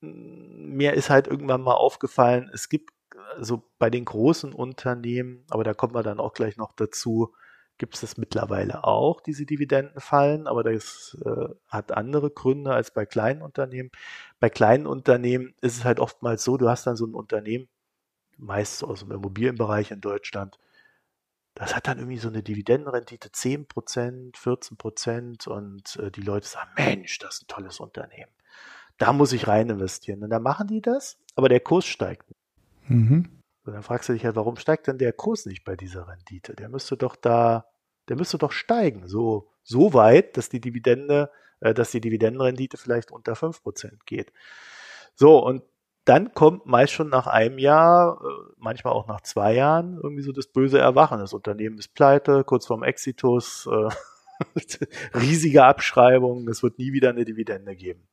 mir 0.00 0.94
ist 0.94 1.08
halt 1.08 1.28
irgendwann 1.28 1.62
mal 1.62 1.74
aufgefallen, 1.74 2.50
es 2.52 2.68
gibt 2.68 2.90
also 3.36 3.62
bei 3.78 3.90
den 3.90 4.04
großen 4.04 4.52
Unternehmen, 4.52 5.44
aber 5.50 5.64
da 5.64 5.74
kommen 5.74 5.94
wir 5.94 6.02
dann 6.02 6.20
auch 6.20 6.32
gleich 6.32 6.56
noch 6.56 6.72
dazu, 6.72 7.34
gibt 7.78 7.94
es 7.94 8.02
das 8.02 8.16
mittlerweile 8.18 8.84
auch, 8.84 9.20
diese 9.20 9.46
Dividendenfallen, 9.46 10.46
aber 10.46 10.62
das 10.62 11.16
äh, 11.24 11.48
hat 11.68 11.92
andere 11.92 12.30
Gründe 12.30 12.72
als 12.72 12.92
bei 12.92 13.06
kleinen 13.06 13.42
Unternehmen. 13.42 13.90
Bei 14.38 14.50
kleinen 14.50 14.86
Unternehmen 14.86 15.54
ist 15.62 15.78
es 15.78 15.84
halt 15.84 15.98
oftmals 15.98 16.44
so, 16.44 16.58
du 16.58 16.68
hast 16.68 16.86
dann 16.86 16.96
so 16.96 17.06
ein 17.06 17.14
Unternehmen, 17.14 17.68
meist 18.36 18.84
aus 18.84 19.00
dem 19.00 19.12
Immobilienbereich 19.12 19.90
in 19.90 20.00
Deutschland, 20.00 20.58
das 21.54 21.74
hat 21.74 21.88
dann 21.88 21.98
irgendwie 21.98 22.18
so 22.18 22.28
eine 22.28 22.42
Dividendenrendite 22.42 23.28
10%, 23.28 24.34
14% 24.36 25.48
und 25.48 25.96
äh, 25.96 26.10
die 26.10 26.22
Leute 26.22 26.46
sagen, 26.46 26.70
Mensch, 26.76 27.18
das 27.18 27.34
ist 27.36 27.42
ein 27.42 27.48
tolles 27.48 27.80
Unternehmen. 27.80 28.30
Da 28.98 29.12
muss 29.12 29.32
ich 29.32 29.48
rein 29.48 29.70
investieren. 29.70 30.22
Und 30.22 30.30
dann 30.30 30.42
machen 30.42 30.68
die 30.68 30.82
das, 30.82 31.18
aber 31.34 31.48
der 31.48 31.60
Kurs 31.60 31.86
steigt. 31.86 32.24
Mhm. 32.90 33.42
Und 33.64 33.72
dann 33.72 33.82
fragst 33.82 34.08
du 34.08 34.12
dich 34.12 34.24
halt, 34.24 34.36
warum 34.36 34.56
steigt 34.56 34.86
denn 34.86 34.98
der 34.98 35.12
Kurs 35.12 35.46
nicht 35.46 35.64
bei 35.64 35.76
dieser 35.76 36.08
Rendite? 36.08 36.54
Der 36.54 36.68
müsste 36.68 36.96
doch 36.96 37.16
da, 37.16 37.66
der 38.08 38.16
müsste 38.16 38.38
doch 38.38 38.52
steigen, 38.52 39.06
so, 39.06 39.50
so 39.62 39.94
weit, 39.94 40.36
dass 40.36 40.48
die 40.48 40.60
Dividende, 40.60 41.30
äh, 41.60 41.72
dass 41.72 41.90
die 41.90 42.00
Dividendenrendite 42.00 42.76
vielleicht 42.76 43.10
unter 43.10 43.34
5% 43.34 44.04
geht. 44.06 44.32
So, 45.14 45.44
und 45.44 45.62
dann 46.04 46.32
kommt 46.32 46.66
meist 46.66 46.92
schon 46.92 47.10
nach 47.10 47.26
einem 47.26 47.58
Jahr, 47.58 48.20
äh, 48.24 48.52
manchmal 48.56 48.94
auch 48.94 49.06
nach 49.06 49.20
zwei 49.20 49.54
Jahren, 49.54 50.00
irgendwie 50.02 50.22
so 50.22 50.32
das 50.32 50.48
böse 50.48 50.78
Erwachen. 50.78 51.20
Das 51.20 51.34
Unternehmen 51.34 51.78
ist 51.78 51.94
pleite, 51.94 52.42
kurz 52.44 52.66
vorm 52.66 52.82
Exitus, 52.82 53.68
äh, 53.70 53.88
riesige 55.14 55.64
Abschreibungen, 55.64 56.48
es 56.48 56.62
wird 56.62 56.78
nie 56.78 56.92
wieder 56.92 57.10
eine 57.10 57.24
Dividende 57.24 57.76
geben. 57.76 58.08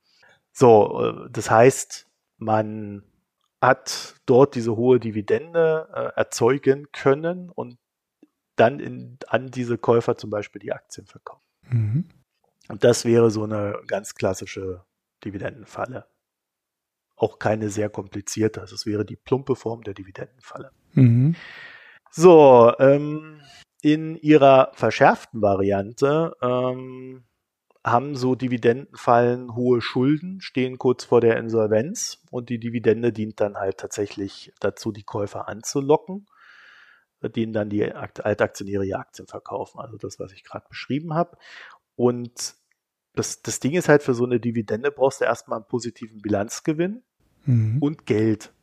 So, 0.51 1.01
äh, 1.01 1.29
das 1.31 1.49
heißt, 1.49 2.07
man 2.37 3.03
hat 3.61 4.15
dort 4.25 4.55
diese 4.55 4.75
hohe 4.75 4.99
Dividende 4.99 5.89
äh, 5.93 6.19
erzeugen 6.19 6.87
können 6.91 7.49
und 7.49 7.77
dann 8.55 8.79
in, 8.79 9.17
an 9.27 9.49
diese 9.49 9.77
Käufer 9.77 10.17
zum 10.17 10.29
Beispiel 10.29 10.59
die 10.59 10.73
Aktien 10.73 11.07
verkaufen. 11.07 11.43
Mhm. 11.69 12.09
Und 12.69 12.83
das 12.83 13.05
wäre 13.05 13.31
so 13.31 13.43
eine 13.43 13.79
ganz 13.87 14.15
klassische 14.15 14.83
Dividendenfalle. 15.23 16.07
Auch 17.15 17.39
keine 17.39 17.69
sehr 17.69 17.89
komplizierte. 17.89 18.61
Also 18.61 18.75
es 18.75 18.85
wäre 18.85 19.05
die 19.05 19.15
plumpe 19.15 19.55
Form 19.55 19.83
der 19.83 19.93
Dividendenfalle. 19.93 20.71
Mhm. 20.93 21.35
So, 22.11 22.73
ähm, 22.79 23.41
in 23.81 24.15
ihrer 24.15 24.71
verschärften 24.73 25.41
Variante 25.41 26.35
ähm, 26.41 27.26
haben 27.91 28.15
so 28.15 28.35
Dividendenfallen 28.35 29.55
hohe 29.55 29.81
Schulden, 29.81 30.41
stehen 30.41 30.77
kurz 30.77 31.05
vor 31.05 31.21
der 31.21 31.37
Insolvenz 31.37 32.21
und 32.31 32.49
die 32.49 32.59
Dividende 32.59 33.11
dient 33.11 33.39
dann 33.39 33.57
halt 33.57 33.77
tatsächlich 33.77 34.53
dazu, 34.59 34.91
die 34.91 35.03
Käufer 35.03 35.47
anzulocken, 35.47 36.27
denen 37.21 37.53
dann 37.53 37.69
die 37.69 37.83
Altaktionäre 37.83 38.85
ihre 38.85 38.99
Aktien 38.99 39.27
verkaufen. 39.27 39.79
Also 39.79 39.97
das, 39.97 40.19
was 40.19 40.33
ich 40.33 40.43
gerade 40.43 40.65
beschrieben 40.69 41.13
habe. 41.13 41.37
Und 41.95 42.55
das, 43.13 43.41
das 43.41 43.59
Ding 43.59 43.73
ist 43.73 43.89
halt, 43.89 44.03
für 44.03 44.13
so 44.13 44.25
eine 44.25 44.39
Dividende 44.39 44.91
brauchst 44.91 45.21
du 45.21 45.25
erstmal 45.25 45.57
einen 45.57 45.67
positiven 45.67 46.21
Bilanzgewinn 46.21 47.03
mhm. 47.45 47.79
und 47.81 48.05
Geld. 48.05 48.53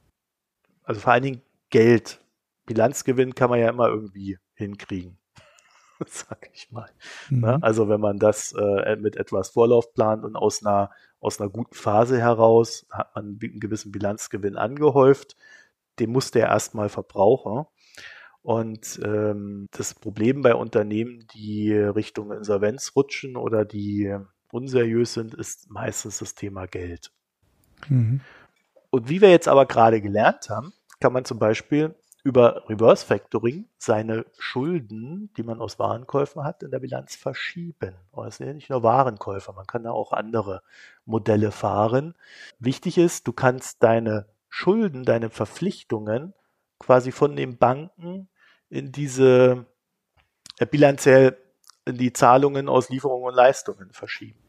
Also 0.85 1.01
vor 1.01 1.13
allen 1.13 1.25
Dingen 1.25 1.43
Geld. 1.71 2.21
Bilanzgewinn 2.67 3.35
kann 3.35 3.51
man 3.51 3.59
ja 3.59 3.69
immer 3.69 3.89
irgendwie 3.89 4.39
hinkriegen. 4.55 5.19
sag 6.07 6.51
ich 6.53 6.71
mal. 6.71 6.91
Ne? 7.31 7.57
Mhm. 7.57 7.63
Also 7.63 7.89
wenn 7.89 8.01
man 8.01 8.19
das 8.19 8.53
äh, 8.53 8.97
mit 8.97 9.17
etwas 9.17 9.51
Vorlauf 9.51 9.93
plant 9.95 10.25
und 10.25 10.37
aus 10.37 10.65
einer, 10.65 10.91
aus 11.21 11.41
einer 11.41 11.51
guten 11.51 11.75
Phase 11.75 12.19
heraus 12.21 12.87
hat 12.91 13.15
man 13.15 13.39
einen 13.41 13.61
gewissen 13.61 13.93
Bilanzgewinn 13.93 14.57
angehäuft, 14.57 15.37
den 15.99 16.11
muss 16.11 16.31
der 16.31 16.49
erstmal 16.49 16.89
verbrauchen. 16.89 17.67
Und 18.43 19.01
ähm, 19.03 19.69
das 19.71 19.95
Problem 19.95 20.43
bei 20.43 20.55
Unternehmen, 20.55 21.27
die 21.35 21.73
Richtung 21.73 22.31
Insolvenz 22.31 22.93
rutschen 22.95 23.37
oder 23.37 23.65
die 23.65 24.15
unseriös 24.53 25.15
sind, 25.15 25.35
ist 25.35 25.71
meistens 25.71 26.19
das 26.19 26.35
Thema 26.35 26.67
Geld. 26.67 27.11
Mhm. 27.89 28.21
Und 28.91 29.09
wie 29.09 29.21
wir 29.21 29.31
jetzt 29.31 29.49
aber 29.49 29.67
gerade 29.67 30.01
gelernt 30.01 30.51
haben, 30.51 30.75
kann 31.01 31.13
man 31.13 31.25
zum 31.25 31.39
Beispiel 31.39 31.95
über 32.25 32.69
Reverse 32.71 33.05
Factoring 33.05 33.69
seine 33.77 34.25
Schulden, 34.39 35.31
die 35.37 35.43
man 35.43 35.61
aus 35.61 35.79
Warenkäufen 35.79 36.43
hat, 36.43 36.63
in 36.63 36.71
der 36.71 36.79
Bilanz 36.79 37.15
verschieben. 37.15 37.95
Und 38.11 38.27
es 38.27 38.39
sind 38.39 38.47
ja 38.47 38.55
nicht 38.55 38.71
nur 38.71 38.83
Warenkäufer, 38.83 39.53
man 39.53 39.67
kann 39.67 39.85
da 39.85 39.91
auch 39.93 40.13
andere 40.13 40.63
Modelle 41.05 41.53
fahren. 41.53 42.15
Wichtig 42.59 42.97
ist, 42.97 43.29
du 43.29 43.35
kannst 43.35 43.83
deine 43.83 44.27
Schulden, 44.49 45.05
deine 45.05 45.29
Verpflichtungen 45.29 46.33
quasi 46.79 47.13
von 47.13 47.37
den 47.37 47.59
Banken 47.59 48.29
in 48.71 48.91
diese 48.91 49.67
äh, 50.59 50.67
bilanziell 50.67 51.37
in 51.85 51.99
die 51.99 52.15
Zahlungen 52.15 52.71
aus 52.71 52.89
Lieferungen 52.89 53.29
und 53.29 53.35
Leistungen 53.35 53.93
verschieben. 53.93 54.44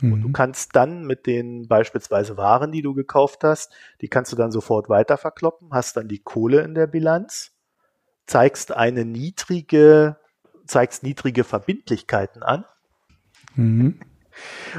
Mhm. 0.00 0.12
Und 0.12 0.22
du 0.22 0.28
mhm. 0.28 0.32
kannst 0.32 0.76
dann 0.76 1.04
mit 1.04 1.26
den 1.26 1.68
beispielsweise 1.68 2.36
Waren, 2.36 2.72
die 2.72 2.82
du 2.82 2.94
gekauft 2.94 3.44
hast, 3.44 3.72
die 4.00 4.08
kannst 4.08 4.32
du 4.32 4.36
dann 4.36 4.52
sofort 4.52 4.88
weiter 4.88 5.16
verkloppen, 5.16 5.70
hast 5.72 5.96
dann 5.96 6.08
die 6.08 6.20
Kohle 6.20 6.62
in 6.62 6.74
der 6.74 6.86
Bilanz, 6.86 7.52
zeigst 8.26 8.72
eine 8.72 9.04
niedrige, 9.04 10.16
zeigst 10.66 11.02
niedrige 11.02 11.44
Verbindlichkeiten 11.44 12.42
an. 12.42 12.64
Mhm. 13.54 14.00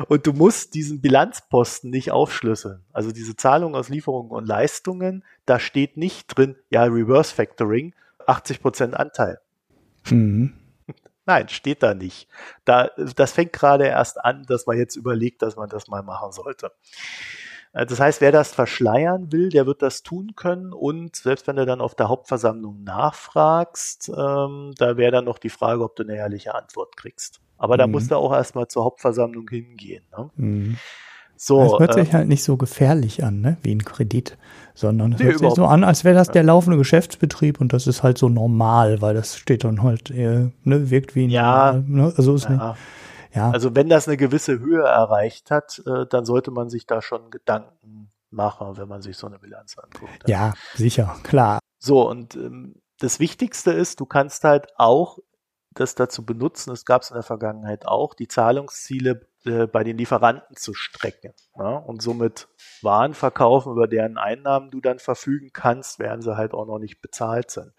Und 0.07 0.25
du 0.25 0.31
musst 0.31 0.73
diesen 0.73 1.01
Bilanzposten 1.01 1.89
nicht 1.89 2.11
aufschlüsseln. 2.11 2.83
Also 2.93 3.11
diese 3.11 3.35
Zahlung 3.35 3.75
aus 3.75 3.89
Lieferungen 3.89 4.31
und 4.31 4.47
Leistungen, 4.47 5.25
da 5.45 5.59
steht 5.59 5.97
nicht 5.97 6.37
drin, 6.37 6.55
ja, 6.69 6.83
Reverse 6.83 7.35
Factoring, 7.35 7.93
80% 8.25 8.93
Anteil. 8.93 9.39
Mhm. 10.09 10.53
Nein, 11.29 11.47
steht 11.47 11.83
da 11.83 11.93
nicht. 11.93 12.27
Da, 12.65 12.89
das 13.15 13.33
fängt 13.33 13.53
gerade 13.53 13.85
erst 13.85 14.19
an, 14.19 14.47
dass 14.47 14.65
man 14.65 14.79
jetzt 14.79 14.95
überlegt, 14.95 15.43
dass 15.43 15.55
man 15.55 15.69
das 15.69 15.87
mal 15.87 16.01
machen 16.01 16.31
sollte. 16.31 16.71
Äh, 17.71 17.85
das 17.85 17.99
heißt, 17.99 18.19
wer 18.19 18.31
das 18.31 18.51
verschleiern 18.51 19.31
will, 19.31 19.49
der 19.49 19.67
wird 19.67 19.83
das 19.83 20.01
tun 20.01 20.31
können 20.35 20.73
und 20.73 21.15
selbst 21.15 21.45
wenn 21.45 21.57
du 21.57 21.67
dann 21.67 21.81
auf 21.81 21.93
der 21.93 22.09
Hauptversammlung 22.09 22.83
nachfragst, 22.83 24.09
ähm, 24.09 24.73
da 24.79 24.97
wäre 24.97 25.11
dann 25.11 25.25
noch 25.25 25.37
die 25.37 25.51
Frage, 25.51 25.83
ob 25.83 25.95
du 25.95 26.01
eine 26.01 26.15
ehrliche 26.15 26.55
Antwort 26.55 26.97
kriegst. 26.97 27.41
Aber 27.59 27.77
da 27.77 27.85
mhm. 27.85 27.91
musst 27.91 28.09
du 28.09 28.15
auch 28.15 28.33
erstmal 28.33 28.67
zur 28.67 28.85
Hauptversammlung 28.85 29.47
hingehen. 29.47 30.05
Ne? 30.17 30.31
Mhm. 30.35 30.77
So, 31.35 31.61
das 31.61 31.79
hört 31.79 31.97
äh, 31.97 32.05
sich 32.05 32.13
halt 32.13 32.27
nicht 32.27 32.43
so 32.43 32.57
gefährlich 32.57 33.23
an, 33.23 33.39
ne? 33.39 33.57
wie 33.61 33.75
ein 33.75 33.85
Kredit, 33.85 34.35
sondern 34.79 35.13
es 35.13 35.19
nee, 35.19 35.25
hört 35.25 35.39
sich 35.39 35.53
so 35.53 35.65
an, 35.65 35.83
als 35.83 36.03
wäre 36.03 36.15
das 36.15 36.29
der 36.29 36.43
laufende 36.43 36.77
Geschäftsbetrieb 36.77 37.59
und 37.59 37.73
das 37.73 37.85
ist 37.85 38.01
halt 38.01 38.17
so 38.17 38.29
normal, 38.29 39.01
weil 39.01 39.13
das 39.13 39.37
steht 39.37 39.63
dann 39.63 39.83
halt, 39.83 40.09
ne, 40.09 40.51
wirkt 40.63 41.15
wie 41.15 41.25
ein 41.25 41.29
ja, 41.29 41.73
normal, 41.73 41.83
ne? 41.87 42.13
also 42.15 42.35
ist 42.35 42.45
ja. 42.45 42.69
Nicht, 42.69 42.79
ja. 43.35 43.51
Also 43.51 43.75
wenn 43.75 43.89
das 43.89 44.07
eine 44.07 44.17
gewisse 44.17 44.59
Höhe 44.59 44.83
erreicht 44.83 45.51
hat, 45.51 45.81
äh, 45.85 46.05
dann 46.09 46.25
sollte 46.25 46.51
man 46.51 46.69
sich 46.69 46.87
da 46.87 47.01
schon 47.01 47.29
Gedanken 47.29 48.11
machen, 48.31 48.77
wenn 48.77 48.87
man 48.87 49.01
sich 49.01 49.17
so 49.17 49.27
eine 49.27 49.39
Bilanz 49.39 49.77
anguckt. 49.77 50.27
Ja, 50.27 50.53
sicher, 50.75 51.15
klar. 51.23 51.59
So, 51.77 52.09
und 52.09 52.35
ähm, 52.35 52.75
das 52.99 53.19
Wichtigste 53.19 53.71
ist, 53.71 53.99
du 53.99 54.05
kannst 54.05 54.43
halt 54.43 54.67
auch 54.77 55.19
das 55.71 55.95
dazu 55.95 56.25
benutzen, 56.25 56.71
es 56.71 56.85
gab 56.85 57.03
es 57.03 57.11
in 57.11 57.15
der 57.15 57.23
Vergangenheit 57.23 57.85
auch, 57.85 58.13
die 58.13 58.27
Zahlungsziele 58.27 59.28
äh, 59.45 59.67
bei 59.67 59.83
den 59.83 59.97
Lieferanten 59.97 60.55
zu 60.55 60.73
strecken 60.73 61.33
ja, 61.57 61.77
und 61.77 62.01
somit 62.01 62.47
Waren 62.81 63.13
verkaufen, 63.13 63.71
über 63.73 63.87
deren 63.87 64.17
Einnahmen 64.17 64.69
du 64.69 64.81
dann 64.81 64.99
verfügen 64.99 65.51
kannst, 65.53 65.99
während 65.99 66.23
sie 66.23 66.35
halt 66.37 66.53
auch 66.53 66.65
noch 66.65 66.79
nicht 66.79 67.01
bezahlt 67.01 67.51
sind. 67.51 67.73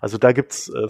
Also 0.00 0.18
da 0.18 0.32
gibt's 0.32 0.68
äh, 0.68 0.88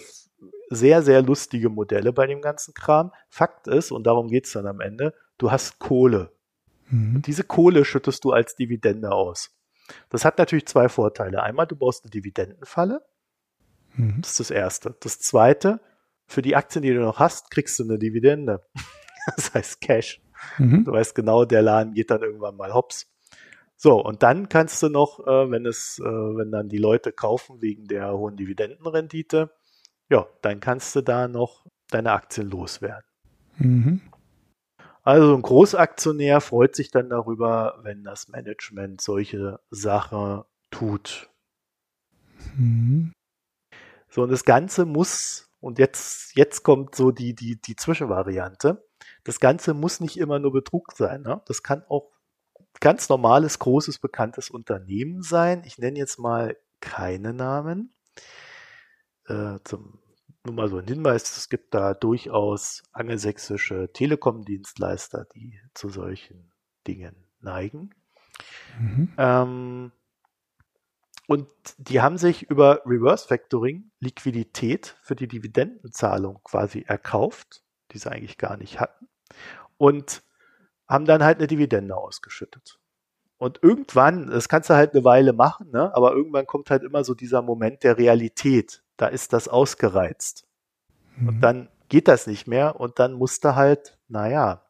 sehr, 0.70 1.02
sehr 1.02 1.22
lustige 1.22 1.68
Modelle 1.68 2.12
bei 2.12 2.26
dem 2.26 2.40
ganzen 2.40 2.74
Kram. 2.74 3.12
Fakt 3.28 3.68
ist, 3.68 3.90
und 3.90 4.04
darum 4.04 4.28
geht's 4.28 4.52
dann 4.52 4.66
am 4.66 4.80
Ende, 4.80 5.14
du 5.38 5.50
hast 5.50 5.78
Kohle. 5.78 6.32
Mhm. 6.88 7.16
Und 7.16 7.26
diese 7.26 7.44
Kohle 7.44 7.84
schüttest 7.84 8.24
du 8.24 8.32
als 8.32 8.56
Dividende 8.56 9.12
aus. 9.12 9.50
Das 10.10 10.24
hat 10.24 10.38
natürlich 10.38 10.66
zwei 10.66 10.88
Vorteile. 10.88 11.42
Einmal, 11.42 11.66
du 11.66 11.76
baust 11.76 12.04
eine 12.04 12.10
Dividendenfalle. 12.10 13.02
Mhm. 13.94 14.20
Das 14.20 14.32
ist 14.32 14.40
das 14.40 14.50
Erste. 14.50 14.96
Das 15.00 15.20
Zweite, 15.20 15.80
für 16.26 16.42
die 16.42 16.56
Aktien, 16.56 16.82
die 16.82 16.92
du 16.92 17.00
noch 17.00 17.18
hast, 17.18 17.50
kriegst 17.50 17.78
du 17.78 17.84
eine 17.84 17.98
Dividende. 17.98 18.66
das 19.36 19.54
heißt 19.54 19.80
Cash. 19.80 20.20
Mhm. 20.58 20.84
Du 20.84 20.92
weißt 20.92 21.14
genau, 21.14 21.44
der 21.44 21.62
Laden 21.62 21.94
geht 21.94 22.10
dann 22.10 22.22
irgendwann 22.22 22.56
mal 22.56 22.72
hops. 22.74 23.10
So, 23.76 24.02
und 24.02 24.22
dann 24.22 24.48
kannst 24.48 24.82
du 24.82 24.88
noch, 24.88 25.20
äh, 25.26 25.50
wenn 25.50 25.66
es, 25.66 25.98
äh, 25.98 26.04
wenn 26.04 26.50
dann 26.50 26.68
die 26.68 26.78
Leute 26.78 27.12
kaufen 27.12 27.60
wegen 27.60 27.86
der 27.86 28.12
hohen 28.12 28.36
Dividendenrendite, 28.36 29.50
ja, 30.08 30.26
dann 30.40 30.60
kannst 30.60 30.96
du 30.96 31.02
da 31.02 31.28
noch 31.28 31.66
deine 31.90 32.12
Aktien 32.12 32.48
loswerden. 32.48 33.04
Mhm. 33.58 34.00
Also 35.02 35.34
ein 35.34 35.42
Großaktionär 35.42 36.40
freut 36.40 36.74
sich 36.74 36.90
dann 36.90 37.10
darüber, 37.10 37.78
wenn 37.82 38.02
das 38.02 38.28
Management 38.28 39.00
solche 39.00 39.60
Sachen 39.70 40.42
tut. 40.70 41.30
Mhm. 42.56 43.12
So, 44.08 44.22
und 44.22 44.30
das 44.30 44.44
Ganze 44.44 44.86
muss 44.86 45.50
und 45.60 45.78
jetzt, 45.78 46.34
jetzt 46.36 46.62
kommt 46.62 46.94
so 46.94 47.10
die, 47.10 47.34
die, 47.34 47.60
die 47.60 47.76
Zwischenvariante. 47.76 48.85
Das 49.26 49.40
Ganze 49.40 49.74
muss 49.74 49.98
nicht 49.98 50.18
immer 50.18 50.38
nur 50.38 50.52
Betrug 50.52 50.92
sein. 50.92 51.22
Ne? 51.22 51.42
Das 51.46 51.64
kann 51.64 51.82
auch 51.88 52.12
ganz 52.78 53.08
normales, 53.08 53.58
großes, 53.58 53.98
bekanntes 53.98 54.50
Unternehmen 54.50 55.22
sein. 55.22 55.64
Ich 55.64 55.78
nenne 55.78 55.98
jetzt 55.98 56.20
mal 56.20 56.56
keine 56.80 57.34
Namen. 57.34 57.92
Äh, 59.26 59.58
zum, 59.64 59.98
nur 60.44 60.54
mal 60.54 60.68
so 60.68 60.78
ein 60.78 60.86
Hinweis, 60.86 61.36
es 61.36 61.48
gibt 61.48 61.74
da 61.74 61.92
durchaus 61.92 62.84
angelsächsische 62.92 63.90
Telekom-Dienstleister, 63.92 65.26
die 65.34 65.58
zu 65.74 65.88
solchen 65.88 66.52
Dingen 66.86 67.26
neigen. 67.40 67.90
Mhm. 68.78 69.12
Ähm, 69.18 69.92
und 71.26 71.48
die 71.78 72.00
haben 72.00 72.16
sich 72.16 72.48
über 72.48 72.82
Reverse 72.86 73.26
Factoring 73.26 73.90
Liquidität 73.98 74.96
für 75.02 75.16
die 75.16 75.26
Dividendenzahlung 75.26 76.40
quasi 76.44 76.84
erkauft, 76.86 77.64
die 77.90 77.98
sie 77.98 78.08
eigentlich 78.12 78.38
gar 78.38 78.56
nicht 78.56 78.78
hatten, 78.78 79.08
und 79.78 80.22
haben 80.88 81.04
dann 81.04 81.24
halt 81.24 81.38
eine 81.38 81.46
Dividende 81.46 81.96
ausgeschüttet. 81.96 82.78
Und 83.38 83.62
irgendwann, 83.62 84.28
das 84.28 84.48
kannst 84.48 84.70
du 84.70 84.74
halt 84.74 84.94
eine 84.94 85.04
Weile 85.04 85.32
machen, 85.32 85.70
ne? 85.70 85.94
aber 85.94 86.12
irgendwann 86.12 86.46
kommt 86.46 86.70
halt 86.70 86.82
immer 86.82 87.04
so 87.04 87.14
dieser 87.14 87.42
Moment 87.42 87.82
der 87.82 87.98
Realität. 87.98 88.82
Da 88.96 89.08
ist 89.08 89.32
das 89.32 89.48
ausgereizt. 89.48 90.46
Mhm. 91.16 91.28
Und 91.28 91.40
dann 91.40 91.68
geht 91.88 92.08
das 92.08 92.26
nicht 92.26 92.46
mehr 92.46 92.80
und 92.80 92.98
dann 92.98 93.12
musst 93.12 93.44
du 93.44 93.54
halt, 93.54 93.98
naja, 94.08 94.62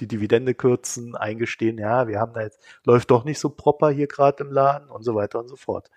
die 0.00 0.08
Dividende 0.08 0.54
kürzen, 0.54 1.14
eingestehen, 1.14 1.78
ja, 1.78 2.08
wir 2.08 2.18
haben 2.18 2.32
da 2.32 2.40
jetzt, 2.40 2.60
läuft 2.84 3.10
doch 3.10 3.24
nicht 3.24 3.38
so 3.38 3.50
proper 3.50 3.90
hier 3.90 4.08
gerade 4.08 4.42
im 4.42 4.50
Laden 4.50 4.90
und 4.90 5.02
so 5.04 5.14
weiter 5.14 5.38
und 5.38 5.48
so 5.48 5.56
fort. 5.56 5.90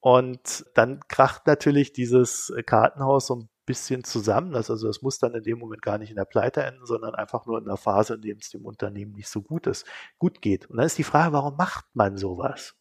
Und 0.00 0.64
dann 0.74 1.00
kracht 1.08 1.46
natürlich 1.46 1.92
dieses 1.92 2.52
Kartenhaus 2.66 3.26
so 3.26 3.36
ein 3.36 3.48
bisschen 3.64 4.04
zusammen. 4.04 4.52
Das, 4.52 4.70
also 4.70 4.86
das 4.86 5.02
muss 5.02 5.18
dann 5.18 5.34
in 5.34 5.42
dem 5.42 5.58
Moment 5.58 5.82
gar 5.82 5.98
nicht 5.98 6.10
in 6.10 6.16
der 6.16 6.24
Pleite 6.24 6.62
enden, 6.62 6.84
sondern 6.84 7.14
einfach 7.14 7.46
nur 7.46 7.58
in 7.58 7.64
der 7.64 7.76
Phase, 7.76 8.14
in 8.14 8.22
dem 8.22 8.38
es 8.38 8.50
dem 8.50 8.64
Unternehmen 8.64 9.12
nicht 9.12 9.28
so 9.28 9.42
gut 9.42 9.66
ist, 9.66 9.86
gut 10.18 10.42
geht. 10.42 10.68
Und 10.68 10.76
dann 10.76 10.86
ist 10.86 10.98
die 10.98 11.04
Frage, 11.04 11.32
warum 11.32 11.56
macht 11.56 11.86
man 11.94 12.16
sowas? 12.16 12.74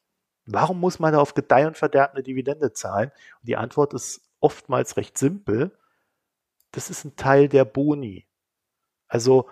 Warum 0.45 0.79
muss 0.79 0.99
man 0.99 1.13
da 1.13 1.19
auf 1.19 1.33
Gedeih 1.33 1.67
und 1.67 1.77
Verderb 1.77 2.13
eine 2.13 2.23
Dividende 2.23 2.73
zahlen? 2.73 3.11
Und 3.39 3.47
die 3.47 3.57
Antwort 3.57 3.93
ist 3.93 4.21
oftmals 4.39 4.97
recht 4.97 5.17
simpel. 5.17 5.71
Das 6.71 6.89
ist 6.89 7.05
ein 7.05 7.15
Teil 7.15 7.47
der 7.47 7.65
Boni. 7.65 8.25
Also 9.07 9.47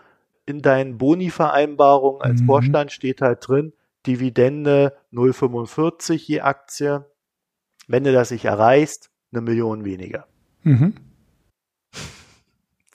in 0.45 0.61
deinen 0.61 0.97
Boni-Vereinbarungen 0.97 2.21
als 2.21 2.41
mhm. 2.41 2.45
Vorstand 2.47 2.91
steht 2.91 3.21
halt 3.21 3.47
drin, 3.47 3.73
Dividende 4.07 4.97
0,45 5.13 6.13
je 6.13 6.41
Aktie. 6.41 7.05
Wenn 7.88 8.03
du 8.03 8.11
das 8.11 8.32
nicht 8.32 8.45
erreichst, 8.45 9.11
eine 9.32 9.41
Million 9.41 9.86
weniger. 9.86 10.27
Mhm. 10.63 10.95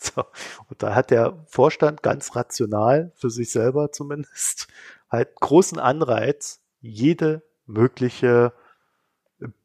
So, 0.15 0.25
und 0.69 0.83
da 0.83 0.95
hat 0.95 1.11
der 1.11 1.45
Vorstand 1.47 2.03
ganz 2.03 2.37
rational, 2.37 3.13
für 3.15 3.31
sich 3.31 3.51
selber 3.51 3.93
zumindest, 3.93 4.69
halt 5.11 5.35
großen 5.37 5.79
Anreiz, 5.79 6.61
jede 6.81 7.43
mögliche 7.67 8.53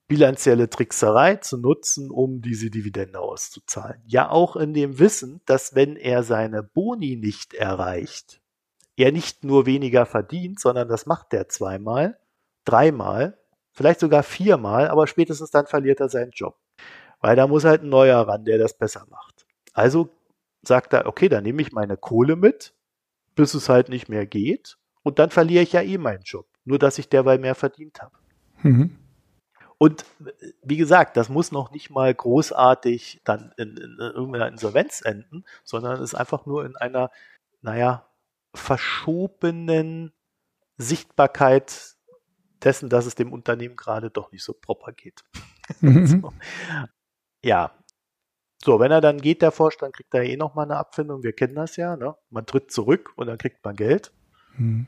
bilanzielle 0.09 0.69
Trickserei 0.69 1.35
zu 1.35 1.57
nutzen, 1.57 2.09
um 2.09 2.41
diese 2.41 2.71
Dividende 2.71 3.19
auszuzahlen. 3.19 4.01
Ja, 4.07 4.29
auch 4.29 4.55
in 4.55 4.73
dem 4.73 4.97
Wissen, 4.97 5.41
dass 5.45 5.75
wenn 5.75 5.95
er 5.95 6.23
seine 6.23 6.63
Boni 6.63 7.15
nicht 7.15 7.53
erreicht, 7.53 8.41
er 8.97 9.11
nicht 9.11 9.43
nur 9.43 9.67
weniger 9.67 10.05
verdient, 10.05 10.59
sondern 10.59 10.89
das 10.89 11.05
macht 11.05 11.33
er 11.33 11.47
zweimal, 11.47 12.19
dreimal, 12.65 13.37
vielleicht 13.71 13.99
sogar 13.99 14.23
viermal, 14.23 14.89
aber 14.89 15.05
spätestens 15.05 15.51
dann 15.51 15.67
verliert 15.67 15.99
er 15.99 16.09
seinen 16.09 16.31
Job. 16.31 16.57
Weil 17.21 17.35
da 17.35 17.47
muss 17.47 17.63
halt 17.63 17.83
ein 17.83 17.89
neuer 17.89 18.27
ran, 18.27 18.45
der 18.45 18.57
das 18.57 18.77
besser 18.77 19.05
macht. 19.09 19.45
Also 19.73 20.09
sagt 20.61 20.93
er, 20.93 21.05
okay, 21.05 21.29
dann 21.29 21.43
nehme 21.43 21.61
ich 21.61 21.71
meine 21.71 21.97
Kohle 21.97 22.35
mit, 22.35 22.73
bis 23.35 23.53
es 23.53 23.69
halt 23.69 23.89
nicht 23.89 24.09
mehr 24.09 24.25
geht. 24.25 24.77
Und 25.03 25.19
dann 25.19 25.29
verliere 25.29 25.63
ich 25.63 25.73
ja 25.73 25.81
eh 25.81 25.97
meinen 25.97 26.23
Job. 26.23 26.47
Nur, 26.65 26.79
dass 26.79 26.99
ich 26.99 27.09
derweil 27.09 27.39
mehr 27.39 27.55
verdient 27.55 28.01
habe. 28.01 28.15
Mhm. 28.61 28.97
Und 29.77 30.05
wie 30.61 30.75
gesagt, 30.75 31.15
das 31.15 31.29
muss 31.29 31.53
noch 31.53 31.71
nicht 31.71 31.89
mal 31.89 32.13
großartig 32.13 33.21
dann 33.23 33.53
in, 33.57 33.77
in, 33.77 33.93
in 33.93 33.97
irgendeiner 33.97 34.49
Insolvenz 34.49 35.01
enden, 35.01 35.45
sondern 35.63 36.01
ist 36.01 36.15
einfach 36.15 36.45
nur 36.45 36.65
in 36.65 36.75
einer, 36.75 37.11
naja, 37.61 38.05
verschobenen 38.53 40.11
Sichtbarkeit 40.77 41.95
dessen, 42.63 42.89
dass 42.89 43.05
es 43.05 43.15
dem 43.15 43.31
Unternehmen 43.31 43.77
gerade 43.77 44.09
doch 44.09 44.31
nicht 44.31 44.43
so 44.43 44.53
proper 44.53 44.91
geht. 44.91 45.23
Mhm. 45.81 46.07
so. 46.07 46.33
Ja. 47.43 47.71
So, 48.63 48.79
wenn 48.79 48.91
er 48.91 49.01
dann 49.01 49.21
geht, 49.21 49.41
der 49.41 49.51
Vorstand, 49.51 49.95
kriegt 49.95 50.13
er 50.13 50.23
eh 50.23 50.35
nochmal 50.35 50.65
eine 50.65 50.77
Abfindung. 50.77 51.23
Wir 51.23 51.33
kennen 51.33 51.55
das 51.55 51.77
ja. 51.77 51.95
Ne? 51.95 52.15
Man 52.29 52.45
tritt 52.45 52.71
zurück 52.71 53.13
und 53.15 53.27
dann 53.27 53.37
kriegt 53.37 53.63
man 53.63 53.75
Geld. 53.75 54.11
Mhm. 54.57 54.87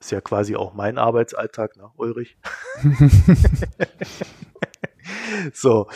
Ist 0.00 0.12
ja 0.12 0.20
quasi 0.20 0.54
auch 0.54 0.74
mein 0.74 0.98
Arbeitsalltag, 0.98 1.76
ne, 1.76 1.90
Ulrich? 1.96 2.36
so. 5.52 5.88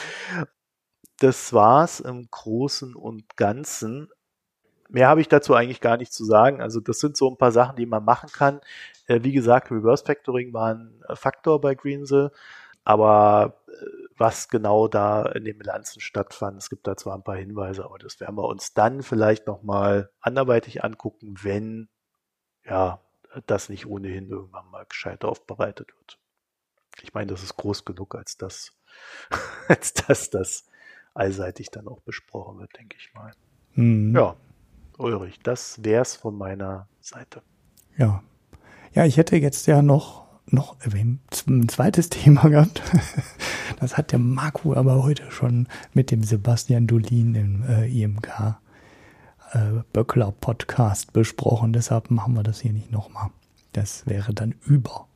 Das 1.18 1.52
war's 1.52 2.00
im 2.00 2.26
Großen 2.30 2.96
und 2.96 3.36
Ganzen. 3.36 4.08
Mehr 4.88 5.08
habe 5.08 5.20
ich 5.20 5.28
dazu 5.28 5.54
eigentlich 5.54 5.80
gar 5.80 5.96
nicht 5.96 6.12
zu 6.12 6.24
sagen. 6.24 6.60
Also 6.60 6.80
das 6.80 6.98
sind 6.98 7.16
so 7.16 7.30
ein 7.30 7.38
paar 7.38 7.52
Sachen, 7.52 7.76
die 7.76 7.86
man 7.86 8.04
machen 8.04 8.28
kann. 8.32 8.60
Äh, 9.06 9.20
wie 9.22 9.32
gesagt, 9.32 9.70
Reverse 9.70 10.04
Factoring 10.04 10.52
war 10.52 10.74
ein 10.74 11.00
Faktor 11.14 11.60
bei 11.60 11.74
Greensill, 11.74 12.32
aber 12.84 13.61
äh, 13.61 13.61
was 14.16 14.48
genau 14.48 14.88
da 14.88 15.22
in 15.26 15.44
den 15.44 15.58
Bilanzen 15.58 16.00
stattfand, 16.00 16.58
es 16.58 16.70
gibt 16.70 16.86
da 16.86 16.96
zwar 16.96 17.16
ein 17.16 17.24
paar 17.24 17.36
Hinweise, 17.36 17.84
aber 17.84 17.98
das 17.98 18.20
werden 18.20 18.36
wir 18.36 18.44
uns 18.44 18.74
dann 18.74 19.02
vielleicht 19.02 19.46
nochmal 19.46 20.10
anderweitig 20.20 20.84
angucken, 20.84 21.34
wenn 21.42 21.88
ja 22.64 23.00
das 23.46 23.68
nicht 23.68 23.86
ohnehin 23.86 24.28
irgendwann 24.28 24.70
mal 24.70 24.84
gescheit 24.86 25.24
aufbereitet 25.24 25.88
wird. 25.96 26.18
Ich 27.02 27.14
meine, 27.14 27.28
das 27.28 27.42
ist 27.42 27.56
groß 27.56 27.84
genug, 27.84 28.14
als 28.14 28.36
dass, 28.36 28.72
als 29.68 29.94
dass 29.94 30.30
das 30.30 30.66
allseitig 31.14 31.70
dann 31.70 31.88
auch 31.88 32.00
besprochen 32.00 32.58
wird, 32.58 32.76
denke 32.76 32.96
ich 32.98 33.12
mal. 33.14 33.32
Mhm. 33.74 34.14
Ja, 34.14 34.36
Ulrich, 34.98 35.40
das 35.40 35.82
wär's 35.84 36.16
von 36.16 36.36
meiner 36.36 36.88
Seite. 37.00 37.42
Ja. 37.96 38.22
Ja, 38.92 39.06
ich 39.06 39.16
hätte 39.16 39.36
jetzt 39.36 39.66
ja 39.66 39.80
noch, 39.80 40.21
noch 40.47 40.76
ein 40.84 41.20
zweites 41.68 42.09
Thema 42.11 42.49
gehabt. 42.49 42.82
Das 43.80 43.97
hat 43.97 44.12
der 44.12 44.18
Marco 44.18 44.74
aber 44.74 45.03
heute 45.03 45.30
schon 45.30 45.66
mit 45.95 46.11
dem 46.11 46.22
Sebastian 46.22 46.86
Dolin 46.86 47.34
im 47.34 47.64
äh, 47.68 47.86
IMK 47.86 48.57
äh, 49.53 49.59
Böckler 49.93 50.32
Podcast 50.32 51.12
besprochen. 51.12 51.72
Deshalb 51.72 52.11
machen 52.11 52.34
wir 52.34 52.43
das 52.43 52.61
hier 52.61 52.72
nicht 52.72 52.93
nochmal. 52.93 53.30
Das 53.72 54.07
wäre 54.07 54.34
dann 54.34 54.55
über. 54.64 55.07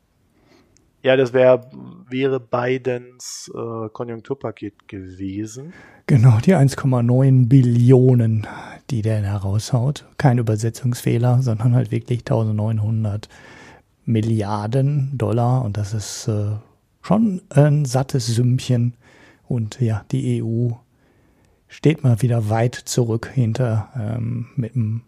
Ja, 1.03 1.15
das 1.15 1.31
wär, 1.31 1.69
wäre 2.09 2.39
Bidens 2.39 3.51
äh, 3.53 3.89
Konjunkturpaket 3.89 4.87
gewesen. 4.87 5.73
Genau, 6.07 6.39
die 6.39 6.55
1,9 6.55 7.47
Billionen, 7.47 8.47
die 8.89 9.03
der 9.03 9.21
heraushaut. 9.21 10.05
Kein 10.17 10.37
Übersetzungsfehler, 10.37 11.41
sondern 11.41 11.75
halt 11.75 11.91
wirklich 11.91 12.19
1900 12.21 13.29
Milliarden 14.07 15.15
Dollar. 15.17 15.63
Und 15.63 15.77
das 15.77 15.93
ist 15.93 16.27
äh, 16.27 16.55
schon 17.01 17.41
ein 17.49 17.85
sattes 17.85 18.25
Sümmchen. 18.25 18.95
Und 19.47 19.79
ja, 19.79 20.03
die 20.11 20.41
EU 20.41 20.71
steht 21.67 22.03
mal 22.03 22.21
wieder 22.21 22.49
weit 22.49 22.75
zurück 22.75 23.29
hinter 23.33 23.89
ähm, 23.95 24.47
mit 24.55 24.73
dem, 24.73 25.01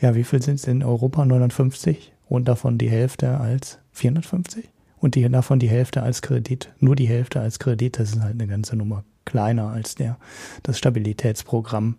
ja, 0.00 0.14
wie 0.14 0.24
viel 0.24 0.40
sind 0.40 0.54
es 0.54 0.64
in 0.64 0.82
Europa? 0.82 1.24
950 1.24 2.12
und 2.28 2.48
davon 2.48 2.78
die 2.78 2.88
Hälfte 2.88 3.38
als 3.38 3.78
450 3.92 4.68
und 4.98 5.14
die, 5.14 5.28
davon 5.28 5.58
die 5.58 5.68
Hälfte 5.68 6.02
als 6.02 6.22
Kredit, 6.22 6.72
nur 6.78 6.94
die 6.94 7.08
Hälfte 7.08 7.40
als 7.40 7.58
Kredit, 7.58 7.98
das 7.98 8.12
ist 8.12 8.20
halt 8.20 8.34
eine 8.34 8.46
ganze 8.46 8.76
Nummer 8.76 9.04
kleiner 9.24 9.68
als 9.68 9.96
der, 9.96 10.16
das 10.62 10.78
Stabilitätsprogramm. 10.78 11.96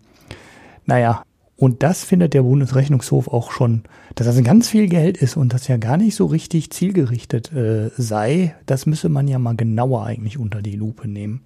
Naja, 0.86 1.22
und 1.56 1.82
das 1.82 2.04
findet 2.04 2.34
der 2.34 2.42
Bundesrechnungshof 2.42 3.28
auch 3.28 3.52
schon, 3.52 3.84
dass 4.14 4.26
das 4.26 4.42
ganz 4.42 4.68
viel 4.68 4.88
Geld 4.88 5.16
ist 5.16 5.36
und 5.36 5.52
das 5.52 5.68
ja 5.68 5.76
gar 5.76 5.96
nicht 5.96 6.16
so 6.16 6.26
richtig 6.26 6.70
zielgerichtet 6.70 7.52
äh, 7.52 7.90
sei. 7.96 8.56
Das 8.66 8.86
müsse 8.86 9.08
man 9.08 9.28
ja 9.28 9.38
mal 9.38 9.54
genauer 9.54 10.04
eigentlich 10.04 10.38
unter 10.38 10.62
die 10.62 10.76
Lupe 10.76 11.08
nehmen 11.08 11.42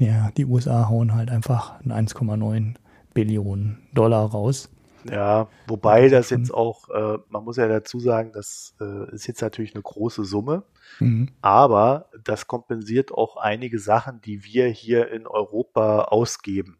ja, 0.00 0.30
die 0.36 0.46
USA 0.46 0.88
hauen 0.88 1.14
halt 1.14 1.30
einfach 1.30 1.80
1,9 1.82 2.74
Billionen 3.12 3.86
Dollar 3.92 4.30
raus. 4.30 4.70
Ja, 5.10 5.48
wobei 5.66 6.08
das 6.08 6.28
jetzt 6.30 6.52
auch, 6.52 6.88
äh, 6.90 7.18
man 7.28 7.44
muss 7.44 7.56
ja 7.56 7.66
dazu 7.68 8.00
sagen, 8.00 8.32
das 8.32 8.74
äh, 8.80 9.14
ist 9.14 9.26
jetzt 9.26 9.40
natürlich 9.40 9.74
eine 9.74 9.82
große 9.82 10.24
Summe, 10.24 10.64
mhm. 10.98 11.30
aber 11.40 12.10
das 12.22 12.46
kompensiert 12.46 13.10
auch 13.10 13.36
einige 13.36 13.78
Sachen, 13.78 14.20
die 14.20 14.44
wir 14.44 14.68
hier 14.68 15.10
in 15.10 15.26
Europa 15.26 16.04
ausgeben. 16.04 16.78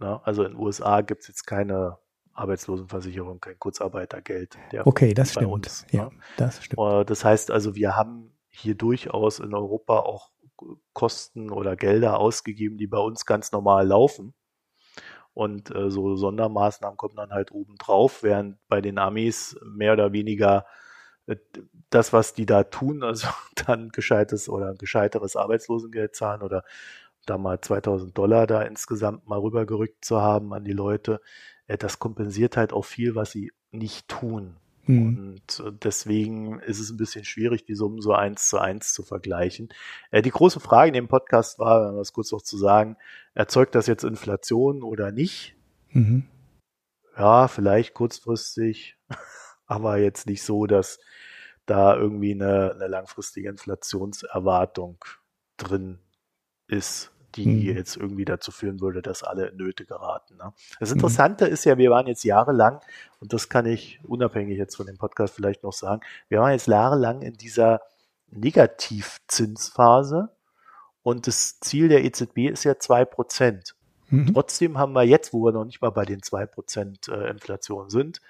Ne? 0.00 0.20
Also 0.24 0.44
in 0.44 0.52
den 0.52 0.60
USA 0.60 1.02
gibt 1.02 1.22
es 1.22 1.28
jetzt 1.28 1.46
keine 1.46 1.98
Arbeitslosenversicherung, 2.32 3.40
kein 3.40 3.58
Kurzarbeitergeld. 3.58 4.56
okay, 4.84 5.14
das 5.14 5.32
stimmt. 5.32 5.52
Uns, 5.52 5.86
ja, 5.90 6.04
ne? 6.04 6.10
das 6.36 6.64
stimmt. 6.64 6.80
Äh, 6.80 7.04
das 7.04 7.24
heißt 7.24 7.50
also, 7.50 7.74
wir 7.74 7.96
haben 7.96 8.32
hier 8.48 8.74
durchaus 8.74 9.38
in 9.38 9.54
Europa 9.54 10.00
auch 10.00 10.30
Kosten 10.92 11.50
oder 11.50 11.76
Gelder 11.76 12.18
ausgegeben, 12.18 12.76
die 12.76 12.86
bei 12.86 12.98
uns 12.98 13.24
ganz 13.24 13.52
normal 13.52 13.86
laufen. 13.86 14.34
Und 15.32 15.74
äh, 15.74 15.90
so 15.90 16.16
Sondermaßnahmen 16.16 16.96
kommen 16.96 17.16
dann 17.16 17.30
halt 17.30 17.52
oben 17.52 17.76
drauf, 17.76 18.22
während 18.22 18.58
bei 18.68 18.80
den 18.80 18.98
Amis 18.98 19.56
mehr 19.64 19.92
oder 19.92 20.12
weniger 20.12 20.66
äh, 21.26 21.36
das, 21.88 22.12
was 22.12 22.34
die 22.34 22.46
da 22.46 22.64
tun, 22.64 23.02
also 23.02 23.28
dann 23.66 23.90
gescheites 23.90 24.48
oder 24.48 24.74
gescheiteres 24.74 25.36
Arbeitslosengeld 25.36 26.14
zahlen 26.16 26.42
oder 26.42 26.64
da 27.30 27.38
mal 27.38 27.60
2000 27.60 28.16
Dollar 28.16 28.46
da 28.46 28.62
insgesamt 28.62 29.28
mal 29.28 29.38
rübergerückt 29.38 30.04
zu 30.04 30.20
haben 30.20 30.52
an 30.52 30.64
die 30.64 30.72
Leute, 30.72 31.20
äh, 31.66 31.78
das 31.78 31.98
kompensiert 31.98 32.56
halt 32.56 32.72
auch 32.72 32.84
viel, 32.84 33.14
was 33.14 33.30
sie 33.30 33.52
nicht 33.70 34.08
tun. 34.08 34.56
Mhm. 34.86 35.06
Und 35.06 35.60
äh, 35.64 35.72
deswegen 35.72 36.58
ist 36.60 36.80
es 36.80 36.90
ein 36.90 36.96
bisschen 36.96 37.24
schwierig, 37.24 37.64
die 37.64 37.76
Summen 37.76 38.00
so 38.00 38.12
eins 38.12 38.48
zu 38.48 38.58
eins 38.58 38.92
zu 38.92 39.02
vergleichen. 39.04 39.68
Äh, 40.10 40.22
die 40.22 40.30
große 40.30 40.58
Frage 40.58 40.88
in 40.88 40.94
dem 40.94 41.08
Podcast 41.08 41.58
war, 41.58 41.92
das 41.92 42.12
kurz 42.12 42.32
noch 42.32 42.42
zu 42.42 42.58
sagen, 42.58 42.96
erzeugt 43.34 43.74
das 43.74 43.86
jetzt 43.86 44.04
Inflation 44.04 44.82
oder 44.82 45.12
nicht? 45.12 45.54
Mhm. 45.90 46.24
Ja, 47.16 47.46
vielleicht 47.48 47.94
kurzfristig, 47.94 48.96
aber 49.66 49.98
jetzt 49.98 50.26
nicht 50.26 50.42
so, 50.42 50.66
dass 50.66 50.98
da 51.66 51.94
irgendwie 51.94 52.32
eine, 52.32 52.72
eine 52.72 52.88
langfristige 52.88 53.48
Inflationserwartung 53.48 54.98
drin 55.56 56.00
ist 56.66 57.12
die 57.36 57.46
mhm. 57.46 57.76
jetzt 57.76 57.96
irgendwie 57.96 58.24
dazu 58.24 58.50
führen 58.50 58.80
würde, 58.80 59.02
dass 59.02 59.22
alle 59.22 59.48
in 59.48 59.56
Nöte 59.56 59.84
geraten. 59.84 60.36
Ne? 60.36 60.52
Das 60.78 60.90
mhm. 60.90 60.96
Interessante 60.96 61.46
mhm. 61.46 61.52
ist 61.52 61.64
ja, 61.64 61.78
wir 61.78 61.90
waren 61.90 62.06
jetzt 62.06 62.24
jahrelang, 62.24 62.80
und 63.20 63.32
das 63.32 63.48
kann 63.48 63.66
ich 63.66 64.00
unabhängig 64.04 64.58
jetzt 64.58 64.76
von 64.76 64.86
dem 64.86 64.98
Podcast 64.98 65.34
vielleicht 65.34 65.62
noch 65.62 65.72
sagen, 65.72 66.02
wir 66.28 66.40
waren 66.40 66.52
jetzt 66.52 66.66
jahrelang 66.66 67.22
in 67.22 67.34
dieser 67.34 67.80
Negativzinsphase 68.30 70.30
und 71.02 71.26
das 71.26 71.60
Ziel 71.60 71.88
der 71.88 72.04
EZB 72.04 72.48
ist 72.48 72.64
ja 72.64 72.78
zwei 72.78 73.04
Prozent. 73.04 73.74
Mhm. 74.08 74.34
Trotzdem 74.34 74.78
haben 74.78 74.92
wir 74.92 75.04
jetzt, 75.04 75.32
wo 75.32 75.44
wir 75.44 75.52
noch 75.52 75.64
nicht 75.64 75.80
mal 75.80 75.90
bei 75.90 76.04
den 76.04 76.22
zwei 76.22 76.46
Prozent 76.46 77.08
äh, 77.08 77.30
Inflation 77.30 77.90
sind, 77.90 78.20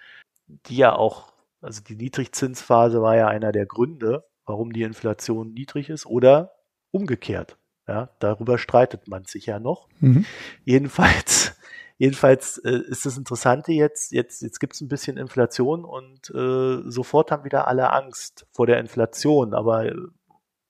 die 0.67 0.77
ja 0.77 0.95
auch, 0.95 1.33
also 1.61 1.83
die 1.83 1.97
Niedrigzinsphase 1.97 3.03
war 3.03 3.17
ja 3.17 3.29
einer 3.29 3.53
der 3.53 3.67
Gründe, 3.67 4.25
warum 4.47 4.73
die 4.73 4.83
Inflation 4.83 5.53
niedrig 5.53 5.91
ist 5.91 6.07
oder 6.07 6.53
umgekehrt. 6.91 7.57
Ja, 7.91 8.09
darüber 8.21 8.57
streitet 8.57 9.09
man 9.09 9.25
sich 9.25 9.47
ja 9.47 9.59
noch. 9.59 9.89
Mhm. 9.99 10.25
Jedenfalls, 10.65 11.57
jedenfalls 11.99 12.59
äh, 12.59 12.83
ist 12.87 13.05
das 13.05 13.19
Interessante 13.19 13.73
jetzt, 13.73 14.13
jetzt, 14.13 14.43
jetzt 14.43 14.61
gibt 14.61 14.75
es 14.75 14.81
ein 14.81 14.87
bisschen 14.87 15.17
Inflation 15.17 15.85
und 15.85 16.31
äh, 16.31 16.89
sofort 16.89 17.33
haben 17.33 17.43
wieder 17.43 17.67
alle 17.67 17.93
Angst 17.93 18.47
vor 18.53 18.69
der 18.69 18.79
Inflation, 18.79 19.55
aber 19.55 19.87
äh, 19.87 19.97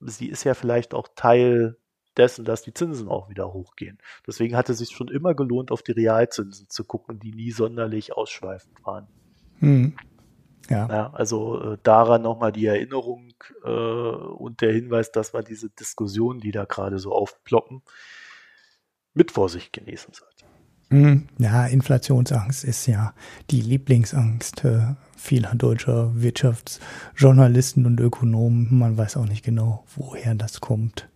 sie 0.00 0.30
ist 0.30 0.44
ja 0.44 0.54
vielleicht 0.54 0.94
auch 0.94 1.08
Teil 1.14 1.76
dessen, 2.16 2.46
dass 2.46 2.62
die 2.62 2.72
Zinsen 2.72 3.08
auch 3.08 3.28
wieder 3.28 3.52
hochgehen. 3.52 3.98
Deswegen 4.26 4.56
hatte 4.56 4.72
es 4.72 4.78
sich 4.78 4.88
schon 4.88 5.08
immer 5.08 5.34
gelohnt, 5.34 5.70
auf 5.70 5.82
die 5.82 5.92
Realzinsen 5.92 6.70
zu 6.70 6.84
gucken, 6.84 7.20
die 7.20 7.32
nie 7.32 7.50
sonderlich 7.50 8.16
ausschweifend 8.16 8.82
waren. 8.82 9.08
Hm. 9.58 9.94
Ja. 10.70 10.88
ja. 10.88 11.12
also 11.12 11.72
äh, 11.72 11.78
daran 11.82 12.22
nochmal 12.22 12.52
die 12.52 12.66
Erinnerung 12.66 13.34
äh, 13.64 13.68
und 13.68 14.60
der 14.60 14.72
Hinweis, 14.72 15.12
dass 15.12 15.32
man 15.32 15.44
diese 15.44 15.68
Diskussionen, 15.68 16.40
die 16.40 16.52
da 16.52 16.64
gerade 16.64 16.98
so 16.98 17.12
aufploppen, 17.12 17.82
mit 19.12 19.32
Vorsicht 19.32 19.72
genießen 19.72 20.14
sollte. 20.14 20.44
Hm. 20.90 21.28
Ja, 21.38 21.66
Inflationsangst 21.66 22.64
ist 22.64 22.86
ja 22.86 23.14
die 23.50 23.60
Lieblingsangst 23.60 24.64
äh, 24.64 24.94
vieler 25.16 25.54
deutscher 25.54 26.10
Wirtschaftsjournalisten 26.20 27.86
und 27.86 28.00
Ökonomen. 28.00 28.68
Man 28.70 28.96
weiß 28.96 29.16
auch 29.16 29.26
nicht 29.26 29.44
genau, 29.44 29.84
woher 29.94 30.34
das 30.34 30.60
kommt. 30.60 31.08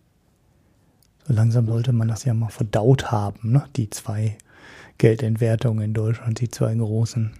So 1.27 1.33
langsam 1.33 1.65
sollte 1.65 1.91
man 1.91 2.07
das 2.07 2.23
ja 2.23 2.33
mal 2.33 2.49
verdaut 2.49 3.11
haben, 3.11 3.51
ne? 3.51 3.65
die 3.75 3.89
zwei 3.89 4.37
Geldentwertungen 4.97 5.83
in 5.83 5.93
Deutschland, 5.93 6.39
die 6.39 6.49
zwei 6.49 6.73
großen. 6.75 7.33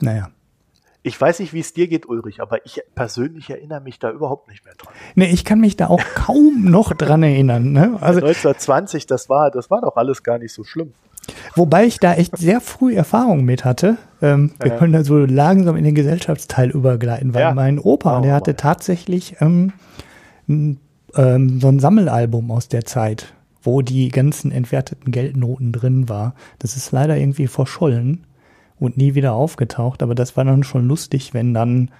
Naja. 0.00 0.30
Ich 1.06 1.20
weiß 1.20 1.40
nicht, 1.40 1.52
wie 1.52 1.60
es 1.60 1.74
dir 1.74 1.86
geht, 1.86 2.08
Ulrich, 2.08 2.40
aber 2.40 2.64
ich 2.64 2.80
persönlich 2.94 3.50
erinnere 3.50 3.82
mich 3.82 3.98
da 3.98 4.10
überhaupt 4.10 4.48
nicht 4.48 4.64
mehr 4.64 4.72
dran. 4.74 4.94
Nee, 5.14 5.26
ich 5.26 5.44
kann 5.44 5.60
mich 5.60 5.76
da 5.76 5.88
auch 5.88 6.02
kaum 6.14 6.64
noch 6.64 6.94
dran 6.94 7.22
erinnern. 7.22 7.72
Ne? 7.72 7.98
Also 8.00 8.20
1920, 8.20 9.06
das 9.06 9.28
war, 9.28 9.50
das 9.50 9.70
war 9.70 9.82
doch 9.82 9.96
alles 9.96 10.22
gar 10.22 10.38
nicht 10.38 10.54
so 10.54 10.64
schlimm. 10.64 10.94
Wobei 11.54 11.84
ich 11.84 12.00
da 12.00 12.14
echt 12.14 12.38
sehr 12.38 12.62
früh 12.62 12.94
Erfahrung 12.94 13.44
mit 13.44 13.66
hatte. 13.66 13.98
Ähm, 14.22 14.54
wir 14.58 14.72
ja. 14.72 14.78
können 14.78 14.94
da 14.94 15.04
so 15.04 15.18
langsam 15.18 15.76
in 15.76 15.84
den 15.84 15.94
Gesellschaftsteil 15.94 16.70
übergleiten, 16.70 17.34
weil 17.34 17.42
ja. 17.42 17.54
mein 17.54 17.78
Opa, 17.78 18.18
oh, 18.18 18.22
der 18.22 18.32
hatte 18.32 18.56
tatsächlich 18.56 19.36
ähm, 19.42 19.74
ähm, 20.48 20.78
so 21.60 21.68
ein 21.68 21.80
Sammelalbum 21.80 22.50
aus 22.50 22.68
der 22.68 22.86
Zeit, 22.86 23.34
wo 23.62 23.82
die 23.82 24.08
ganzen 24.08 24.50
entwerteten 24.50 25.12
Geldnoten 25.12 25.70
drin 25.70 26.08
war. 26.08 26.34
Das 26.60 26.76
ist 26.76 26.92
leider 26.92 27.18
irgendwie 27.18 27.46
verschollen 27.46 28.26
und 28.78 28.96
nie 28.96 29.14
wieder 29.14 29.32
aufgetaucht, 29.34 30.02
aber 30.02 30.14
das 30.14 30.36
war 30.36 30.44
dann 30.44 30.64
schon 30.64 30.86
lustig, 30.86 31.34
wenn 31.34 31.54
dann 31.54 31.90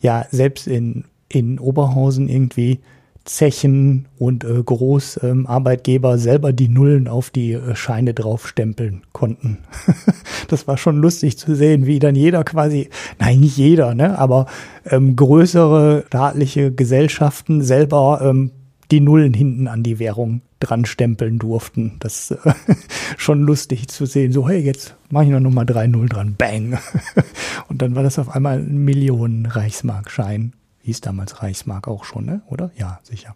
ja 0.00 0.26
selbst 0.30 0.66
in, 0.66 1.04
in 1.28 1.58
Oberhausen 1.58 2.28
irgendwie 2.28 2.80
Zechen 3.24 4.08
und 4.18 4.42
äh, 4.44 4.62
Großarbeitgeber 4.62 6.14
ähm, 6.14 6.18
selber 6.18 6.52
die 6.52 6.68
Nullen 6.68 7.06
auf 7.06 7.30
die 7.30 7.52
äh, 7.52 7.76
Scheine 7.76 8.14
draufstempeln 8.14 9.02
konnten. 9.12 9.58
das 10.48 10.66
war 10.66 10.76
schon 10.76 10.96
lustig 10.96 11.38
zu 11.38 11.54
sehen, 11.54 11.86
wie 11.86 12.00
dann 12.00 12.16
jeder 12.16 12.42
quasi, 12.42 12.88
nein, 13.20 13.40
nicht 13.40 13.56
jeder, 13.56 13.94
ne, 13.94 14.18
aber 14.18 14.46
ähm, 14.86 15.14
größere 15.14 16.04
staatliche 16.08 16.72
Gesellschaften 16.72 17.62
selber 17.62 18.20
ähm, 18.24 18.50
die 18.90 19.00
Nullen 19.00 19.34
hinten 19.34 19.68
an 19.68 19.84
die 19.84 20.00
Währung 20.00 20.42
dran 20.62 20.84
stempeln 20.84 21.38
durften. 21.38 21.96
Das 22.00 22.30
äh, 22.30 22.54
schon 23.16 23.42
lustig 23.42 23.88
zu 23.88 24.06
sehen. 24.06 24.32
So, 24.32 24.48
hey, 24.48 24.60
jetzt 24.60 24.96
mache 25.10 25.24
ich 25.24 25.30
noch 25.30 25.64
drei 25.64 25.86
Null 25.86 26.08
dran. 26.08 26.34
Bang. 26.36 26.78
Und 27.68 27.82
dann 27.82 27.94
war 27.94 28.02
das 28.02 28.18
auf 28.18 28.30
einmal 28.30 28.58
ein 28.58 28.84
Millionen 28.84 29.46
Reichsmarkschein 29.46 30.52
hieß 30.82 31.00
damals 31.00 31.42
Reichsmark 31.42 31.88
auch 31.88 32.04
schon, 32.04 32.26
ne? 32.26 32.42
oder? 32.48 32.70
Ja, 32.76 33.00
sicher. 33.02 33.34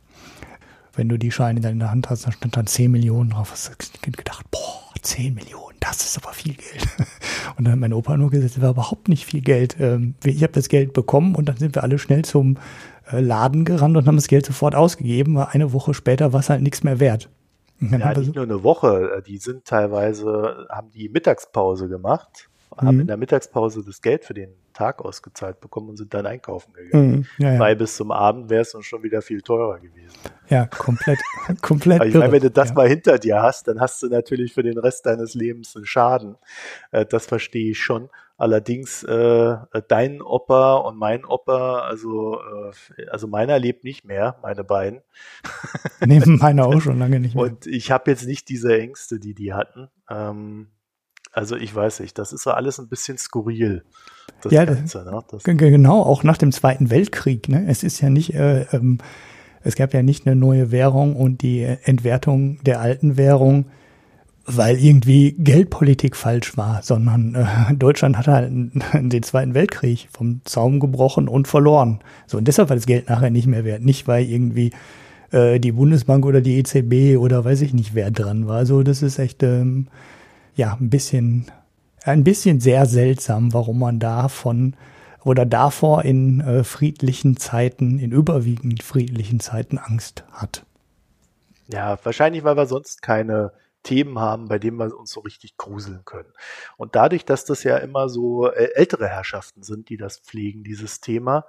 Wenn 0.95 1.09
du 1.09 1.19
die 1.19 1.31
Scheine 1.31 1.61
dann 1.61 1.73
in 1.73 1.79
der 1.79 1.91
Hand 1.91 2.09
hast, 2.09 2.25
dann 2.25 2.33
stand 2.33 2.57
dann 2.57 2.67
10 2.67 2.91
Millionen 2.91 3.31
drauf. 3.31 3.51
Hast 3.51 3.71
du 4.03 4.11
gedacht, 4.11 4.51
boah, 4.51 4.93
10 5.01 5.35
Millionen, 5.35 5.77
das 5.79 6.05
ist 6.05 6.17
aber 6.17 6.33
viel 6.33 6.55
Geld. 6.55 6.89
Und 7.57 7.65
dann 7.65 7.73
hat 7.73 7.81
mein 7.81 7.93
Opa 7.93 8.17
nur 8.17 8.31
gesagt, 8.31 8.57
das 8.57 8.63
war 8.63 8.71
überhaupt 8.71 9.09
nicht 9.09 9.27
viel 9.27 9.43
Geld. 9.43 9.77
Ähm, 9.79 10.15
ich 10.25 10.43
habe 10.43 10.55
das 10.55 10.69
Geld 10.69 10.95
bekommen 10.95 11.35
und 11.35 11.49
dann 11.49 11.57
sind 11.57 11.75
wir 11.75 11.83
alle 11.83 11.99
schnell 11.99 12.25
zum 12.25 12.59
äh, 13.11 13.21
Laden 13.21 13.65
gerannt 13.65 13.97
und 13.97 14.07
haben 14.07 14.17
das 14.17 14.29
Geld 14.29 14.47
sofort 14.47 14.75
ausgegeben, 14.75 15.37
weil 15.37 15.49
eine 15.51 15.73
Woche 15.73 15.95
später 15.95 16.33
war 16.33 16.41
es 16.41 16.51
halt 16.51 16.63
nichts 16.63 16.83
mehr 16.83 17.01
wert. 17.01 17.31
Ja, 17.79 18.15
nicht 18.15 18.35
nur 18.35 18.45
eine 18.45 18.63
Woche, 18.63 19.23
die 19.27 19.37
sind 19.37 19.67
teilweise, 19.67 20.67
haben 20.71 20.91
die 20.93 21.11
Mittagspause 21.11 21.89
gemacht 21.89 22.49
haben 22.77 22.97
mhm. 22.97 23.01
in 23.03 23.07
der 23.07 23.17
Mittagspause 23.17 23.83
das 23.85 24.03
Geld 24.03 24.25
für 24.25 24.35
den 24.35 24.51
Tag 24.73 25.05
ausgezahlt 25.05 25.61
bekommen 25.61 25.89
und 25.91 25.97
sind 25.97 26.13
dann 26.13 26.27
einkaufen 26.27 26.73
gegangen. 26.75 27.11
Mhm. 27.11 27.27
Ja, 27.39 27.55
ja. 27.55 27.59
Weil 27.59 27.77
bis 27.77 27.97
zum 27.97 28.11
Abend 28.11 28.51
wäre 28.51 28.63
es 28.63 28.75
uns 28.75 28.85
schon 28.87 29.03
wieder 29.03 29.23
viel 29.23 29.41
teurer 29.41 29.79
gewesen. 29.79 30.17
Ja, 30.49 30.67
komplett, 30.67 31.19
komplett. 31.63 32.05
ich 32.05 32.15
meine, 32.15 32.33
wenn 32.33 32.43
du 32.43 32.51
das 32.51 32.71
ja. 32.71 32.75
mal 32.75 32.89
hinter 32.89 33.19
dir 33.19 33.41
hast, 33.41 33.69
dann 33.69 33.81
hast 33.81 34.03
du 34.03 34.09
natürlich 34.09 34.53
für 34.53 34.63
den 34.63 34.79
Rest 34.79 35.07
deines 35.07 35.35
Lebens 35.35 35.75
einen 35.77 35.87
Schaden. 35.87 36.37
Äh, 36.91 37.07
das 37.07 37.27
verstehe 37.27 37.71
ich 37.71 37.79
schon. 37.79 38.11
Allerdings 38.39 39.03
äh, 39.03 39.57
dein 39.89 40.21
Opa 40.21 40.75
und 40.75 40.99
mein 40.99 41.25
Opa, 41.25 41.81
also 41.81 42.39
äh, 42.39 43.07
also 43.11 43.27
meiner 43.29 43.59
lebt 43.59 43.83
nicht 43.83 44.05
mehr, 44.05 44.37
meine 44.43 44.65
beiden. 44.65 45.01
Nee, 46.05 46.21
meiner 46.27 46.67
auch 46.67 46.81
schon 46.81 46.99
lange 46.99 47.19
nicht 47.19 47.35
mehr. 47.35 47.45
Und 47.45 47.67
ich 47.67 47.91
habe 47.91 48.11
jetzt 48.11 48.27
nicht 48.27 48.51
diese 48.51 48.79
Ängste, 48.79 49.19
die 49.19 49.35
die 49.35 49.55
hatten. 49.55 49.89
Ähm, 50.11 50.69
also 51.33 51.57
ich 51.57 51.75
weiß 51.75 52.01
nicht, 52.01 52.19
das 52.19 52.33
ist 52.33 52.43
so 52.43 52.51
alles 52.51 52.79
ein 52.79 52.89
bisschen 52.89 53.17
skurril. 53.19 53.85
Das 54.43 54.53
ja, 54.53 54.65
Ganze, 54.65 55.05
ne? 55.05 55.21
das 55.31 55.43
genau, 55.45 56.03
auch 56.03 56.23
nach 56.23 56.37
dem 56.37 56.53
Zweiten 56.53 56.91
Weltkrieg. 56.91 57.49
Ne? 57.49 57.67
Es 57.69 57.83
ist 57.83 58.01
ja 58.01 58.11
nicht, 58.11 58.35
äh, 58.35 58.63
ähm, 58.73 58.99
es 59.63 59.75
gab 59.75 59.95
ja 59.95 60.03
nicht 60.03 60.27
eine 60.27 60.37
neue 60.37 60.71
Währung 60.71 61.17
und 61.17 61.43
die 61.43 61.63
Entwertung 61.63 62.63
der 62.65 62.81
alten 62.81 63.17
Währung, 63.17 63.71
weil 64.47 64.79
irgendwie 64.79 65.33
Geldpolitik 65.33 66.15
falsch 66.17 66.57
war, 66.57 66.83
sondern 66.83 67.35
äh, 67.35 67.75
Deutschland 67.75 68.17
hat 68.17 68.29
halt 68.29 68.51
den 68.95 69.23
Zweiten 69.23 69.55
Weltkrieg 69.55 70.09
vom 70.13 70.41
Zaum 70.45 70.81
gebrochen 70.81 71.29
und 71.29 71.49
verloren. 71.49 72.01
So 72.27 72.39
und 72.39 72.47
deshalb 72.47 72.69
war 72.69 72.77
das 72.77 72.87
Geld 72.87 73.09
nachher 73.09 73.31
nicht 73.31 73.47
mehr 73.47 73.65
wert, 73.65 73.83
nicht 73.83 74.07
weil 74.07 74.25
irgendwie 74.25 74.71
äh, 75.33 75.59
die 75.59 75.73
Bundesbank 75.73 76.25
oder 76.25 76.41
die 76.41 76.59
EZB 76.59 77.19
oder 77.19 77.45
weiß 77.45 77.61
ich 77.63 77.75
nicht 77.75 77.95
wer 77.95 78.11
dran 78.11 78.47
war. 78.47 78.59
Also 78.59 78.83
das 78.83 79.03
ist 79.03 79.19
echt 79.19 79.43
ähm, 79.43 79.89
ja, 80.55 80.77
ein 80.81 80.91
bisschen, 80.91 81.47
ein 82.05 82.25
bisschen 82.25 82.61
sehr 82.61 82.87
seltsam, 82.87 83.53
warum 83.53 83.81
man 83.81 83.99
davon 83.99 84.75
oder 85.25 85.45
davor 85.45 86.05
in 86.05 86.41
äh, 86.41 86.63
friedlichen 86.63 87.37
Zeiten, 87.37 87.99
in 87.99 88.13
überwiegend 88.13 88.85
friedlichen 88.85 89.41
Zeiten 89.41 89.77
Angst 89.77 90.25
hat. 90.31 90.65
Ja, 91.67 91.99
wahrscheinlich, 92.05 92.45
weil 92.45 92.57
wir 92.57 92.67
sonst 92.67 93.03
keine 93.03 93.51
Themen 93.87 94.19
haben, 94.19 94.49
bei 94.49 94.59
denen 94.59 94.79
wir 94.79 94.99
uns 94.99 95.13
so 95.13 95.21
richtig 95.21 95.57
gruseln 95.57 96.05
können. 96.05 96.33
Und 96.77 96.97
dadurch, 96.97 97.25
dass 97.25 97.45
das 97.45 97.63
ja 97.63 97.77
immer 97.77 98.09
so 98.09 98.51
äh, 98.51 98.73
ältere 98.75 99.07
Herrschaften 99.09 99.63
sind, 99.63 99.89
die 99.89 99.97
das 99.97 100.19
pflegen, 100.19 100.65
dieses 100.65 101.01
Thema, 101.01 101.47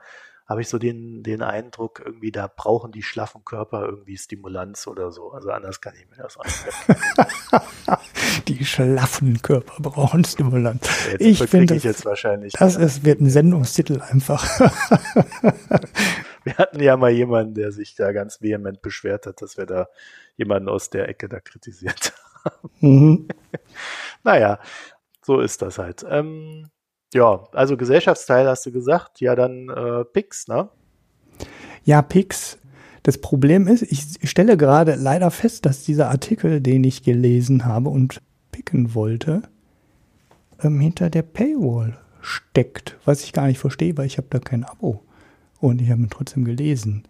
habe 0.47 0.61
ich 0.61 0.69
so 0.69 0.77
den, 0.77 1.23
den 1.23 1.41
Eindruck, 1.41 2.01
irgendwie 2.05 2.31
da 2.31 2.47
brauchen 2.47 2.91
die 2.93 3.01
schlaffen 3.03 3.43
Körper 3.43 3.85
irgendwie 3.85 4.15
Stimulanz 4.15 4.87
oder 4.87 5.11
so. 5.11 5.31
Also 5.31 5.49
anders 5.49 5.81
kann 5.81 5.93
ich 5.99 6.07
mir 6.09 6.23
das 6.23 6.37
angucken. 6.37 7.97
die 8.47 8.63
schlaffen 8.63 9.41
Körper 9.41 9.81
brauchen 9.81 10.23
Stimulanz. 10.23 10.87
Jetzt 11.11 11.21
ich 11.21 11.43
finde 11.43 11.75
ich 11.75 11.83
jetzt 11.83 12.05
wahrscheinlich. 12.05 12.53
Das 12.53 12.77
ist, 12.77 13.03
wird 13.03 13.19
ein 13.19 13.29
Sendungstitel 13.29 13.99
einfach. 13.99 14.47
wir 16.45 16.57
hatten 16.57 16.81
ja 16.81 16.95
mal 16.95 17.11
jemanden, 17.11 17.55
der 17.55 17.73
sich 17.73 17.95
da 17.95 18.13
ganz 18.13 18.41
vehement 18.41 18.81
beschwert 18.81 19.25
hat, 19.25 19.41
dass 19.41 19.57
wir 19.57 19.65
da 19.65 19.89
jemanden 20.37 20.69
aus 20.69 20.89
der 20.89 21.09
Ecke 21.09 21.27
da 21.27 21.41
kritisiert 21.41 22.13
haben. 22.13 22.26
Mhm. 22.79 23.27
naja, 24.23 24.59
so 25.23 25.39
ist 25.39 25.61
das 25.61 25.77
halt. 25.77 26.05
Ähm, 26.09 26.69
ja, 27.13 27.47
also 27.53 27.77
Gesellschaftsteil 27.77 28.47
hast 28.47 28.65
du 28.65 28.71
gesagt, 28.71 29.21
ja 29.21 29.35
dann 29.35 29.69
äh, 29.69 30.05
Pix, 30.05 30.47
ne? 30.47 30.69
Ja, 31.83 32.01
Pix. 32.01 32.57
Das 33.03 33.19
Problem 33.19 33.67
ist, 33.67 33.83
ich 33.83 34.29
stelle 34.29 34.57
gerade 34.57 34.95
leider 34.95 35.31
fest, 35.31 35.65
dass 35.65 35.83
dieser 35.83 36.09
Artikel, 36.09 36.59
den 36.59 36.83
ich 36.83 37.03
gelesen 37.03 37.63
habe 37.63 37.89
und 37.89 38.21
picken 38.51 38.93
wollte, 38.93 39.43
ähm, 40.61 40.79
hinter 40.79 41.09
der 41.09 41.21
Paywall 41.21 41.97
steckt, 42.21 42.97
was 43.05 43.23
ich 43.23 43.31
gar 43.31 43.47
nicht 43.47 43.59
verstehe, 43.59 43.97
weil 43.97 44.07
ich 44.07 44.17
habe 44.17 44.27
da 44.29 44.39
kein 44.39 44.65
Abo. 44.65 45.03
Und 45.59 45.81
ich 45.81 45.89
habe 45.89 46.01
ihn 46.01 46.09
trotzdem 46.09 46.43
gelesen. 46.43 47.03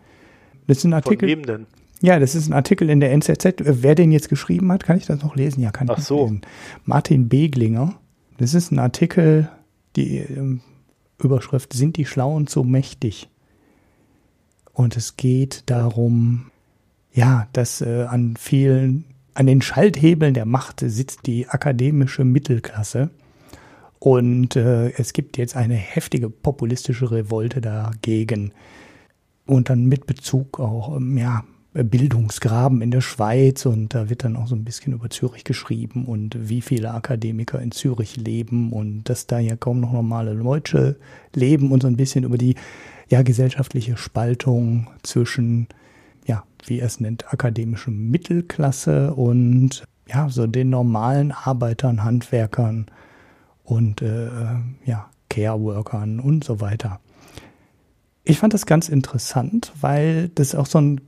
Das 0.68 0.78
ist 0.78 0.84
ein 0.84 0.94
Artikel. 0.94 1.28
Von 1.28 1.28
wem 1.28 1.46
denn? 1.46 1.66
Ja, 2.02 2.20
das 2.20 2.36
ist 2.36 2.48
ein 2.48 2.54
Artikel 2.54 2.90
in 2.90 3.00
der 3.00 3.12
NZZ. 3.12 3.56
Wer 3.60 3.96
den 3.96 4.12
jetzt 4.12 4.30
geschrieben 4.30 4.72
hat, 4.72 4.84
kann 4.84 4.98
ich 4.98 5.06
das 5.06 5.22
noch 5.22 5.36
lesen? 5.36 5.62
Ja, 5.62 5.72
kann 5.72 5.88
ich 5.88 5.94
Ach 5.98 6.02
so. 6.02 6.24
lesen. 6.24 6.42
Martin 6.86 7.28
Beglinger. 7.30 7.96
Das 8.38 8.54
ist 8.54 8.72
ein 8.72 8.80
Artikel 8.80 9.50
die 9.96 10.20
ähm, 10.20 10.62
Überschrift 11.22 11.74
Sind 11.74 11.98
die 11.98 12.06
Schlauen 12.06 12.48
so 12.48 12.64
mächtig? 12.64 13.28
Und 14.74 14.96
es 14.96 15.18
geht 15.18 15.64
darum, 15.66 16.52
ja, 17.12 17.48
dass 17.54 17.82
äh, 17.82 18.06
an 18.08 18.36
vielen, 18.38 19.06
an 19.34 19.48
den 19.48 19.64
Schalthebeln 19.64 20.36
der 20.36 20.46
Macht 20.46 20.82
sitzt 20.82 21.26
die 21.26 21.48
akademische 21.48 22.24
Mittelklasse. 22.24 23.10
Und 23.98 24.56
äh, 24.56 24.92
es 24.92 25.14
gibt 25.14 25.38
jetzt 25.38 25.56
eine 25.56 25.74
heftige 25.74 26.30
populistische 26.30 27.10
Revolte 27.10 27.60
dagegen. 27.60 28.52
Und 29.48 29.72
dann 29.72 29.88
mit 29.88 30.06
Bezug 30.06 30.60
auch, 30.60 30.96
ähm, 30.96 31.18
ja, 31.18 31.44
Bildungsgraben 31.84 32.82
in 32.82 32.92
der 32.92 33.02
Schweiz 33.02 33.66
und 33.66 33.94
da 33.94 34.10
wird 34.10 34.24
dann 34.24 34.36
auch 34.36 34.48
so 34.48 34.56
ein 34.56 34.64
bisschen 34.64 34.94
über 34.94 35.10
Zürich 35.10 35.44
geschrieben 35.44 36.06
und 36.06 36.50
wie 36.50 36.62
viele 36.62 36.94
Akademiker 36.94 37.62
in 37.62 37.72
Zürich 37.72 38.18
leben 38.18 38.72
und 38.72 39.04
dass 39.06 39.28
da 39.28 39.40
ja 39.40 39.56
kaum 39.56 39.80
noch 39.80 39.94
normale 39.94 40.34
Leute 40.34 40.98
leben 41.34 41.72
und 41.72 41.82
so 41.82 41.88
ein 41.88 41.98
bisschen 41.98 42.24
über 42.24 42.38
die 42.38 42.56
ja 43.10 43.22
gesellschaftliche 43.22 43.98
Spaltung 43.98 44.88
zwischen 45.04 45.68
ja 46.26 46.44
wie 46.66 46.80
er 46.80 46.88
es 46.88 47.00
nennt, 47.00 47.32
akademische 47.32 47.92
Mittelklasse 47.92 49.14
und 49.14 49.84
ja, 50.08 50.30
so 50.30 50.48
den 50.48 50.70
normalen 50.70 51.32
Arbeitern, 51.32 52.04
Handwerkern 52.04 52.88
und 53.64 54.02
äh, 54.02 54.30
ja, 54.86 55.10
Care-Workern 55.30 56.20
und 56.20 56.44
so 56.44 56.62
weiter. 56.62 57.00
Ich 58.24 58.40
fand 58.40 58.54
das 58.54 58.66
ganz 58.66 58.90
interessant, 58.90 59.72
weil 59.80 60.30
das 60.30 60.56
auch 60.56 60.66
so 60.66 60.80
ein, 60.80 61.02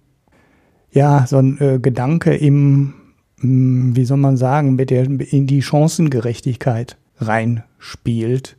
ja, 0.91 1.25
so 1.27 1.37
ein 1.37 1.59
äh, 1.59 1.79
Gedanke 1.79 2.35
im, 2.35 2.93
mh, 3.37 3.95
wie 3.95 4.05
soll 4.05 4.17
man 4.17 4.37
sagen, 4.37 4.75
mit 4.75 4.89
der, 4.89 5.05
in 5.05 5.47
die 5.47 5.61
Chancengerechtigkeit 5.61 6.97
reinspielt. 7.17 8.57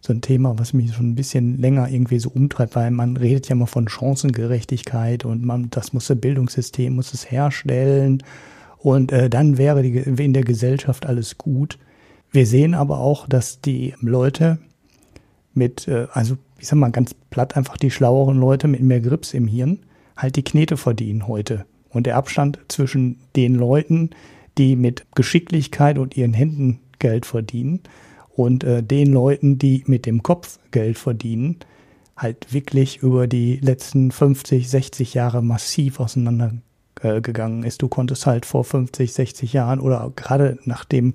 So 0.00 0.12
ein 0.12 0.20
Thema, 0.20 0.58
was 0.58 0.72
mich 0.72 0.94
schon 0.94 1.10
ein 1.10 1.14
bisschen 1.16 1.58
länger 1.58 1.88
irgendwie 1.88 2.20
so 2.20 2.30
umtreibt, 2.30 2.76
weil 2.76 2.90
man 2.92 3.16
redet 3.16 3.48
ja 3.48 3.56
immer 3.56 3.66
von 3.66 3.88
Chancengerechtigkeit 3.88 5.24
und 5.24 5.44
man, 5.44 5.70
das 5.70 5.92
muss 5.92 6.06
das 6.06 6.20
Bildungssystem, 6.20 6.94
muss 6.94 7.12
es 7.12 7.30
herstellen 7.30 8.22
und 8.78 9.10
äh, 9.10 9.28
dann 9.28 9.58
wäre 9.58 9.82
die, 9.82 9.96
in 9.98 10.32
der 10.32 10.44
Gesellschaft 10.44 11.06
alles 11.06 11.36
gut. 11.36 11.78
Wir 12.30 12.46
sehen 12.46 12.74
aber 12.74 13.00
auch, 13.00 13.26
dass 13.26 13.60
die 13.60 13.94
Leute 14.00 14.58
mit, 15.52 15.88
äh, 15.88 16.06
also 16.12 16.36
ich 16.58 16.68
sag 16.68 16.78
mal 16.78 16.90
ganz 16.90 17.14
platt, 17.30 17.56
einfach 17.56 17.76
die 17.76 17.90
schlaueren 17.90 18.38
Leute 18.38 18.68
mit 18.68 18.82
mehr 18.82 19.00
Grips 19.00 19.34
im 19.34 19.48
Hirn 19.48 19.80
halt 20.18 20.36
die 20.36 20.44
Knete 20.44 20.76
verdienen 20.76 21.26
heute. 21.26 21.64
Und 21.88 22.06
der 22.06 22.16
Abstand 22.16 22.58
zwischen 22.68 23.18
den 23.34 23.54
Leuten, 23.54 24.10
die 24.58 24.76
mit 24.76 25.06
Geschicklichkeit 25.14 25.96
und 25.96 26.16
ihren 26.16 26.34
Händen 26.34 26.80
Geld 26.98 27.24
verdienen 27.24 27.80
und 28.36 28.64
äh, 28.64 28.82
den 28.82 29.12
Leuten, 29.12 29.58
die 29.58 29.84
mit 29.86 30.04
dem 30.04 30.22
Kopf 30.22 30.58
Geld 30.70 30.98
verdienen, 30.98 31.56
halt 32.16 32.52
wirklich 32.52 32.98
über 32.98 33.26
die 33.26 33.56
letzten 33.56 34.10
50, 34.10 34.68
60 34.68 35.14
Jahre 35.14 35.42
massiv 35.42 36.00
auseinandergegangen 36.00 37.62
ist. 37.62 37.80
Du 37.80 37.88
konntest 37.88 38.26
halt 38.26 38.44
vor 38.44 38.64
50, 38.64 39.12
60 39.12 39.52
Jahren 39.52 39.80
oder 39.80 40.12
gerade 40.16 40.58
nach 40.64 40.84
dem 40.84 41.14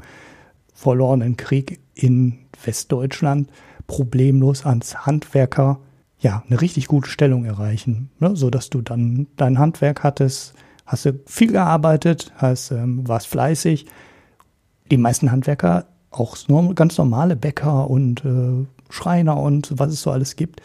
verlorenen 0.73 1.37
Krieg 1.37 1.81
in 1.93 2.39
Westdeutschland 2.63 3.49
problemlos 3.85 4.65
ans 4.65 5.05
Handwerker 5.05 5.79
ja 6.23 6.43
eine 6.47 6.59
richtig 6.61 6.87
gute 6.87 7.09
Stellung 7.09 7.45
erreichen, 7.45 8.09
ne? 8.19 8.35
so 8.35 8.49
dass 8.49 8.69
du 8.69 8.81
dann 8.81 9.27
dein 9.35 9.59
Handwerk 9.59 10.03
hattest, 10.03 10.55
hast 10.85 11.05
du 11.05 11.19
viel 11.25 11.51
gearbeitet, 11.51 12.31
hast 12.35 12.71
ähm, 12.71 13.07
warst 13.07 13.27
fleißig. 13.27 13.85
Die 14.89 14.97
meisten 14.97 15.31
Handwerker, 15.31 15.85
auch 16.11 16.37
ganz 16.75 16.97
normale 16.97 17.35
Bäcker 17.35 17.89
und 17.89 18.23
äh, 18.25 18.65
Schreiner 18.89 19.37
und 19.37 19.73
was 19.77 19.91
es 19.91 20.01
so 20.01 20.11
alles 20.11 20.35
gibt, 20.35 20.61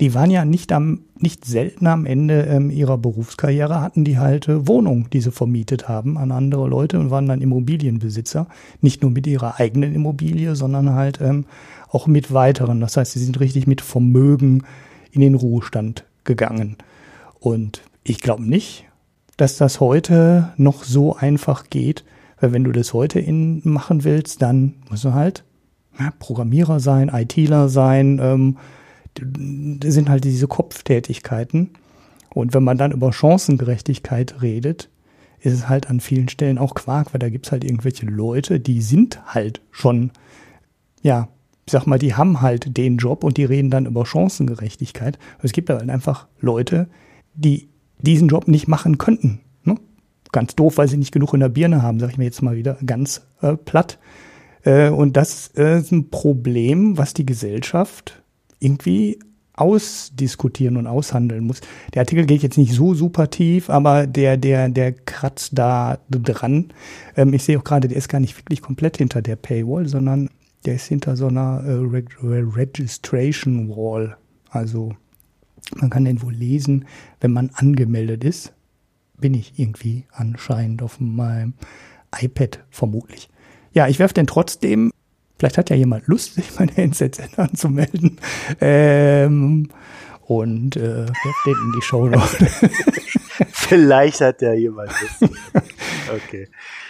die 0.00 0.14
waren 0.14 0.30
ja 0.30 0.44
nicht 0.44 0.72
am, 0.72 1.04
nicht 1.16 1.44
selten 1.44 1.86
am 1.86 2.06
Ende 2.06 2.42
ähm, 2.42 2.70
ihrer 2.70 2.98
Berufskarriere, 2.98 3.80
hatten 3.80 4.04
die 4.04 4.18
halt 4.18 4.48
äh, 4.48 4.66
Wohnungen, 4.66 5.08
die 5.12 5.20
sie 5.20 5.30
vermietet 5.30 5.88
haben 5.88 6.18
an 6.18 6.32
andere 6.32 6.66
Leute 6.68 6.98
und 6.98 7.10
waren 7.10 7.26
dann 7.26 7.40
Immobilienbesitzer. 7.40 8.48
Nicht 8.80 9.02
nur 9.02 9.12
mit 9.12 9.26
ihrer 9.26 9.60
eigenen 9.60 9.94
Immobilie, 9.94 10.56
sondern 10.56 10.90
halt 10.90 11.20
ähm, 11.20 11.44
auch 11.88 12.06
mit 12.06 12.34
weiteren. 12.34 12.80
Das 12.80 12.96
heißt, 12.96 13.12
sie 13.12 13.24
sind 13.24 13.38
richtig 13.38 13.66
mit 13.66 13.80
Vermögen 13.80 14.64
in 15.12 15.20
den 15.20 15.34
Ruhestand 15.34 16.04
gegangen. 16.24 16.76
Und 17.38 17.82
ich 18.02 18.20
glaube 18.20 18.44
nicht, 18.44 18.86
dass 19.36 19.56
das 19.56 19.78
heute 19.78 20.52
noch 20.56 20.84
so 20.84 21.14
einfach 21.14 21.70
geht, 21.70 22.04
weil 22.40 22.52
wenn 22.52 22.64
du 22.64 22.72
das 22.72 22.92
heute 22.92 23.20
in 23.20 23.60
machen 23.64 24.04
willst, 24.04 24.42
dann 24.42 24.74
musst 24.90 25.04
du 25.04 25.14
halt 25.14 25.44
ja, 25.98 26.12
Programmierer 26.18 26.80
sein, 26.80 27.08
ITler 27.08 27.68
sein, 27.68 28.18
ähm, 28.20 28.56
sind 29.84 30.08
halt 30.08 30.24
diese 30.24 30.48
Kopftätigkeiten. 30.48 31.70
Und 32.34 32.54
wenn 32.54 32.64
man 32.64 32.78
dann 32.78 32.92
über 32.92 33.12
Chancengerechtigkeit 33.12 34.40
redet, 34.40 34.88
ist 35.40 35.52
es 35.52 35.68
halt 35.68 35.90
an 35.90 36.00
vielen 36.00 36.28
Stellen 36.28 36.58
auch 36.58 36.74
Quark, 36.74 37.12
weil 37.12 37.18
da 37.18 37.28
gibt 37.28 37.46
es 37.46 37.52
halt 37.52 37.64
irgendwelche 37.64 38.06
Leute, 38.06 38.60
die 38.60 38.80
sind 38.80 39.20
halt 39.34 39.60
schon, 39.70 40.12
ja, 41.02 41.28
ich 41.66 41.72
sag 41.72 41.86
mal, 41.86 41.98
die 41.98 42.14
haben 42.14 42.40
halt 42.40 42.76
den 42.76 42.96
Job 42.96 43.24
und 43.24 43.36
die 43.36 43.44
reden 43.44 43.70
dann 43.70 43.86
über 43.86 44.04
Chancengerechtigkeit. 44.04 45.18
Es 45.42 45.52
gibt 45.52 45.70
halt 45.70 45.88
einfach 45.88 46.26
Leute, 46.40 46.88
die 47.34 47.68
diesen 47.98 48.28
Job 48.28 48.48
nicht 48.48 48.66
machen 48.66 48.98
könnten. 48.98 49.40
Ne? 49.64 49.76
Ganz 50.32 50.56
doof, 50.56 50.78
weil 50.78 50.88
sie 50.88 50.96
nicht 50.96 51.12
genug 51.12 51.34
in 51.34 51.40
der 51.40 51.48
Birne 51.48 51.82
haben, 51.82 52.00
sag 52.00 52.10
ich 52.10 52.18
mir 52.18 52.24
jetzt 52.24 52.42
mal 52.42 52.56
wieder 52.56 52.76
ganz 52.84 53.22
äh, 53.40 53.56
platt. 53.56 53.98
Äh, 54.64 54.90
und 54.90 55.16
das 55.16 55.52
äh, 55.56 55.78
ist 55.78 55.92
ein 55.92 56.10
Problem, 56.10 56.98
was 56.98 57.14
die 57.14 57.26
Gesellschaft 57.26 58.22
irgendwie 58.58 59.18
ausdiskutieren 59.54 60.76
und 60.76 60.86
aushandeln 60.86 61.44
muss. 61.44 61.60
Der 61.94 62.02
Artikel 62.02 62.24
geht 62.26 62.42
jetzt 62.42 62.58
nicht 62.58 62.72
so 62.72 62.94
super 62.94 63.30
tief, 63.30 63.70
aber 63.70 64.06
der, 64.06 64.36
der, 64.36 64.68
der 64.68 64.92
kratzt 64.92 65.56
da 65.56 65.98
dran. 66.08 66.72
Ähm, 67.16 67.32
ich 67.34 67.44
sehe 67.44 67.58
auch 67.58 67.64
gerade, 67.64 67.86
der 67.86 67.98
ist 67.98 68.08
gar 68.08 68.20
nicht 68.20 68.36
wirklich 68.36 68.62
komplett 68.62 68.96
hinter 68.96 69.22
der 69.22 69.36
Paywall, 69.36 69.86
sondern 69.86 70.30
der 70.64 70.76
ist 70.76 70.86
hinter 70.86 71.16
so 71.16 71.26
einer 71.26 71.62
äh, 71.64 71.72
Reg 71.72 72.16
Registration 72.22 73.68
Wall. 73.68 74.16
Also 74.50 74.94
man 75.76 75.90
kann 75.90 76.04
den 76.04 76.22
wohl 76.22 76.34
lesen, 76.34 76.86
wenn 77.20 77.32
man 77.32 77.50
angemeldet 77.54 78.24
ist. 78.24 78.52
Bin 79.18 79.34
ich 79.34 79.58
irgendwie 79.58 80.04
anscheinend 80.12 80.82
auf 80.82 81.00
meinem 81.00 81.54
iPad 82.20 82.64
vermutlich. 82.70 83.28
Ja, 83.72 83.88
ich 83.88 83.98
werfe 83.98 84.14
den 84.14 84.26
trotzdem 84.26 84.90
Vielleicht 85.42 85.58
hat 85.58 85.70
ja 85.70 85.76
jemand 85.76 86.06
Lust, 86.06 86.34
sich 86.34 86.46
der 86.52 86.78
NZZ 86.78 87.36
anzumelden. 87.36 88.20
Ähm, 88.60 89.70
und 90.20 90.76
äh, 90.76 91.06
den 91.44 91.56
in 91.64 91.72
die 91.74 91.82
Show. 91.82 92.08
Vielleicht 93.52 94.20
hat 94.20 94.40
ja 94.40 94.52
jemand 94.52 94.92
Lust. 95.00 95.34
Okay. 96.14 96.48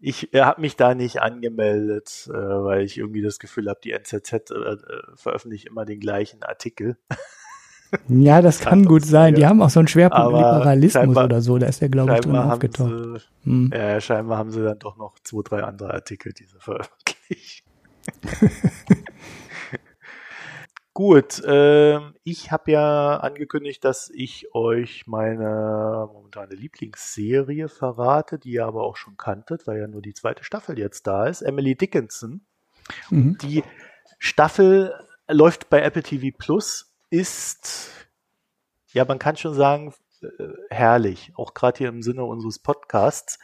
Ich 0.00 0.32
äh, 0.32 0.40
habe 0.40 0.60
mich 0.60 0.76
da 0.76 0.94
nicht 0.94 1.20
angemeldet, 1.20 2.28
äh, 2.28 2.32
weil 2.32 2.82
ich 2.84 2.98
irgendwie 2.98 3.22
das 3.22 3.38
Gefühl 3.38 3.68
habe, 3.68 3.80
die 3.84 3.92
NZZ 3.92 4.32
äh, 4.32 4.54
äh, 4.54 4.78
veröffentlicht 5.14 5.66
immer 5.66 5.84
den 5.84 6.00
gleichen 6.00 6.42
Artikel. 6.42 6.96
Ja, 8.06 8.40
das 8.40 8.60
kann 8.60 8.84
gut 8.84 9.04
sein. 9.04 9.34
Die 9.34 9.44
haben 9.44 9.60
auch 9.60 9.68
so 9.68 9.80
einen 9.80 9.88
Schwerpunkt 9.88 10.28
Liberalismus 10.28 11.16
oder 11.16 11.40
so. 11.40 11.58
Da 11.58 11.66
ist 11.66 11.80
der, 11.80 11.88
glaube 11.88 12.14
ich, 12.14 12.20
drin 12.20 12.36
aufgetaucht. 12.36 12.88
Sie, 12.88 13.50
hm. 13.50 13.72
Ja, 13.74 14.00
scheinbar 14.00 14.38
haben 14.38 14.52
sie 14.52 14.62
dann 14.62 14.78
doch 14.78 14.96
noch 14.96 15.18
zwei, 15.24 15.42
drei 15.42 15.64
andere 15.64 15.92
Artikel, 15.92 16.32
die 16.32 16.44
sie 16.44 16.60
veröffentlichen 16.60 17.10
ich. 17.30 17.64
Gut, 21.00 21.42
äh, 21.44 21.98
ich 22.24 22.52
habe 22.52 22.72
ja 22.72 23.16
angekündigt, 23.20 23.82
dass 23.86 24.10
ich 24.12 24.54
euch 24.54 25.06
meine 25.06 26.06
momentane 26.12 26.54
Lieblingsserie 26.54 27.70
verrate, 27.70 28.38
die 28.38 28.50
ihr 28.50 28.66
aber 28.66 28.82
auch 28.82 28.96
schon 28.96 29.16
kanntet, 29.16 29.66
weil 29.66 29.78
ja 29.78 29.86
nur 29.88 30.02
die 30.02 30.12
zweite 30.12 30.44
Staffel 30.44 30.78
jetzt 30.78 31.06
da 31.06 31.24
ist. 31.24 31.40
Emily 31.40 31.74
Dickinson. 31.74 32.42
Mhm. 33.08 33.38
Die 33.38 33.64
Staffel 34.18 34.92
läuft 35.26 35.70
bei 35.70 35.80
Apple 35.80 36.02
TV 36.02 36.36
Plus, 36.36 36.92
ist, 37.08 37.92
ja, 38.92 39.06
man 39.06 39.18
kann 39.18 39.38
schon 39.38 39.54
sagen, 39.54 39.94
äh, 40.20 40.28
herrlich, 40.68 41.32
auch 41.34 41.54
gerade 41.54 41.78
hier 41.78 41.88
im 41.88 42.02
Sinne 42.02 42.26
unseres 42.26 42.58
Podcasts, 42.58 43.38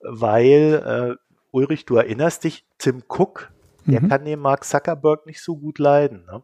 weil 0.00 1.18
äh, 1.20 1.42
Ulrich, 1.50 1.84
du 1.84 1.96
erinnerst 1.96 2.44
dich, 2.44 2.64
Tim 2.78 3.02
Cook, 3.06 3.52
der 3.84 4.00
mhm. 4.00 4.08
kann 4.08 4.24
den 4.24 4.40
Mark 4.40 4.64
Zuckerberg 4.64 5.26
nicht 5.26 5.42
so 5.42 5.58
gut 5.58 5.78
leiden, 5.78 6.24
ne? 6.24 6.42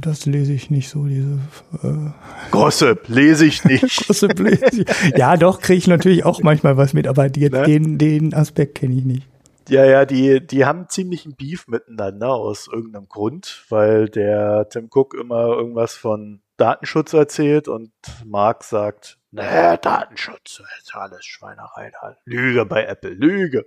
Das 0.00 0.24
lese 0.24 0.52
ich 0.52 0.70
nicht 0.70 0.88
so, 0.88 1.04
diese 1.06 1.38
äh 1.82 2.10
Gossip 2.50 3.08
lese 3.08 3.44
ich 3.44 3.64
nicht. 3.64 3.82
Gossip 4.06 4.38
lese 4.38 4.82
ich. 4.82 5.16
Ja, 5.16 5.36
doch, 5.36 5.60
kriege 5.60 5.78
ich 5.78 5.86
natürlich 5.86 6.24
auch 6.24 6.42
manchmal 6.42 6.76
was 6.76 6.94
mit, 6.94 7.06
aber 7.06 7.28
die, 7.28 7.50
ne? 7.50 7.64
den, 7.64 7.98
den 7.98 8.34
Aspekt 8.34 8.76
kenne 8.76 8.94
ich 8.94 9.04
nicht. 9.04 9.26
Ja, 9.68 9.84
ja, 9.84 10.06
die, 10.06 10.46
die 10.46 10.64
haben 10.64 10.88
ziemlich 10.88 11.26
einen 11.26 11.36
Beef 11.36 11.68
miteinander 11.68 12.30
aus 12.30 12.68
irgendeinem 12.72 13.08
Grund, 13.08 13.66
weil 13.68 14.08
der 14.08 14.66
Tim 14.70 14.88
Cook 14.90 15.12
immer 15.12 15.48
irgendwas 15.48 15.94
von 15.94 16.40
Datenschutz 16.56 17.12
erzählt 17.12 17.68
und 17.68 17.92
Mark 18.24 18.64
sagt, 18.64 19.18
naja, 19.30 19.76
Datenschutz, 19.76 20.62
ist 20.78 20.94
alles 20.94 21.26
Schweinerei. 21.26 21.92
Lüge 22.24 22.64
bei 22.64 22.84
Apple, 22.84 23.10
Lüge. 23.10 23.66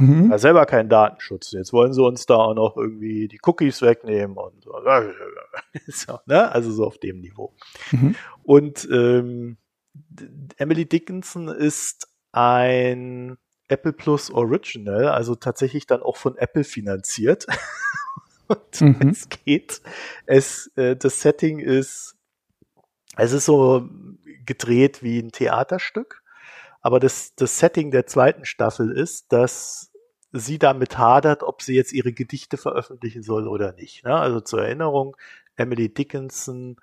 Mhm. 0.00 0.30
Ja, 0.30 0.38
selber 0.38 0.64
kein 0.64 0.88
Datenschutz. 0.88 1.52
Jetzt 1.52 1.72
wollen 1.72 1.92
sie 1.92 2.02
uns 2.02 2.24
da 2.24 2.36
auch 2.36 2.54
noch 2.54 2.76
irgendwie 2.76 3.28
die 3.28 3.38
Cookies 3.44 3.82
wegnehmen 3.82 4.36
und 4.36 4.64
so, 4.64 4.72
so 5.88 6.18
ne? 6.26 6.50
Also 6.50 6.72
so 6.72 6.86
auf 6.86 6.98
dem 6.98 7.20
Niveau. 7.20 7.54
Mhm. 7.92 8.14
Und 8.42 8.88
ähm, 8.90 9.58
Emily 10.56 10.86
Dickinson 10.86 11.48
ist 11.48 12.08
ein 12.32 13.36
Apple 13.68 13.92
Plus 13.92 14.30
Original, 14.30 15.08
also 15.08 15.34
tatsächlich 15.34 15.86
dann 15.86 16.02
auch 16.02 16.16
von 16.16 16.36
Apple 16.38 16.64
finanziert. 16.64 17.46
und 18.48 18.80
mhm. 18.80 19.08
es 19.10 19.28
geht, 19.28 19.82
es, 20.24 20.70
äh, 20.76 20.96
das 20.96 21.20
Setting 21.20 21.58
ist, 21.58 22.16
es 23.16 23.32
ist 23.32 23.44
so 23.44 23.86
gedreht 24.46 25.02
wie 25.02 25.18
ein 25.18 25.30
Theaterstück. 25.30 26.22
Aber 26.80 26.98
das, 26.98 27.34
das 27.34 27.58
Setting 27.58 27.90
der 27.90 28.06
zweiten 28.06 28.46
Staffel 28.46 28.90
ist, 28.90 29.32
dass 29.32 29.89
sie 30.32 30.58
damit 30.58 30.98
hadert, 30.98 31.42
ob 31.42 31.62
sie 31.62 31.74
jetzt 31.74 31.92
ihre 31.92 32.12
Gedichte 32.12 32.56
veröffentlichen 32.56 33.22
soll 33.22 33.48
oder 33.48 33.72
nicht. 33.72 34.04
Ne? 34.04 34.14
Also 34.14 34.40
zur 34.40 34.62
Erinnerung, 34.62 35.16
Emily 35.56 35.92
Dickinson 35.92 36.76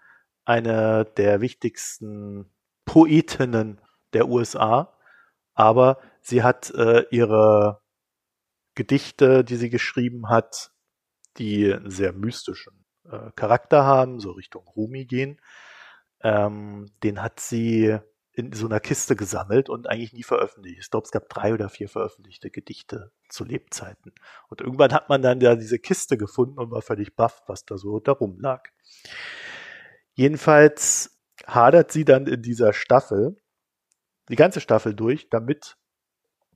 eine 0.45 1.05
der 1.17 1.41
wichtigsten 1.41 2.49
Poetinnen 2.85 3.81
der 4.13 4.29
USA, 4.29 4.97
aber 5.53 5.99
sie 6.21 6.43
hat 6.43 6.71
äh, 6.71 7.05
ihre 7.11 7.81
Gedichte, 8.75 9.43
die 9.43 9.55
sie 9.55 9.69
geschrieben 9.69 10.29
hat, 10.29 10.71
die 11.37 11.73
einen 11.73 11.91
sehr 11.91 12.13
mystischen 12.13 12.85
äh, 13.09 13.31
Charakter 13.35 13.83
haben, 13.83 14.19
so 14.19 14.31
Richtung 14.31 14.65
Rumi 14.67 15.05
gehen. 15.05 15.41
Ähm, 16.21 16.91
den 17.03 17.21
hat 17.21 17.39
sie 17.39 17.97
in 18.37 18.53
so 18.53 18.67
einer 18.67 18.79
Kiste 18.79 19.15
gesammelt 19.15 19.67
und 19.67 19.89
eigentlich 19.89 20.13
nie 20.13 20.21
veröffentlicht. 20.21 20.77
Ich 20.79 20.91
glaube, 20.91 21.05
es 21.05 21.11
gab 21.11 21.27
drei 21.27 21.55
oder 21.55 21.69
vier 21.69 21.89
veröffentlichte 21.89 22.51
Gedichte 22.51 23.11
zu 23.29 23.43
Lebzeiten. 23.43 24.13
Und 24.47 24.61
irgendwann 24.61 24.93
hat 24.93 25.09
man 25.09 25.23
dann 25.23 25.41
ja 25.41 25.55
diese 25.55 25.79
Kiste 25.79 26.17
gefunden 26.17 26.59
und 26.59 26.69
war 26.69 26.83
völlig 26.83 27.15
baff, 27.15 27.41
was 27.47 27.65
da 27.65 27.79
so 27.79 27.99
darum 27.99 28.39
lag. 28.39 28.69
Jedenfalls 30.13 31.19
hadert 31.47 31.91
sie 31.91 32.05
dann 32.05 32.27
in 32.27 32.43
dieser 32.43 32.73
Staffel, 32.73 33.37
die 34.29 34.35
ganze 34.35 34.61
Staffel 34.61 34.93
durch, 34.93 35.29
damit 35.31 35.75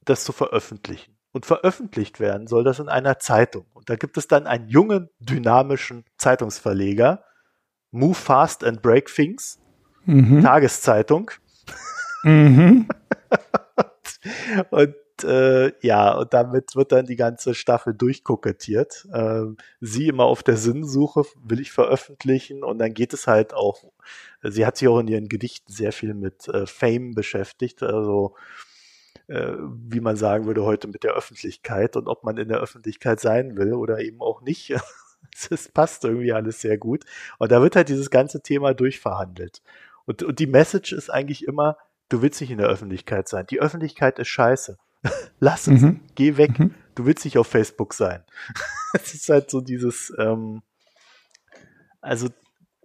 das 0.06 0.24
zu 0.24 0.34
veröffentlichen. 0.34 1.18
Und 1.32 1.48
veröffentlicht 1.48 2.20
werden 2.20 2.46
soll 2.46 2.64
das 2.64 2.78
in 2.78 2.90
einer 2.90 3.18
Zeitung. 3.18 3.66
Und 3.74 3.90
da 3.90 3.96
gibt 3.96 4.18
es 4.18 4.28
dann 4.28 4.46
einen 4.46 4.70
jungen, 4.70 5.10
dynamischen 5.18 6.06
Zeitungsverleger, 6.18 7.24
Move 7.90 8.14
Fast 8.14 8.64
and 8.64 8.84
Break 8.84 9.08
Things, 9.08 9.60
mhm. 10.06 10.44
Tageszeitung. 10.44 11.32
Mhm. 12.24 12.88
und 14.70 14.96
äh, 15.24 15.72
ja, 15.86 16.14
und 16.14 16.34
damit 16.34 16.76
wird 16.76 16.92
dann 16.92 17.06
die 17.06 17.16
ganze 17.16 17.54
Staffel 17.54 17.94
durchkokettiert. 17.94 19.08
Ähm, 19.14 19.58
sie 19.80 20.08
immer 20.08 20.26
auf 20.26 20.44
der 20.44 20.58
Sinnsuche, 20.58 21.24
will 21.44 21.60
ich 21.60 21.72
veröffentlichen 21.72 22.64
und 22.64 22.80
dann 22.80 22.94
geht 22.94 23.14
es 23.14 23.28
halt 23.28 23.54
auch, 23.54 23.92
sie 24.42 24.66
hat 24.66 24.78
sich 24.78 24.88
auch 24.88 25.00
in 25.00 25.08
ihren 25.08 25.30
Gedichten 25.30 25.72
sehr 25.72 25.92
viel 25.92 26.14
mit 26.14 26.48
äh, 26.48 26.66
Fame 26.66 27.14
beschäftigt, 27.14 27.84
also 27.84 28.36
äh, 29.28 29.54
wie 29.58 30.02
man 30.02 30.16
sagen 30.16 30.46
würde 30.46 30.64
heute 30.64 30.88
mit 30.88 31.04
der 31.04 31.14
Öffentlichkeit 31.14 31.96
und 31.96 32.08
ob 32.08 32.24
man 32.24 32.38
in 32.38 32.50
der 32.50 32.60
Öffentlichkeit 32.60 33.20
sein 33.20 33.58
will 33.58 33.74
oder 33.74 34.00
eben 34.00 34.22
auch 34.22 34.42
nicht. 34.42 34.74
Es 35.50 35.70
passt 35.70 36.04
irgendwie 36.04 36.34
alles 36.34 36.60
sehr 36.60 36.78
gut. 36.78 37.06
Und 37.38 37.52
da 37.54 37.62
wird 37.62 37.78
halt 37.78 37.88
dieses 37.88 38.10
ganze 38.10 38.42
Thema 38.42 38.74
durchverhandelt. 38.74 39.62
Und, 40.12 40.24
und 40.24 40.40
die 40.40 40.48
Message 40.48 40.92
ist 40.92 41.10
eigentlich 41.10 41.48
immer, 41.48 41.78
du 42.10 42.22
willst 42.22 42.42
nicht 42.42 42.52
in 42.52 42.58
der 42.58 42.68
Öffentlichkeit 42.68 43.30
sein. 43.30 43.46
Die 43.50 43.62
Öffentlichkeit 43.62 44.20
ist 44.20 44.28
scheiße. 44.28 44.78
Lass 45.40 45.68
es, 45.68 45.82
mhm. 45.82 46.02
geh 46.16 46.36
weg. 46.36 46.60
Mhm. 46.60 46.76
Du 46.96 47.06
willst 47.06 47.24
nicht 47.24 47.38
auf 47.38 47.48
Facebook 47.48 47.94
sein. 47.94 48.24
Es 48.94 49.14
ist 49.14 49.30
halt 49.30 49.50
so 49.50 49.62
dieses, 49.62 50.12
ähm, 50.20 50.64
also 52.02 52.28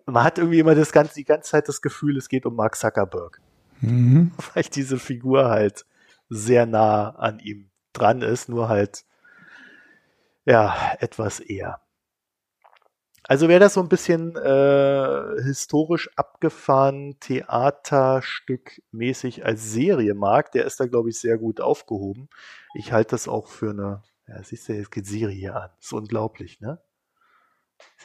man 0.05 0.23
hat 0.23 0.39
irgendwie 0.39 0.61
immer 0.61 0.77
das 0.77 0.93
ganze, 0.93 1.15
die 1.15 1.25
ganze 1.25 1.51
Zeit 1.51 1.67
das 1.67 1.83
Gefühl, 1.83 2.17
es 2.17 2.29
geht 2.29 2.47
um 2.47 2.55
Mark 2.55 2.77
Zuckerberg. 2.77 3.41
Mhm. 3.81 4.31
Weil 4.55 4.63
diese 4.63 5.01
Figur 5.01 5.49
halt 5.49 5.85
sehr 6.29 6.65
nah 6.65 7.11
an 7.17 7.41
ihm 7.41 7.71
dran 7.93 8.23
ist, 8.23 8.49
nur 8.49 8.69
halt 8.69 9.05
ja 10.45 10.95
etwas 11.01 11.41
eher. 11.41 11.81
Also 13.29 13.49
wer 13.49 13.59
das 13.59 13.75
so 13.75 13.81
ein 13.81 13.89
bisschen 13.89 14.37
äh, 14.37 15.43
historisch 15.43 16.09
abgefahren 16.17 17.19
Theaterstück 17.19 18.81
mäßig 18.93 19.45
als 19.45 19.73
Serie 19.73 20.15
mag, 20.15 20.53
der 20.53 20.65
ist 20.65 20.79
da 20.79 20.87
glaube 20.87 21.11
ich 21.11 21.19
sehr 21.19 21.37
gut 21.37 21.61
aufgehoben. 21.61 22.29
Ich 22.75 22.93
halte 22.93 23.11
das 23.11 23.27
auch 23.27 23.49
für 23.49 23.71
eine, 23.71 24.03
ja 24.29 24.43
siehst 24.45 24.69
du, 24.69 24.75
jetzt 24.75 24.93
geht 24.93 25.07
Siri 25.07 25.35
hier 25.35 25.57
an. 25.57 25.71
Ist 25.81 25.93
unglaublich, 25.93 26.61
ne? 26.61 26.81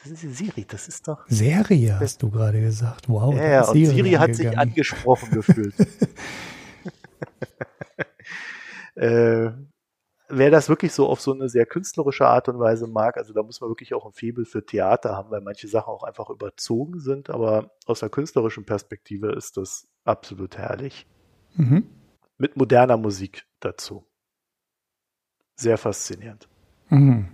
Das 0.02 0.10
ist 0.10 0.36
Siri, 0.36 0.64
das 0.66 0.88
ist 0.88 1.06
doch. 1.06 1.24
Serie, 1.28 2.00
hast 2.00 2.22
du 2.22 2.30
gerade 2.30 2.60
gesagt. 2.60 3.08
Wow. 3.08 3.34
Ja, 3.34 3.44
ja 3.44 3.64
und 3.64 3.74
Siri, 3.74 3.94
Siri 3.94 4.10
hat 4.12 4.34
sich 4.34 4.58
angesprochen 4.58 5.30
gefühlt. 5.30 5.74
äh, 8.96 9.50
wer 10.32 10.50
das 10.50 10.68
wirklich 10.68 10.92
so 10.92 11.08
auf 11.08 11.20
so 11.20 11.34
eine 11.34 11.48
sehr 11.48 11.66
künstlerische 11.66 12.26
Art 12.26 12.48
und 12.48 12.58
Weise 12.58 12.86
mag, 12.86 13.18
also 13.18 13.34
da 13.34 13.42
muss 13.42 13.60
man 13.60 13.70
wirklich 13.70 13.92
auch 13.92 14.06
ein 14.06 14.12
Febel 14.12 14.46
für 14.46 14.64
Theater 14.64 15.14
haben, 15.14 15.30
weil 15.30 15.42
manche 15.42 15.68
Sachen 15.68 15.90
auch 15.90 16.02
einfach 16.02 16.30
überzogen 16.30 17.00
sind, 17.00 17.28
aber 17.28 17.70
aus 17.86 18.02
einer 18.02 18.10
künstlerischen 18.10 18.64
Perspektive 18.64 19.32
ist 19.32 19.58
das 19.58 19.86
absolut 20.04 20.56
herrlich. 20.56 21.06
Mhm. 21.54 21.86
Mit 22.38 22.56
moderner 22.56 22.96
Musik 22.96 23.46
dazu. 23.60 24.06
Sehr 25.54 25.76
faszinierend. 25.76 26.48
Mhm. 26.88 27.28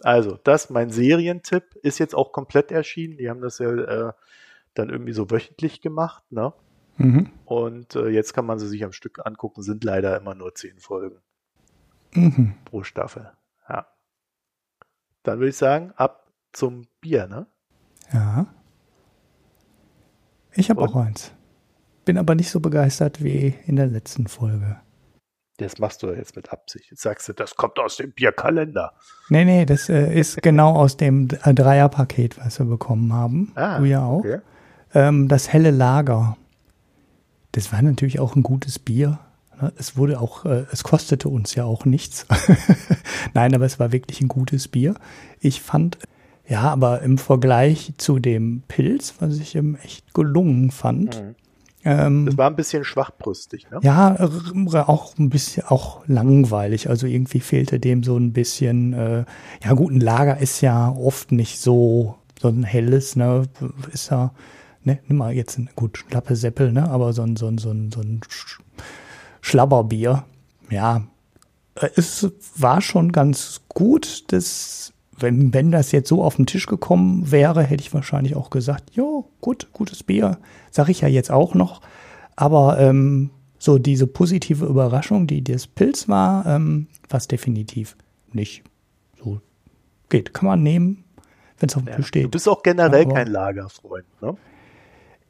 Also, 0.00 0.38
das 0.44 0.70
mein 0.70 0.90
Serientipp 0.90 1.74
ist 1.82 1.98
jetzt 1.98 2.14
auch 2.14 2.30
komplett 2.30 2.70
erschienen. 2.70 3.18
Die 3.18 3.28
haben 3.28 3.40
das 3.40 3.58
ja 3.58 3.68
äh, 3.68 4.12
dann 4.74 4.90
irgendwie 4.90 5.12
so 5.12 5.28
wöchentlich 5.28 5.80
gemacht, 5.80 6.22
ne? 6.30 6.52
Mhm. 6.98 7.32
Und 7.44 7.96
äh, 7.96 8.08
jetzt 8.08 8.32
kann 8.32 8.46
man 8.46 8.60
sie 8.60 8.68
sich 8.68 8.84
am 8.84 8.92
Stück 8.92 9.26
angucken, 9.26 9.62
sind 9.62 9.82
leider 9.82 10.16
immer 10.16 10.36
nur 10.36 10.54
zehn 10.54 10.78
Folgen 10.78 11.20
mhm. 12.12 12.54
pro 12.64 12.82
Staffel. 12.82 13.30
Ja. 13.68 13.86
Dann 15.22 15.38
würde 15.38 15.50
ich 15.50 15.56
sagen, 15.56 15.92
ab 15.96 16.30
zum 16.52 16.86
Bier, 17.00 17.26
ne? 17.26 17.46
Ja. 18.12 18.46
Ich 20.52 20.70
habe 20.70 20.80
auch 20.80 20.96
eins. 20.96 21.32
Bin 22.04 22.18
aber 22.18 22.34
nicht 22.34 22.50
so 22.50 22.60
begeistert 22.60 23.22
wie 23.22 23.54
in 23.66 23.76
der 23.76 23.86
letzten 23.86 24.26
Folge. 24.26 24.80
Das 25.58 25.78
machst 25.78 26.02
du 26.02 26.10
jetzt 26.12 26.36
mit 26.36 26.52
Absicht. 26.52 26.90
Jetzt 26.90 27.02
sagst 27.02 27.28
du, 27.28 27.32
das 27.32 27.56
kommt 27.56 27.78
aus 27.80 27.96
dem 27.96 28.12
Bierkalender. 28.12 28.92
Nee, 29.28 29.44
nee, 29.44 29.66
das 29.66 29.88
äh, 29.88 30.18
ist 30.18 30.36
genau 30.42 30.74
aus 30.74 30.96
dem 30.96 31.28
äh, 31.42 31.52
Dreierpaket, 31.52 32.38
was 32.38 32.60
wir 32.60 32.66
bekommen 32.66 33.12
haben. 33.12 33.52
Ah, 33.56 33.78
du 33.78 33.84
ja 33.84 34.04
auch. 34.04 34.20
Okay. 34.20 34.38
Ähm, 34.94 35.28
das 35.28 35.52
helle 35.52 35.72
Lager. 35.72 36.36
Das 37.52 37.72
war 37.72 37.82
natürlich 37.82 38.20
auch 38.20 38.36
ein 38.36 38.42
gutes 38.42 38.78
Bier. 38.78 39.18
Ne, 39.60 39.72
es 39.76 39.96
wurde 39.96 40.20
auch, 40.20 40.44
äh, 40.44 40.64
es 40.72 40.84
kostete 40.84 41.28
uns 41.28 41.54
ja 41.54 41.64
auch 41.64 41.84
nichts. 41.84 42.26
Nein, 43.34 43.54
aber 43.54 43.64
es 43.64 43.78
war 43.78 43.92
wirklich 43.92 44.20
ein 44.20 44.28
gutes 44.28 44.68
Bier. 44.68 44.94
Ich 45.40 45.60
fand, 45.60 45.98
ja, 46.46 46.62
aber 46.62 47.02
im 47.02 47.18
Vergleich 47.18 47.92
zu 47.98 48.18
dem 48.18 48.62
Pilz, 48.68 49.14
was 49.18 49.38
ich 49.38 49.54
ihm 49.54 49.76
echt 49.82 50.14
gelungen 50.14 50.70
fand. 50.70 51.22
Mhm. 51.22 51.34
Ähm, 51.84 52.26
das 52.26 52.36
war 52.36 52.50
ein 52.50 52.56
bisschen 52.56 52.84
schwachbrüstig, 52.84 53.70
ne? 53.70 53.78
Ja, 53.82 54.16
auch 54.86 55.16
ein 55.18 55.30
bisschen, 55.30 55.64
auch 55.64 56.02
langweilig. 56.06 56.88
Also 56.88 57.06
irgendwie 57.06 57.40
fehlte 57.40 57.78
dem 57.78 58.02
so 58.02 58.16
ein 58.16 58.32
bisschen, 58.32 58.92
äh, 58.92 59.24
ja 59.64 59.72
gut, 59.74 59.92
ein 59.92 60.00
Lager 60.00 60.38
ist 60.38 60.60
ja 60.60 60.90
oft 60.90 61.32
nicht 61.32 61.60
so, 61.60 62.16
so 62.40 62.48
ein 62.48 62.64
helles, 62.64 63.16
ne? 63.16 63.44
Ist 63.92 64.10
ja, 64.10 64.32
ne, 64.82 64.98
nimm 65.06 65.18
mal 65.18 65.32
jetzt 65.32 65.58
ein, 65.58 65.70
gut, 65.76 65.98
Schlappe 65.98 66.36
Seppel, 66.36 66.72
ne? 66.72 66.88
Aber 66.88 67.12
so 67.12 67.22
ein, 67.22 67.36
so 67.36 67.46
ein, 67.46 67.58
so 67.58 67.70
ein, 67.70 67.90
so 67.92 68.00
ein 68.00 68.20
Schlabberbier. 69.40 70.24
Ja, 70.70 71.02
es 71.96 72.30
war 72.56 72.80
schon 72.80 73.12
ganz 73.12 73.62
gut. 73.68 74.24
Das, 74.32 74.92
wenn, 75.18 75.54
wenn 75.54 75.70
das 75.70 75.92
jetzt 75.92 76.08
so 76.08 76.22
auf 76.22 76.36
den 76.36 76.46
Tisch 76.46 76.66
gekommen 76.66 77.30
wäre, 77.30 77.62
hätte 77.62 77.82
ich 77.82 77.94
wahrscheinlich 77.94 78.36
auch 78.36 78.50
gesagt, 78.50 78.90
jo, 78.94 79.28
gut, 79.40 79.68
gutes 79.72 80.02
Bier. 80.02 80.38
Sag 80.70 80.88
ich 80.88 81.00
ja 81.00 81.08
jetzt 81.08 81.30
auch 81.30 81.54
noch. 81.54 81.80
Aber 82.36 82.78
ähm, 82.78 83.30
so 83.58 83.78
diese 83.78 84.06
positive 84.06 84.64
Überraschung, 84.66 85.26
die 85.26 85.42
das 85.42 85.66
Pilz 85.66 86.08
war, 86.08 86.46
ähm, 86.46 86.86
war 87.08 87.18
es 87.18 87.28
definitiv 87.28 87.96
nicht. 88.32 88.62
So 89.22 89.40
geht, 90.08 90.32
kann 90.32 90.46
man 90.46 90.62
nehmen, 90.62 91.04
wenn 91.58 91.68
es 91.68 91.76
auf 91.76 91.82
dem 91.82 91.88
ja, 91.88 91.96
Tisch 91.96 92.06
steht. 92.06 92.24
Du 92.24 92.30
bist 92.30 92.48
auch 92.48 92.62
generell 92.62 93.04
Aber, 93.04 93.14
kein 93.14 93.26
Lagerfreund, 93.28 94.04
ne? 94.20 94.36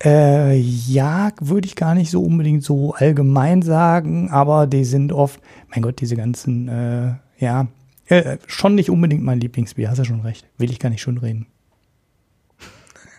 Äh, 0.02 0.56
ja, 0.56 1.32
würde 1.40 1.66
ich 1.66 1.74
gar 1.74 1.94
nicht 1.94 2.10
so 2.10 2.22
unbedingt 2.22 2.62
so 2.62 2.94
allgemein 2.94 3.62
sagen, 3.62 4.30
aber 4.30 4.68
die 4.68 4.84
sind 4.84 5.12
oft, 5.12 5.40
mein 5.70 5.82
Gott, 5.82 6.00
diese 6.00 6.14
ganzen, 6.14 6.68
äh, 6.68 7.14
ja, 7.38 7.66
äh, 8.06 8.38
schon 8.46 8.76
nicht 8.76 8.90
unbedingt 8.90 9.24
mein 9.24 9.40
Lieblingsbier, 9.40 9.90
hast 9.90 9.98
du 9.98 10.04
schon 10.04 10.20
recht. 10.20 10.46
Will 10.56 10.70
ich 10.70 10.78
gar 10.78 10.90
nicht 10.90 11.02
schon 11.02 11.18
reden. 11.18 11.46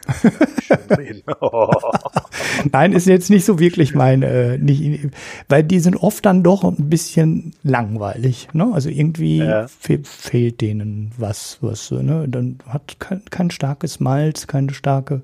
Nein, 2.72 2.94
ist 2.94 3.08
jetzt 3.08 3.30
nicht 3.30 3.46
so 3.46 3.60
wirklich 3.60 3.94
mein, 3.94 4.24
äh, 4.24 4.58
nicht, 4.58 5.10
weil 5.48 5.64
die 5.64 5.80
sind 5.80 5.98
oft 5.98 6.26
dann 6.26 6.42
doch 6.44 6.64
ein 6.64 6.90
bisschen 6.90 7.54
langweilig. 7.64 8.48
Ne? 8.54 8.72
Also 8.74 8.90
irgendwie 8.90 9.38
ja. 9.40 9.68
fe 9.68 10.00
fehlt 10.04 10.62
denen 10.62 11.12
was, 11.18 11.58
was, 11.62 11.92
ne? 11.92 12.26
Dann 12.28 12.58
hat 12.68 12.98
kein, 13.00 13.22
kein 13.30 13.52
starkes 13.52 14.00
Malz, 14.00 14.48
keine 14.48 14.74
starke 14.74 15.22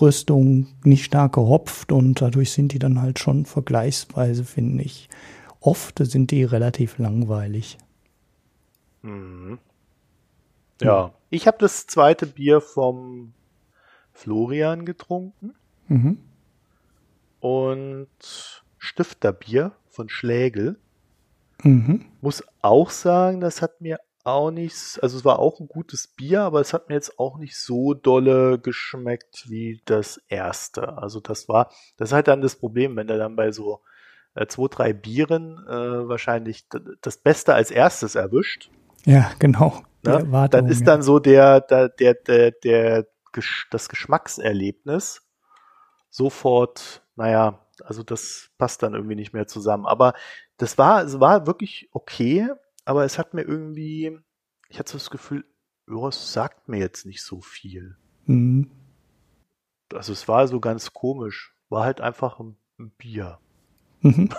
Rüstung 0.00 0.68
nicht 0.82 1.04
stark 1.04 1.34
gehopft 1.34 1.92
und 1.92 2.20
dadurch 2.20 2.52
sind 2.52 2.72
die 2.72 2.78
dann 2.78 3.00
halt 3.00 3.18
schon 3.18 3.46
vergleichsweise, 3.46 4.44
finde 4.44 4.84
ich, 4.84 5.08
oft 5.60 5.98
sind 5.98 6.30
die 6.30 6.44
relativ 6.44 6.98
langweilig. 6.98 7.78
Mhm. 9.02 9.58
Ja, 10.80 11.12
ich 11.30 11.46
habe 11.46 11.58
das 11.58 11.86
zweite 11.86 12.26
Bier 12.26 12.60
vom 12.60 13.32
Florian 14.12 14.84
getrunken 14.84 15.54
mhm. 15.88 16.18
und 17.40 18.08
Stifterbier 18.78 19.72
von 19.88 20.08
Schlägel. 20.08 20.78
Mhm. 21.62 22.06
Muss 22.20 22.42
auch 22.60 22.90
sagen, 22.90 23.40
das 23.40 23.62
hat 23.62 23.80
mir 23.80 23.98
auch 24.24 24.50
nicht, 24.50 24.98
also 25.02 25.18
es 25.18 25.24
war 25.24 25.38
auch 25.38 25.60
ein 25.60 25.68
gutes 25.68 26.08
Bier, 26.08 26.42
aber 26.42 26.60
es 26.60 26.72
hat 26.72 26.88
mir 26.88 26.94
jetzt 26.94 27.18
auch 27.18 27.36
nicht 27.38 27.56
so 27.56 27.94
dolle 27.94 28.58
geschmeckt 28.58 29.48
wie 29.48 29.82
das 29.84 30.20
erste. 30.28 30.96
Also 30.98 31.20
das 31.20 31.48
war, 31.48 31.70
das 31.96 32.08
ist 32.08 32.12
halt 32.14 32.28
dann 32.28 32.40
das 32.40 32.56
Problem, 32.56 32.96
wenn 32.96 33.06
du 33.06 33.18
dann 33.18 33.36
bei 33.36 33.52
so 33.52 33.82
äh, 34.34 34.46
zwei, 34.46 34.68
drei 34.68 34.92
Bieren 34.92 35.64
äh, 35.68 36.08
wahrscheinlich 36.08 36.66
das 37.02 37.18
Beste 37.18 37.54
als 37.54 37.70
erstes 37.70 38.14
erwischt. 38.14 38.70
Ja, 39.04 39.30
genau. 39.38 39.82
Ne? 40.02 40.48
Dann 40.50 40.68
ist 40.68 40.86
dann 40.86 41.02
so 41.02 41.18
der, 41.18 41.60
der, 41.60 41.88
der, 41.88 42.14
der, 42.14 42.50
der 42.50 43.06
das 43.70 43.88
Geschmackserlebnis 43.88 45.22
sofort, 46.10 47.02
naja, 47.16 47.58
also 47.82 48.02
das 48.02 48.50
passt 48.56 48.82
dann 48.82 48.94
irgendwie 48.94 49.16
nicht 49.16 49.32
mehr 49.32 49.46
zusammen. 49.46 49.86
Aber 49.86 50.14
das 50.56 50.78
war, 50.78 51.02
es 51.02 51.18
war 51.20 51.46
wirklich 51.46 51.88
okay, 51.92 52.48
aber 52.84 53.04
es 53.04 53.18
hat 53.18 53.34
mir 53.34 53.42
irgendwie, 53.42 54.18
ich 54.68 54.78
hatte 54.78 54.92
so 54.92 54.98
das 54.98 55.10
Gefühl, 55.10 55.44
es 56.08 56.32
sagt 56.32 56.68
mir 56.68 56.78
jetzt 56.78 57.06
nicht 57.06 57.22
so 57.22 57.40
viel. 57.40 57.96
Mhm. 58.26 58.70
Also 59.92 60.12
es 60.12 60.28
war 60.28 60.48
so 60.48 60.60
ganz 60.60 60.92
komisch. 60.92 61.54
War 61.68 61.84
halt 61.84 62.00
einfach 62.00 62.40
ein, 62.40 62.56
ein 62.78 62.90
Bier. 62.90 63.38
Mhm. 64.00 64.30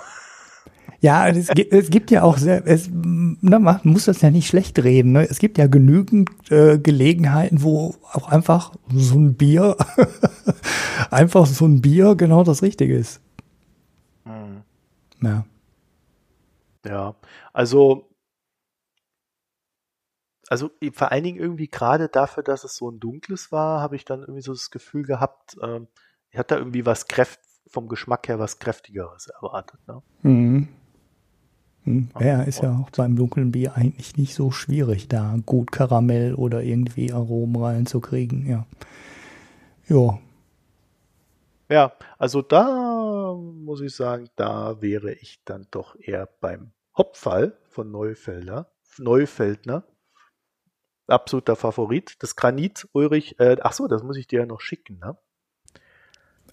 Ja, 1.01 1.27
es, 1.27 1.49
es, 1.49 1.89
gibt 1.89 2.09
ja 2.09 2.23
auch 2.23 2.37
sehr, 2.37 2.65
es, 2.65 2.89
na, 2.91 3.59
man 3.59 3.79
muss 3.83 4.05
das 4.05 4.21
ja 4.21 4.31
nicht 4.31 4.47
schlecht 4.47 4.83
reden. 4.83 5.11
Ne? 5.11 5.27
Es 5.29 5.39
gibt 5.39 5.57
ja 5.57 5.67
genügend 5.67 6.29
äh, 6.51 6.79
Gelegenheiten, 6.79 7.61
wo 7.61 7.95
auch 8.11 8.29
einfach 8.29 8.73
so 8.91 9.19
ein 9.19 9.35
Bier, 9.35 9.75
einfach 11.11 11.45
so 11.45 11.65
ein 11.65 11.81
Bier 11.81 12.15
genau 12.15 12.43
das 12.43 12.63
Richtige 12.63 12.97
ist. 12.97 13.21
Mhm. 14.23 14.63
Ja. 15.21 15.45
Ja, 16.85 17.15
also 17.53 18.09
also 20.49 20.69
vor 20.93 21.11
allen 21.11 21.23
Dingen 21.23 21.39
irgendwie 21.39 21.67
gerade 21.67 22.07
dafür, 22.07 22.43
dass 22.43 22.63
es 22.63 22.75
so 22.75 22.89
ein 22.89 22.99
dunkles 22.99 23.51
war, 23.51 23.81
habe 23.81 23.95
ich 23.95 24.05
dann 24.05 24.21
irgendwie 24.21 24.41
so 24.41 24.53
das 24.53 24.71
Gefühl 24.71 25.03
gehabt, 25.03 25.57
ähm, 25.61 25.87
ich 26.29 26.37
hatte 26.37 26.55
da 26.55 26.59
irgendwie 26.59 26.85
was 26.85 27.07
kräft 27.07 27.39
vom 27.67 27.87
Geschmack 27.87 28.27
her 28.27 28.39
was 28.39 28.59
kräftigeres 28.59 29.27
erwartet. 29.27 29.79
Ne? 29.87 30.01
Mhm. 30.21 30.67
Hm, 31.83 32.09
ja, 32.19 32.41
ist 32.41 32.63
ja 32.63 32.79
auch 32.79 32.89
beim 32.89 33.15
dunklen 33.15 33.51
Bier 33.51 33.75
eigentlich 33.75 34.17
nicht 34.17 34.33
so 34.33 34.49
schwierig, 34.49 35.07
da 35.07 35.37
gut 35.45 35.71
Karamell 35.71 36.33
oder 36.33 36.63
irgendwie 36.63 37.13
Aromen 37.13 37.61
reinzukriegen, 37.61 38.47
ja. 38.47 38.65
Ja. 39.87 40.19
Ja, 41.69 41.93
also 42.17 42.41
da 42.41 43.33
muss 43.35 43.81
ich 43.81 43.95
sagen, 43.95 44.29
da 44.35 44.81
wäre 44.81 45.13
ich 45.13 45.43
dann 45.45 45.67
doch 45.71 45.95
eher 45.99 46.27
beim 46.41 46.71
Hopfall 46.97 47.57
von 47.69 47.91
Neufelder, 47.91 48.71
Neufeldner. 48.97 49.83
Absoluter 51.07 51.55
Favorit. 51.55 52.15
Das 52.19 52.35
Granit, 52.35 52.87
Ulrich, 52.93 53.39
äh, 53.39 53.57
ach 53.61 53.73
so, 53.73 53.87
das 53.87 54.03
muss 54.03 54.17
ich 54.17 54.27
dir 54.27 54.41
ja 54.41 54.45
noch 54.45 54.61
schicken, 54.61 54.99
ne? 54.99 55.17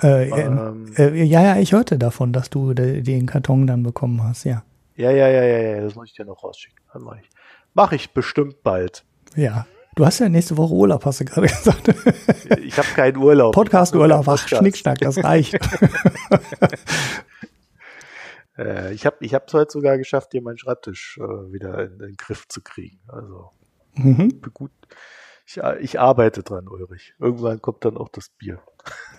Äh, 0.01 0.31
ähm, 0.31 0.93
äh, 0.97 1.23
ja, 1.23 1.43
ja, 1.43 1.57
ich 1.59 1.73
hörte 1.73 1.99
davon, 1.99 2.33
dass 2.33 2.49
du 2.49 2.73
den 2.73 3.27
Karton 3.27 3.67
dann 3.67 3.83
bekommen 3.83 4.23
hast, 4.25 4.45
ja. 4.45 4.65
Ja, 4.97 5.11
ja, 5.11 5.29
ja, 5.29 5.43
ja, 5.43 5.59
ja, 5.59 5.81
das 5.81 5.95
muss 5.95 6.09
ich 6.09 6.15
dir 6.15 6.25
noch 6.25 6.43
rausschicken. 6.43 6.79
Mach 6.95 7.17
ich. 7.17 7.29
Mach 7.75 7.93
ich 7.93 8.11
bestimmt 8.13 8.63
bald. 8.63 9.05
Ja. 9.37 9.67
Du 9.95 10.07
hast 10.07 10.21
ja 10.21 10.29
nächste 10.29 10.57
Woche 10.57 10.73
Urlaub, 10.73 11.05
hast 11.05 11.21
du 11.21 11.25
gerade 11.27 11.47
gesagt. 11.49 11.89
Ich 12.63 12.79
habe 12.79 12.89
keinen 12.95 13.19
Urlaub. 13.19 13.55
Podcast-Urlaub, 13.55 14.27
ach, 14.27 14.49
Schnickschnack, 14.49 14.99
das 14.99 15.23
reicht. 15.23 15.55
äh, 18.57 18.95
ich 18.95 19.05
habe 19.05 19.17
ich 19.21 19.35
es 19.35 19.53
heute 19.53 19.71
sogar 19.71 19.99
geschafft, 19.99 20.33
dir 20.33 20.41
meinen 20.41 20.57
Schreibtisch 20.57 21.19
äh, 21.19 21.53
wieder 21.53 21.79
in, 21.79 21.93
in, 21.93 21.99
den 21.99 22.17
Griff 22.17 22.49
zu 22.49 22.63
kriegen. 22.63 23.01
Also 23.09 23.51
mhm. 23.95 24.41
gut. 24.53 24.73
Ich, 25.47 25.59
ich 25.81 26.01
arbeite 26.01 26.43
dran, 26.43 26.69
Ulrich. 26.69 27.15
Irgendwann 27.19 27.61
kommt 27.61 27.85
dann 27.85 27.97
auch 27.97 28.09
das 28.09 28.29
Bier. 28.31 28.63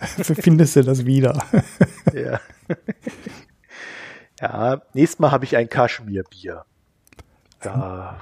Findest 0.00 0.76
du 0.76 0.82
das 0.82 1.04
wieder? 1.04 1.44
ja. 2.12 2.40
Ja, 4.40 4.82
nächstes 4.94 5.18
Mal 5.20 5.30
habe 5.30 5.44
ich 5.44 5.56
ein 5.56 5.68
Kaschmir-Bier. 5.68 6.64
Ja, 7.62 8.20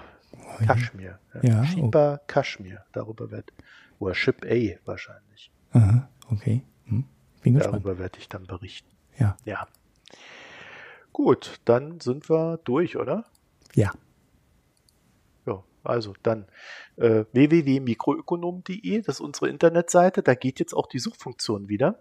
Kaschmir. 0.67 1.19
Ja. 1.43 1.65
Shiba 1.65 2.15
oh. 2.21 2.25
Kaschmir. 2.27 2.85
Darüber 2.93 3.31
wird, 3.31 3.53
oder 3.99 4.15
Ship 4.15 4.45
A 4.45 4.87
wahrscheinlich. 4.87 5.51
Aha, 5.73 6.09
okay. 6.31 6.63
Hm. 6.85 7.05
Bin 7.43 7.55
gespannt. 7.55 7.85
Darüber 7.85 7.99
werde 7.99 8.19
ich 8.19 8.29
dann 8.29 8.47
berichten. 8.47 8.91
Ja. 9.19 9.37
Ja. 9.45 9.67
Gut, 11.13 11.61
dann 11.65 12.01
sind 12.01 12.31
wir 12.31 12.59
durch, 12.65 12.97
oder? 12.97 13.25
Ja. 13.75 13.93
Also 15.85 16.15
dann 16.23 16.47
äh, 16.97 17.25
www.mikroökonom.de, 17.33 19.03
das 19.03 19.17
ist 19.17 19.21
unsere 19.21 19.49
Internetseite. 19.49 20.23
Da 20.23 20.35
geht 20.35 20.61
jetzt 20.61 20.75
auch 20.75 20.87
die 20.87 20.99
Suchfunktion 20.99 21.69
wieder. 21.69 21.99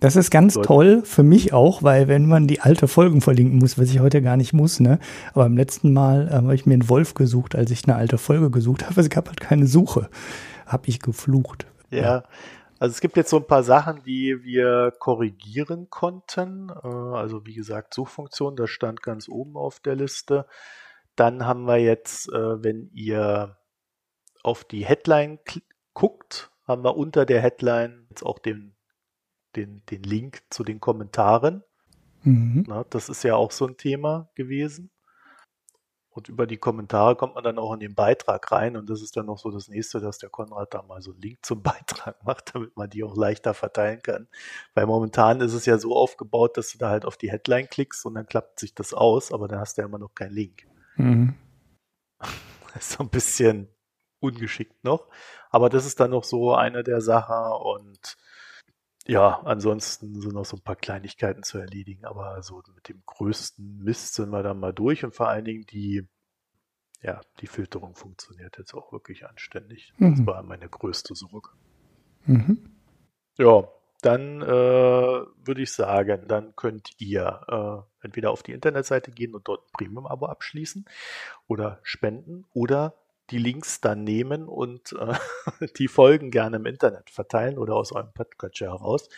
Das 0.00 0.16
ist 0.16 0.30
ganz 0.30 0.54
Leute. 0.54 0.66
toll 0.66 1.02
für 1.04 1.22
mich 1.22 1.52
auch, 1.52 1.82
weil 1.82 2.08
wenn 2.08 2.26
man 2.26 2.46
die 2.46 2.60
alte 2.60 2.88
Folgen 2.88 3.20
verlinken 3.20 3.58
muss, 3.58 3.78
was 3.78 3.90
ich 3.90 4.00
heute 4.00 4.22
gar 4.22 4.38
nicht 4.38 4.54
muss, 4.54 4.80
ne? 4.80 4.98
Aber 5.34 5.44
beim 5.44 5.58
letzten 5.58 5.92
Mal 5.92 6.28
äh, 6.28 6.32
habe 6.32 6.54
ich 6.54 6.64
mir 6.64 6.72
einen 6.72 6.88
Wolf 6.88 7.12
gesucht, 7.12 7.54
als 7.54 7.70
ich 7.70 7.84
eine 7.84 7.96
alte 7.96 8.16
Folge 8.16 8.50
gesucht 8.50 8.84
habe. 8.84 8.98
Es 9.00 9.10
gab 9.10 9.28
halt 9.28 9.40
keine 9.40 9.66
Suche. 9.66 10.08
Hab 10.66 10.88
ich 10.88 11.00
geflucht. 11.00 11.66
Ja. 11.90 12.00
ja. 12.00 12.24
Also 12.78 12.94
es 12.94 13.00
gibt 13.02 13.18
jetzt 13.18 13.28
so 13.28 13.36
ein 13.36 13.46
paar 13.46 13.62
Sachen, 13.62 14.02
die 14.04 14.42
wir 14.42 14.94
korrigieren 14.98 15.90
konnten. 15.90 16.70
Äh, 16.70 16.88
also 16.88 17.44
wie 17.44 17.54
gesagt, 17.54 17.92
Suchfunktion, 17.92 18.56
das 18.56 18.70
stand 18.70 19.02
ganz 19.02 19.28
oben 19.28 19.56
auf 19.56 19.80
der 19.80 19.96
Liste. 19.96 20.46
Dann 21.20 21.46
haben 21.46 21.66
wir 21.66 21.76
jetzt, 21.76 22.28
äh, 22.32 22.62
wenn 22.62 22.90
ihr 22.94 23.58
auf 24.42 24.64
die 24.64 24.86
Headline 24.86 25.38
guckt, 25.92 26.50
haben 26.66 26.82
wir 26.82 26.96
unter 26.96 27.26
der 27.26 27.40
Headline 27.40 28.06
jetzt 28.08 28.24
auch 28.24 28.38
den 28.38 28.74
den, 29.56 29.82
den 29.90 30.02
Link 30.02 30.42
zu 30.50 30.64
den 30.64 30.80
Kommentaren. 30.80 31.62
Mhm. 32.22 32.64
Na, 32.68 32.84
das 32.88 33.08
ist 33.08 33.22
ja 33.22 33.36
auch 33.36 33.50
so 33.50 33.66
ein 33.66 33.76
Thema 33.76 34.28
gewesen. 34.34 34.90
Und 36.12 36.28
über 36.28 36.46
die 36.46 36.56
Kommentare 36.56 37.14
kommt 37.14 37.36
man 37.36 37.44
dann 37.44 37.58
auch 37.58 37.72
in 37.72 37.80
den 37.80 37.94
Beitrag 37.94 38.50
rein. 38.50 38.76
Und 38.76 38.90
das 38.90 39.00
ist 39.00 39.16
dann 39.16 39.26
noch 39.26 39.38
so 39.38 39.50
das 39.50 39.68
nächste, 39.68 40.00
dass 40.00 40.18
der 40.18 40.28
Konrad 40.28 40.74
da 40.74 40.82
mal 40.82 41.00
so 41.00 41.12
einen 41.12 41.20
Link 41.20 41.38
zum 41.42 41.62
Beitrag 41.62 42.22
macht, 42.24 42.54
damit 42.54 42.76
man 42.76 42.90
die 42.90 43.04
auch 43.04 43.16
leichter 43.16 43.54
verteilen 43.54 44.02
kann. 44.02 44.28
Weil 44.74 44.86
momentan 44.86 45.40
ist 45.40 45.54
es 45.54 45.66
ja 45.66 45.78
so 45.78 45.96
aufgebaut, 45.96 46.56
dass 46.56 46.72
du 46.72 46.78
da 46.78 46.90
halt 46.90 47.04
auf 47.04 47.16
die 47.16 47.30
Headline 47.30 47.68
klickst 47.68 48.04
und 48.04 48.14
dann 48.14 48.26
klappt 48.26 48.58
sich 48.58 48.74
das 48.74 48.92
aus, 48.92 49.32
aber 49.32 49.46
dann 49.46 49.60
hast 49.60 49.78
du 49.78 49.82
ja 49.82 49.88
immer 49.88 49.98
noch 49.98 50.14
keinen 50.14 50.34
Link. 50.34 50.66
Mhm. 50.96 51.34
Das 52.18 52.30
ist 52.76 52.90
so 52.92 53.04
ein 53.04 53.10
bisschen 53.10 53.68
ungeschickt 54.20 54.84
noch. 54.84 55.08
Aber 55.50 55.68
das 55.68 55.86
ist 55.86 56.00
dann 56.00 56.10
noch 56.10 56.24
so 56.24 56.54
eine 56.54 56.82
der 56.82 57.00
Sachen 57.00 57.52
und 57.62 58.16
ja, 59.06 59.40
ansonsten 59.40 60.20
sind 60.20 60.34
noch 60.34 60.44
so 60.44 60.56
ein 60.56 60.62
paar 60.62 60.76
Kleinigkeiten 60.76 61.42
zu 61.42 61.58
erledigen, 61.58 62.04
aber 62.04 62.42
so 62.42 62.62
mit 62.74 62.88
dem 62.88 63.02
größten 63.06 63.82
Mist 63.82 64.14
sind 64.14 64.30
wir 64.30 64.42
dann 64.42 64.60
mal 64.60 64.72
durch 64.72 65.04
und 65.04 65.14
vor 65.14 65.28
allen 65.28 65.44
Dingen 65.44 65.64
die, 65.66 66.06
ja, 67.02 67.20
die 67.40 67.46
Filterung 67.46 67.96
funktioniert 67.96 68.58
jetzt 68.58 68.74
auch 68.74 68.92
wirklich 68.92 69.26
anständig. 69.26 69.92
Mhm. 69.96 70.16
Das 70.16 70.26
war 70.26 70.42
meine 70.42 70.68
größte 70.68 71.14
Sorge. 71.14 71.50
Mhm. 72.26 72.70
Ja, 73.38 73.66
dann 74.00 74.42
äh, 74.42 74.46
würde 74.46 75.62
ich 75.62 75.72
sagen, 75.72 76.24
dann 76.28 76.54
könnt 76.56 76.90
ihr 76.98 77.86
äh, 78.02 78.04
entweder 78.04 78.30
auf 78.30 78.42
die 78.42 78.52
Internetseite 78.52 79.10
gehen 79.10 79.34
und 79.34 79.48
dort 79.48 79.66
ein 79.66 79.72
Premium-Abo 79.72 80.26
abschließen 80.26 80.84
oder 81.46 81.78
spenden 81.82 82.46
oder 82.52 82.94
die 83.30 83.38
Links 83.38 83.80
dann 83.80 84.04
nehmen 84.04 84.48
und 84.48 84.92
äh, 84.92 85.66
die 85.78 85.88
Folgen 85.88 86.30
gerne 86.30 86.56
im 86.56 86.66
Internet 86.66 87.10
verteilen 87.10 87.58
oder 87.58 87.74
aus 87.74 87.92
eurem 87.92 88.12
Podcatcher 88.12 88.66
heraus. 88.66 89.08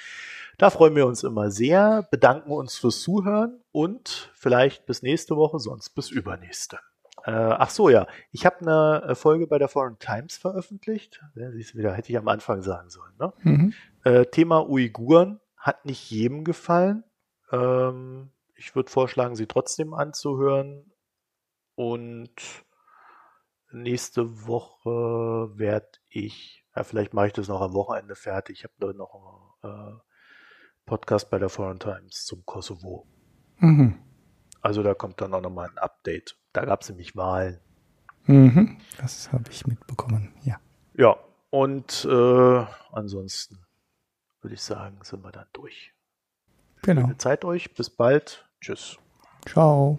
Da 0.59 0.71
freuen 0.71 0.95
wir 0.95 1.07
uns 1.07 1.23
immer 1.23 1.51
sehr, 1.51 2.07
bedanken 2.11 2.53
uns 2.53 2.77
fürs 2.77 3.01
Zuhören 3.01 3.61
und 3.73 4.31
vielleicht 4.35 4.87
bis 4.87 5.03
nächste 5.03 5.37
Woche, 5.37 5.59
sonst 5.59 5.91
bis 5.91 6.11
übernächste. 6.11 6.79
Äh, 7.25 7.31
ach 7.31 7.71
so, 7.71 7.89
ja, 7.89 8.07
ich 8.31 8.45
habe 8.47 8.61
eine 8.61 9.11
äh, 9.11 9.15
Folge 9.15 9.47
bei 9.47 9.59
der 9.59 9.69
Foreign 9.69 9.99
Times 9.99 10.37
veröffentlicht. 10.37 11.23
Ja, 11.35 11.51
siehst 11.53 11.75
du 11.75 11.79
wieder, 11.79 11.93
hätte 11.93 12.11
ich 12.11 12.19
am 12.19 12.29
Anfang 12.29 12.63
sagen 12.63 12.91
sollen. 12.91 13.13
Ne? 13.19 13.33
Mhm. 13.43 13.75
Äh, 14.05 14.27
Thema 14.27 14.69
Uiguren 14.69 15.41
hat 15.57 15.85
nicht 15.85 16.11
jedem 16.11 16.45
gefallen. 16.45 17.05
Ähm, 17.53 18.31
ich 18.55 18.75
würde 18.75 18.91
vorschlagen, 18.91 19.37
sie 19.37 19.47
trotzdem 19.47 19.95
anzuhören 19.95 20.93
und 21.75 22.33
nächste 23.71 24.47
Woche 24.47 25.57
werde 25.57 25.89
ich, 26.09 26.65
ja, 26.75 26.85
vielleicht 26.85 27.15
mache 27.15 27.29
ich 27.29 27.33
das 27.33 27.49
noch 27.49 27.61
am 27.61 27.75
Wochenende 27.75 28.15
fertig. 28.17 28.59
Ich 28.59 28.65
habe 28.65 28.95
noch 28.95 29.55
einen 29.63 29.97
äh, 29.97 29.99
Podcast 30.87 31.31
bei 31.31 31.39
der 31.39 31.49
Foreign 31.49 31.79
Times 31.79 32.25
zum 32.25 32.45
Kosovo. 32.45 33.07
Mhm. 33.59 33.99
Also 34.61 34.83
da 34.83 34.95
kommt 34.95 35.21
dann 35.21 35.35
auch 35.35 35.41
nochmal 35.41 35.69
ein 35.69 35.79
Update. 35.79 36.37
Da 36.53 36.65
gab 36.65 36.83
es 36.83 36.89
nämlich 36.89 37.17
Wahlen. 37.17 37.59
Mhm. 38.27 38.79
Das 38.99 39.33
habe 39.33 39.51
ich 39.51 39.67
mitbekommen, 39.67 40.33
ja. 40.45 40.61
Ja, 40.95 41.17
und 41.51 42.05
äh, 42.05 42.67
ansonsten 42.93 43.59
würde 44.41 44.55
ich 44.55 44.63
sagen, 44.63 44.99
sind 45.03 45.25
wir 45.25 45.33
dann 45.33 45.47
durch. 45.53 45.93
Genau. 46.83 47.13
Zeit 47.19 47.45
euch. 47.45 47.75
Bis 47.75 47.91
bald. 47.91 48.49
Tschüss. 48.61 48.99
Ciao. 49.47 49.99